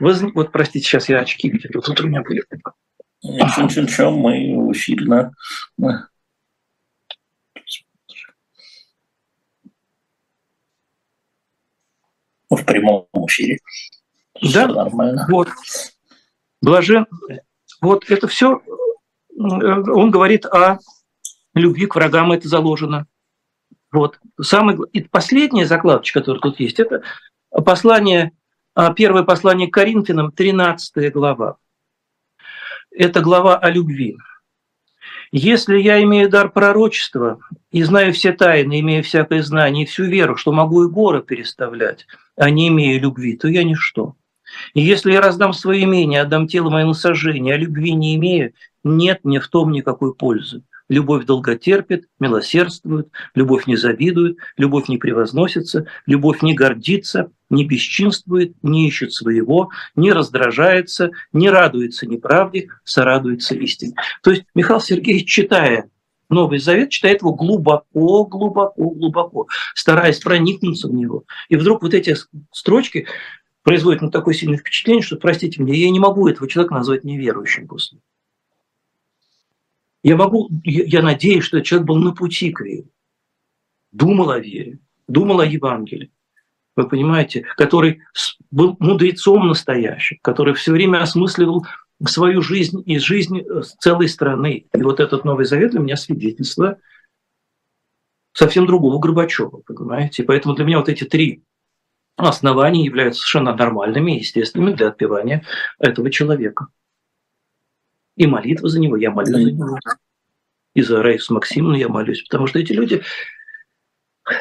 Воз... 0.00 0.20
Вот, 0.34 0.50
простите, 0.50 0.84
сейчас 0.84 1.08
я 1.08 1.20
очки 1.20 1.48
видел, 1.48 1.80
тут 1.80 2.00
у 2.00 2.08
меня 2.08 2.22
были. 2.22 2.42
Ничего, 3.22 3.82
ничего, 3.82 4.10
мы 4.10 4.66
в 4.66 4.72
эфире, 4.72 5.30
да. 5.78 6.08
В 12.56 12.64
прямом 12.64 13.08
эфире. 13.26 13.58
Да, 14.40 14.48
все 14.48 14.66
нормально. 14.66 15.26
Вот. 15.30 15.48
Блажен. 16.60 17.06
Вот 17.80 18.10
это 18.10 18.26
все, 18.28 18.56
э, 18.58 19.34
он 19.38 20.10
говорит 20.10 20.46
о 20.46 20.78
любви 21.54 21.86
к 21.86 21.94
врагам 21.94 22.32
это 22.32 22.48
заложено. 22.48 23.06
Вот. 23.92 24.18
Самый... 24.40 24.76
И 24.92 25.02
последняя 25.02 25.66
закладочка, 25.66 26.20
которая 26.20 26.40
тут 26.40 26.58
есть, 26.60 26.80
это 26.80 27.02
послание, 27.64 28.32
а, 28.74 28.92
первое 28.92 29.22
послание 29.22 29.68
к 29.68 29.74
Коринфянам, 29.74 30.32
13 30.32 31.12
глава. 31.12 31.58
Это 32.90 33.20
глава 33.20 33.56
о 33.56 33.70
любви. 33.70 34.16
Если 35.36 35.80
я 35.80 36.00
имею 36.04 36.30
дар 36.30 36.48
пророчества 36.48 37.40
и 37.72 37.82
знаю 37.82 38.12
все 38.12 38.30
тайны, 38.30 38.78
имею 38.78 39.02
всякое 39.02 39.42
знание 39.42 39.82
и 39.82 39.86
всю 39.86 40.04
веру, 40.04 40.36
что 40.36 40.52
могу 40.52 40.84
и 40.84 40.88
горы 40.88 41.22
переставлять, 41.22 42.06
а 42.36 42.50
не 42.50 42.68
имею 42.68 43.00
любви, 43.00 43.36
то 43.36 43.48
я 43.48 43.64
ничто. 43.64 44.14
И 44.74 44.80
если 44.80 45.10
я 45.10 45.20
раздам 45.20 45.52
свое 45.52 45.82
имение, 45.82 46.20
отдам 46.20 46.46
тело 46.46 46.70
мое 46.70 46.84
на 46.84 46.94
сожжение, 46.94 47.54
а 47.54 47.58
любви 47.58 47.94
не 47.94 48.14
имею, 48.14 48.52
нет 48.84 49.24
мне 49.24 49.40
в 49.40 49.48
том 49.48 49.72
никакой 49.72 50.14
пользы. 50.14 50.62
Любовь 50.94 51.24
долготерпит, 51.24 52.06
милосердствует, 52.20 53.08
любовь 53.34 53.66
не 53.66 53.74
завидует, 53.74 54.38
любовь 54.56 54.86
не 54.86 54.96
превозносится, 54.96 55.86
любовь 56.06 56.40
не 56.40 56.54
гордится, 56.54 57.32
не 57.50 57.64
бесчинствует, 57.64 58.54
не 58.62 58.86
ищет 58.86 59.12
своего, 59.12 59.70
не 59.96 60.12
раздражается, 60.12 61.10
не 61.32 61.50
радуется 61.50 62.06
неправде, 62.06 62.68
сорадуется 62.84 63.56
истине. 63.56 63.94
То 64.22 64.30
есть 64.30 64.44
Михаил 64.54 64.80
Сергеевич, 64.80 65.28
читая 65.28 65.90
Новый 66.28 66.60
Завет, 66.60 66.90
читает 66.90 67.22
его 67.22 67.34
глубоко, 67.34 68.24
глубоко, 68.26 68.90
глубоко, 68.90 69.48
стараясь 69.74 70.20
проникнуться 70.20 70.86
в 70.86 70.94
него. 70.94 71.24
И 71.48 71.56
вдруг 71.56 71.82
вот 71.82 71.92
эти 71.92 72.14
строчки 72.52 73.08
производят 73.64 74.00
ну, 74.00 74.12
такое 74.12 74.34
сильное 74.34 74.58
впечатление, 74.58 75.02
что, 75.02 75.16
простите 75.16 75.60
меня, 75.60 75.74
я 75.74 75.90
не 75.90 75.98
могу 75.98 76.28
этого 76.28 76.48
человека 76.48 76.74
назвать 76.74 77.02
неверующим 77.02 77.66
после. 77.66 77.98
Я 80.04 80.16
могу, 80.16 80.50
я 80.64 81.00
надеюсь, 81.00 81.44
что 81.44 81.62
человек 81.62 81.88
был 81.88 81.96
на 81.96 82.12
пути 82.12 82.52
к 82.52 82.60
вере, 82.60 82.84
думал 83.90 84.30
о 84.30 84.38
вере, 84.38 84.78
думал 85.08 85.40
о 85.40 85.46
Евангелии, 85.46 86.12
вы 86.76 86.86
понимаете, 86.86 87.46
который 87.56 88.02
был 88.50 88.76
мудрецом 88.80 89.48
настоящим, 89.48 90.18
который 90.20 90.52
все 90.52 90.72
время 90.72 91.00
осмысливал 91.00 91.66
свою 92.06 92.42
жизнь 92.42 92.82
и 92.84 92.98
жизнь 92.98 93.40
э, 93.40 93.62
целой 93.78 94.08
страны. 94.08 94.66
И 94.74 94.82
вот 94.82 95.00
этот 95.00 95.24
Новый 95.24 95.46
Завет 95.46 95.70
для 95.70 95.80
меня 95.80 95.96
свидетельство 95.96 96.76
совсем 98.34 98.66
другого 98.66 98.98
Горбачева, 98.98 99.62
понимаете? 99.64 100.24
поэтому 100.24 100.54
для 100.54 100.66
меня 100.66 100.80
вот 100.80 100.90
эти 100.90 101.04
три 101.04 101.44
основания 102.16 102.84
являются 102.84 103.22
совершенно 103.22 103.56
нормальными 103.56 104.16
и 104.16 104.18
естественными 104.18 104.74
для 104.74 104.88
отпевания 104.88 105.46
этого 105.78 106.10
человека 106.10 106.66
и 108.16 108.26
молитва 108.26 108.68
за 108.68 108.80
него, 108.80 108.96
я 108.96 109.10
молюсь 109.10 109.44
за 109.44 109.52
него. 109.52 109.78
И 110.74 110.82
за 110.82 111.02
Раису 111.02 111.34
Максимовну 111.34 111.76
я 111.76 111.88
молюсь, 111.88 112.22
потому 112.22 112.46
что 112.46 112.58
эти 112.58 112.72
люди 112.72 113.02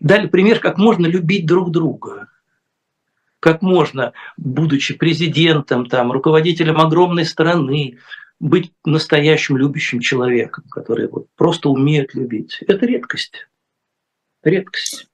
дали 0.00 0.26
пример, 0.26 0.58
как 0.60 0.78
можно 0.78 1.06
любить 1.06 1.46
друг 1.46 1.70
друга. 1.70 2.28
Как 3.40 3.60
можно, 3.60 4.12
будучи 4.36 4.94
президентом, 4.94 5.86
там, 5.86 6.12
руководителем 6.12 6.78
огромной 6.78 7.24
страны, 7.24 7.98
быть 8.38 8.72
настоящим 8.84 9.56
любящим 9.56 10.00
человеком, 10.00 10.64
который 10.70 11.08
вот 11.08 11.26
просто 11.36 11.68
умеет 11.68 12.14
любить. 12.14 12.58
Это 12.66 12.86
редкость. 12.86 13.48
Редкость. 14.44 15.06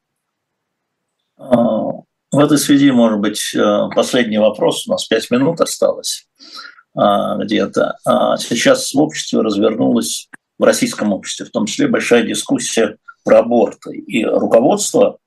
А, 1.39 1.57
в 2.31 2.39
этой 2.39 2.59
связи, 2.59 2.91
может 2.91 3.21
быть, 3.21 3.55
э, 3.55 3.89
последний 3.95 4.39
вопрос. 4.39 4.87
У 4.87 4.91
нас 4.91 5.07
пять 5.07 5.31
минут 5.31 5.61
осталось 5.61 6.29
где-то. 6.99 7.97
А 8.05 8.37
сейчас 8.39 8.93
в 8.93 9.01
обществе 9.01 9.41
развернулась, 9.41 10.29
в 10.59 10.65
российском 10.65 11.13
обществе 11.13 11.47
в 11.47 11.51
том 11.51 11.67
числе, 11.67 11.87
большая 11.87 12.25
дискуссия 12.25 12.97
про 13.25 13.39
аборты. 13.39 13.97
И 13.97 14.25
руководство 14.25 15.19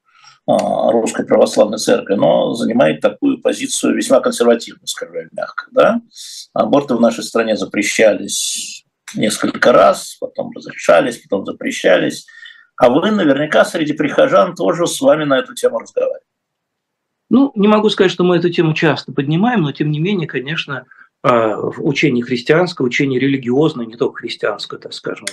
а, 0.47 0.91
Русской 0.91 1.25
Православной 1.25 1.77
Церкви, 1.77 2.15
но 2.15 2.53
занимает 2.55 2.99
такую 2.99 3.39
позицию 3.41 3.95
весьма 3.95 4.19
консервативную, 4.19 4.87
скажем 4.87 5.29
мягко. 5.31 5.67
Да? 5.71 6.01
Аборты 6.53 6.95
в 6.95 7.01
нашей 7.01 7.23
стране 7.23 7.55
запрещались 7.55 8.83
несколько 9.15 9.71
раз, 9.71 10.17
потом 10.19 10.51
разрешались, 10.55 11.17
потом 11.17 11.45
запрещались. 11.45 12.25
А 12.75 12.89
вы 12.89 13.11
наверняка 13.11 13.63
среди 13.63 13.93
прихожан 13.93 14.55
тоже 14.55 14.87
с 14.87 14.99
вами 14.99 15.23
на 15.23 15.37
эту 15.37 15.53
тему 15.53 15.79
разговариваете. 15.79 16.25
Ну, 17.29 17.51
не 17.55 17.67
могу 17.67 17.89
сказать, 17.89 18.11
что 18.11 18.23
мы 18.23 18.37
эту 18.37 18.49
тему 18.49 18.73
часто 18.73 19.13
поднимаем, 19.13 19.61
но 19.61 19.71
тем 19.71 19.91
не 19.91 19.99
менее, 19.99 20.27
конечно, 20.27 20.85
а, 21.23 21.55
в 21.57 21.85
учении 21.85 22.21
христианское, 22.21 22.83
учение 22.83 23.19
религиозное, 23.19 23.85
не 23.85 23.95
только 23.95 24.21
христианское, 24.21 24.77
так 24.77 24.93
скажем, 24.93 25.27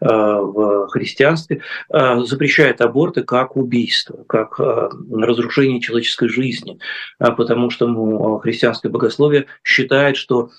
а, 0.00 0.40
в 0.40 0.88
христианстве, 0.88 1.62
а, 1.90 2.20
запрещает 2.24 2.80
аборты 2.80 3.22
как 3.22 3.56
убийство, 3.56 4.24
как 4.28 4.58
а, 4.60 4.90
разрушение 5.10 5.80
человеческой 5.80 6.28
жизни, 6.28 6.78
потому 7.18 7.70
что 7.70 7.86
ну, 7.86 8.38
христианское 8.38 8.88
богословие 8.88 9.46
считает, 9.62 10.16
что 10.16 10.50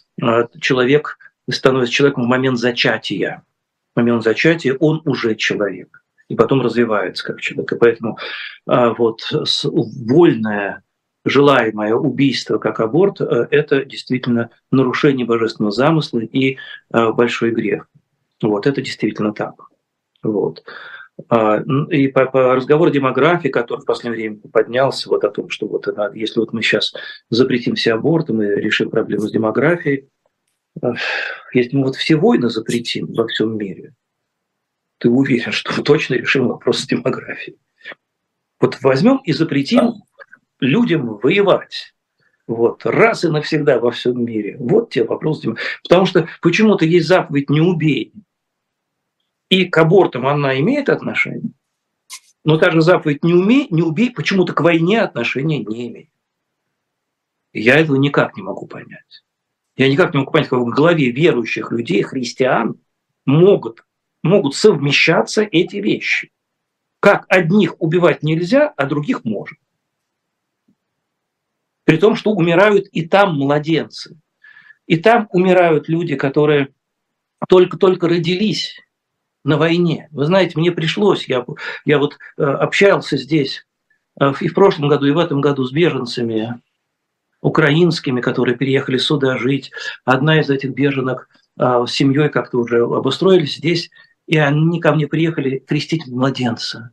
человек 0.60 1.18
становится 1.50 1.94
человеком 1.94 2.24
в 2.24 2.28
момент 2.28 2.58
зачатия. 2.58 3.44
В 3.94 4.00
момент 4.00 4.24
зачатия 4.24 4.76
он 4.80 5.02
уже 5.06 5.36
человек 5.36 6.04
и 6.28 6.36
потом 6.36 6.62
развивается 6.62 7.24
как 7.24 7.40
человек. 7.40 7.72
И 7.72 7.78
поэтому 7.78 8.18
вот 8.66 9.22
вольное 9.64 10.82
желаемое 11.26 11.96
убийство 11.96 12.58
как 12.58 12.80
аборт– 12.80 13.20
это 13.20 13.84
действительно 13.84 14.52
нарушение 14.72 15.26
божественного 15.26 15.72
замысла 15.72 16.20
и 16.20 16.58
большой 16.90 17.52
грех. 17.52 17.88
Вот, 18.42 18.68
это 18.68 18.82
действительно 18.82 19.34
так. 19.34 19.56
Вот. 20.22 20.64
А, 21.30 21.62
и 21.90 22.08
по, 22.08 22.26
по 22.26 22.56
разговору 22.56 22.92
демографии, 22.92 23.48
который 23.48 23.82
в 23.82 23.86
последнее 23.86 24.30
время 24.30 24.42
поднялся, 24.52 25.10
вот 25.10 25.24
о 25.24 25.30
том, 25.30 25.50
что 25.50 25.68
вот 25.68 25.88
если 26.14 26.40
вот 26.40 26.52
мы 26.52 26.62
сейчас 26.62 26.94
запретим 27.30 27.76
все 27.76 27.94
аборты, 27.94 28.34
мы 28.34 28.48
решим 28.48 28.90
проблему 28.90 29.28
с 29.28 29.32
демографией, 29.32 30.10
а, 30.82 30.94
если 31.54 31.78
мы 31.78 31.86
вот 31.86 31.96
все 31.96 32.18
войны 32.18 32.50
запретим 32.50 33.08
во 33.14 33.28
всем 33.28 33.58
мире, 33.58 33.94
ты 34.98 35.10
уверен, 35.10 35.52
что 35.52 35.72
мы 35.78 35.84
точно 35.84 36.16
решим 36.16 36.48
вопрос 36.48 36.80
с 36.80 36.88
демографией. 36.88 37.58
Вот 38.60 38.78
возьмем 38.82 39.18
и 39.18 39.32
запретим 39.32 39.94
людям 40.60 41.18
воевать. 41.22 41.94
Вот, 42.48 42.86
раз 42.86 43.24
и 43.24 43.28
навсегда 43.28 43.80
во 43.80 43.92
всем 43.92 44.24
мире. 44.24 44.56
Вот 44.60 44.92
тебе 44.92 45.06
вопрос. 45.06 45.44
Потому 45.84 46.06
что 46.06 46.28
почему-то 46.42 46.86
есть 46.86 47.08
заповедь 47.08 47.50
«не 47.50 47.62
убей». 47.62 48.14
И 49.50 49.66
к 49.66 49.78
абортам 49.78 50.28
она 50.28 50.60
имеет 50.60 50.90
отношение, 50.90 51.52
но 52.44 52.58
та 52.58 52.72
же 52.72 52.82
заповедь 52.82 53.24
«не, 53.24 53.34
умей, 53.34 53.68
не 53.70 53.82
убей» 53.82 54.12
почему-то 54.12 54.54
к 54.54 54.62
войне 54.62 55.02
отношения 55.02 55.64
не 55.64 55.88
имеет. 55.88 56.10
Я 57.54 57.78
этого 57.80 57.96
никак 57.96 58.36
не 58.36 58.44
могу 58.44 58.68
понять. 58.68 59.24
Я 59.78 59.90
никак 59.90 60.14
не 60.14 60.20
могу 60.20 60.32
понять, 60.32 60.50
как 60.50 60.60
в 60.60 60.70
голове 60.70 61.12
верующих 61.12 61.72
людей, 61.72 62.02
христиан, 62.02 62.80
могут, 63.26 63.86
могут 64.24 64.56
совмещаться 64.56 65.44
эти 65.44 65.78
вещи. 65.78 66.32
Как 67.00 67.26
одних 67.30 67.80
убивать 67.82 68.24
нельзя, 68.24 68.74
а 68.76 68.86
других 68.86 69.24
можно. 69.26 69.58
При 71.86 71.98
том, 71.98 72.16
что 72.16 72.32
умирают 72.32 72.88
и 72.88 73.08
там 73.08 73.36
младенцы. 73.36 74.18
И 74.88 74.98
там 74.98 75.30
умирают 75.32 75.88
люди, 75.88 76.16
которые 76.16 76.70
только-только 77.48 78.08
родились 78.08 78.80
на 79.44 79.58
войне. 79.58 80.10
Вы 80.12 80.26
знаете, 80.26 80.60
мне 80.60 80.72
пришлось, 80.72 81.28
я, 81.28 81.46
я 81.86 82.00
вот 82.00 82.18
э, 82.38 82.44
общался 82.44 83.18
здесь 83.18 83.66
э, 84.20 84.34
и 84.42 84.48
в 84.48 84.54
прошлом 84.56 84.90
году, 84.90 85.06
и 85.06 85.12
в 85.12 85.20
этом 85.20 85.42
году 85.42 85.64
с 85.64 85.72
беженцами 85.72 86.60
украинскими, 87.42 88.22
которые 88.22 88.58
переехали 88.58 88.98
сюда 88.98 89.38
жить. 89.38 89.72
Одна 90.04 90.40
из 90.40 90.50
этих 90.50 90.72
беженок 90.72 91.30
э, 91.60 91.86
с 91.88 91.92
семьей 91.92 92.30
как-то 92.30 92.58
уже 92.58 92.82
обустроились 92.82 93.58
здесь, 93.58 93.92
и 94.26 94.38
они 94.38 94.80
ко 94.80 94.94
мне 94.94 95.08
приехали 95.08 95.60
крестить 95.60 96.08
младенца. 96.08 96.92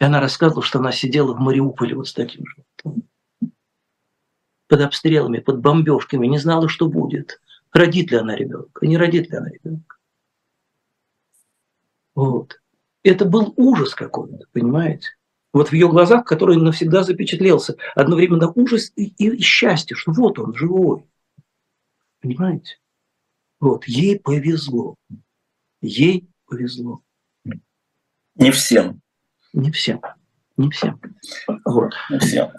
И 0.00 0.04
она 0.04 0.20
рассказывала, 0.20 0.62
что 0.62 0.78
она 0.78 0.92
сидела 0.92 1.34
в 1.34 1.40
Мариуполе 1.40 1.94
вот 1.94 2.08
с 2.08 2.14
таким 2.14 2.46
же 2.46 2.62
под 4.68 4.80
обстрелами, 4.80 5.38
под 5.38 5.60
бомбежками, 5.60 6.26
не 6.26 6.38
знала, 6.38 6.68
что 6.68 6.88
будет. 6.88 7.40
Родит 7.72 8.10
ли 8.10 8.18
она 8.18 8.34
ребенка, 8.34 8.86
не 8.86 8.96
родит 8.96 9.30
ли 9.30 9.36
она 9.36 9.50
ребенка. 9.50 9.96
Вот. 12.14 12.60
Это 13.02 13.24
был 13.24 13.52
ужас 13.56 13.94
какой-то, 13.94 14.46
понимаете? 14.52 15.10
Вот 15.52 15.68
в 15.68 15.72
ее 15.72 15.88
глазах, 15.88 16.24
который 16.24 16.56
навсегда 16.56 17.02
запечатлелся, 17.02 17.76
одновременно 17.94 18.50
ужас 18.54 18.92
и, 18.96 19.06
и 19.06 19.40
счастье, 19.40 19.96
что 19.96 20.12
вот 20.12 20.38
он 20.38 20.54
живой. 20.54 21.04
Понимаете? 22.20 22.78
Вот, 23.60 23.84
ей 23.86 24.18
повезло. 24.18 24.96
Ей 25.80 26.28
повезло. 26.46 27.02
Не 28.34 28.50
всем. 28.50 29.00
Не 29.52 29.70
всем. 29.70 30.00
Не 30.56 30.70
всем. 30.70 31.00
Вот. 31.64 31.92
Не 32.10 32.18
всем. 32.18 32.50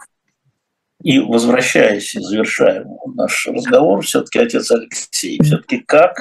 И 1.04 1.20
возвращаясь 1.20 2.16
и 2.16 2.20
завершая 2.20 2.86
наш 3.16 3.48
разговор, 3.48 4.04
все-таки 4.04 4.40
отец 4.40 4.72
Алексей, 4.72 5.40
все-таки 5.44 5.80
как 5.80 6.18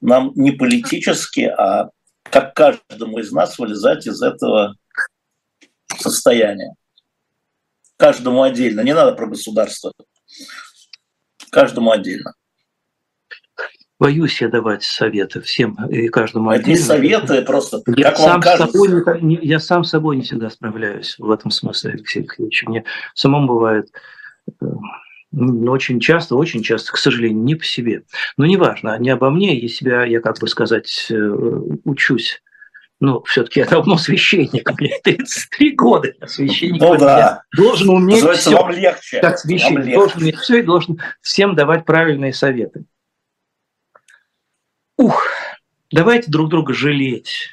нам 0.00 0.32
не 0.34 0.52
политически, 0.52 1.42
а 1.42 1.90
как 2.22 2.54
каждому 2.54 3.18
из 3.18 3.30
нас 3.30 3.58
вылезать 3.58 4.06
из 4.06 4.22
этого 4.22 4.74
состояния. 5.98 6.74
Каждому 7.96 8.42
отдельно. 8.42 8.80
Не 8.80 8.94
надо 8.94 9.12
про 9.12 9.26
государство. 9.26 9.92
Каждому 11.50 11.90
отдельно. 11.90 12.34
Боюсь 13.98 14.42
я 14.42 14.48
давать 14.48 14.82
советы 14.82 15.40
всем 15.40 15.74
и 15.88 16.08
каждому 16.08 16.50
Это 16.50 16.60
отдельно. 16.60 16.78
не 16.78 16.84
советы, 16.84 17.42
просто 17.42 17.80
я 17.96 18.10
как 18.10 18.18
сам 18.18 18.30
вам 18.32 18.40
кажется. 18.42 18.78
Собой 18.78 19.22
не, 19.22 19.38
я 19.42 19.58
сам 19.58 19.84
с 19.84 19.90
собой 19.90 20.16
не 20.16 20.22
всегда 20.22 20.50
справляюсь 20.50 21.16
в 21.18 21.30
этом 21.30 21.50
смысле, 21.50 21.92
Алексей 21.92 22.20
Алексеевич. 22.20 22.64
Мне 22.66 22.84
самому 23.14 23.46
бывает 23.48 23.88
э, 24.60 24.66
очень 25.32 25.98
часто, 26.00 26.36
очень 26.36 26.62
часто, 26.62 26.92
к 26.92 26.98
сожалению, 26.98 27.42
не 27.42 27.54
по 27.54 27.64
себе. 27.64 28.02
Но 28.36 28.44
неважно, 28.44 28.98
не 28.98 29.08
обо 29.08 29.30
мне, 29.30 29.58
я 29.58 29.68
себя, 29.68 30.04
я 30.04 30.20
как 30.20 30.38
бы 30.40 30.48
сказать, 30.48 31.06
э, 31.10 31.16
учусь. 31.84 32.42
Ну, 33.00 33.22
все-таки 33.24 33.60
я 33.60 33.66
давно 33.66 33.96
священник, 33.98 34.70
мне 34.78 34.98
33 35.04 35.70
года, 35.74 36.12
я 36.20 36.26
священник. 36.26 36.80
Ну 36.80 36.96
да. 36.98 37.42
Должен 37.56 37.90
уметь 37.90 38.16
Называется, 38.16 38.50
все. 38.50 38.58
вам 38.58 38.70
легче. 38.72 39.20
Как 39.20 39.38
священник, 39.38 39.84
легче. 39.84 39.94
должен 39.94 40.22
уметь 40.22 40.36
все 40.36 40.58
и 40.58 40.62
должен 40.62 41.00
всем 41.22 41.54
давать 41.54 41.84
правильные 41.86 42.32
советы. 42.32 42.84
Ух, 44.96 45.22
давайте 45.90 46.30
друг 46.30 46.48
друга 46.48 46.72
жалеть. 46.72 47.50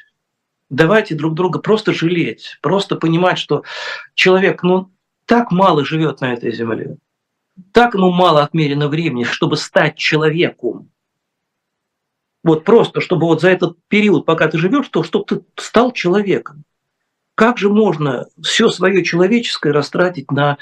Давайте 0.70 1.14
друг 1.14 1.34
друга 1.34 1.58
просто 1.58 1.92
жалеть, 1.92 2.58
просто 2.62 2.96
понимать, 2.96 3.38
что 3.38 3.62
человек, 4.14 4.62
ну, 4.62 4.90
так 5.26 5.52
мало 5.52 5.84
живет 5.84 6.20
на 6.20 6.32
этой 6.32 6.52
земле 6.52 6.96
так 7.72 7.94
ему 7.94 8.10
мало 8.10 8.42
отмерено 8.42 8.88
времени, 8.88 9.24
чтобы 9.24 9.56
стать 9.56 9.96
человеком. 9.96 10.90
Вот 12.42 12.64
просто, 12.64 13.00
чтобы 13.00 13.26
вот 13.26 13.40
за 13.40 13.50
этот 13.50 13.78
период, 13.88 14.26
пока 14.26 14.48
ты 14.48 14.58
живешь, 14.58 14.88
то 14.88 15.02
чтобы 15.02 15.24
ты 15.24 15.42
стал 15.56 15.92
человеком. 15.92 16.64
Как 17.34 17.58
же 17.58 17.70
можно 17.70 18.26
все 18.42 18.68
свое 18.68 19.02
человеческое 19.02 19.72
растратить 19.72 20.30
на 20.30 20.58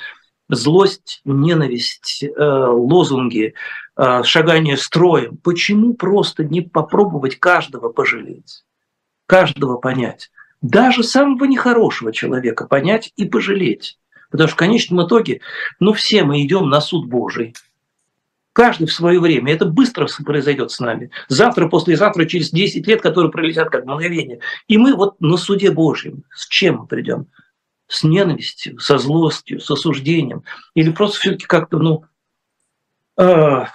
злость, 0.53 1.21
ненависть, 1.25 2.23
э, 2.23 2.31
лозунги, 2.37 3.55
э, 3.97 4.23
шагание 4.23 4.77
строем? 4.77 5.39
Почему 5.43 5.95
просто 5.95 6.45
не 6.45 6.61
попробовать 6.61 7.41
каждого 7.41 7.89
пожалеть, 7.89 8.65
каждого 9.27 9.79
понять? 9.79 10.31
Даже 10.61 11.03
самого 11.03 11.45
нехорошего 11.45 12.13
человека 12.13 12.67
понять 12.67 13.13
и 13.17 13.25
пожалеть. 13.25 13.99
Потому 14.31 14.49
что 14.49 14.55
в 14.55 14.59
конечном 14.59 15.07
итоге, 15.07 15.41
ну 15.81 15.93
все 15.93 16.23
мы 16.23 16.43
идем 16.43 16.69
на 16.69 16.81
суд 16.81 17.09
Божий. 17.09 17.55
Каждый 18.53 18.87
в 18.87 18.93
свое 18.93 19.19
время. 19.19 19.53
Это 19.53 19.65
быстро 19.65 20.07
произойдет 20.25 20.71
с 20.71 20.79
нами. 20.79 21.11
Завтра, 21.29 21.69
послезавтра, 21.69 22.27
через 22.27 22.51
10 22.51 22.87
лет, 22.87 23.01
которые 23.01 23.33
пролетят 23.33 23.71
как 23.71 23.87
мгновение. 23.87 24.41
И 24.69 24.77
мы 24.77 24.95
вот 24.95 25.19
на 25.21 25.39
суде 25.39 25.71
Божьем. 25.71 26.25
С 26.35 26.47
чем 26.47 26.81
мы 26.81 26.87
придем? 26.87 27.27
С 27.93 28.05
ненавистью, 28.05 28.79
со 28.79 28.97
злостью, 28.97 29.61
с 29.61 29.71
осуждением? 29.71 30.45
Или 30.75 30.91
просто 30.91 31.21
все-таки 31.21 31.45
как-то, 31.45 31.79
ну, 31.79 32.05
э, 33.19 33.67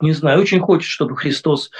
не 0.00 0.12
знаю, 0.12 0.40
очень 0.40 0.60
хочет, 0.60 0.88
чтобы 0.88 1.14
Христос 1.14 1.70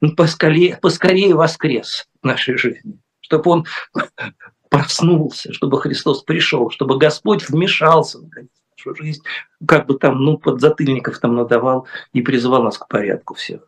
ну, 0.00 0.14
поскорее, 0.14 0.78
поскорее 0.80 1.34
воскрес 1.34 2.08
в 2.22 2.26
нашей 2.26 2.56
жизни, 2.56 2.98
чтобы 3.20 3.50
он 3.50 3.66
проснулся, 4.70 5.52
чтобы 5.52 5.78
Христос 5.78 6.22
пришел, 6.22 6.70
чтобы 6.70 6.96
Господь 6.96 7.46
вмешался 7.46 8.20
наконец, 8.20 8.50
в 8.76 8.86
нашу 8.86 8.96
жизнь, 8.96 9.22
как 9.66 9.86
бы 9.86 9.98
там, 9.98 10.22
ну, 10.22 10.38
под 10.38 10.62
затыльников 10.62 11.18
там 11.18 11.34
надавал 11.34 11.86
и 12.14 12.22
призывал 12.22 12.62
нас 12.62 12.78
к 12.78 12.88
порядку 12.88 13.34
всех. 13.34 13.67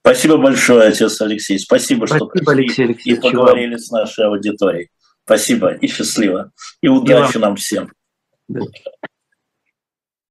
Спасибо 0.00 0.36
большое, 0.36 0.88
отец 0.88 1.20
Алексей. 1.20 1.58
Спасибо, 1.58 2.06
Спасибо 2.06 2.26
что 2.26 2.26
пришли 2.26 2.64
Алексей 2.64 2.84
Алексеевич, 2.84 3.18
и 3.18 3.22
поговорили 3.22 3.76
с 3.76 3.90
нашей 3.90 4.26
аудиторией. 4.26 4.88
Спасибо 5.24 5.72
и 5.72 5.86
счастливо. 5.86 6.50
И 6.82 6.88
удачи 6.88 7.36
и 7.36 7.40
нам 7.40 7.56
всем. 7.56 7.92
Да. 8.48 8.62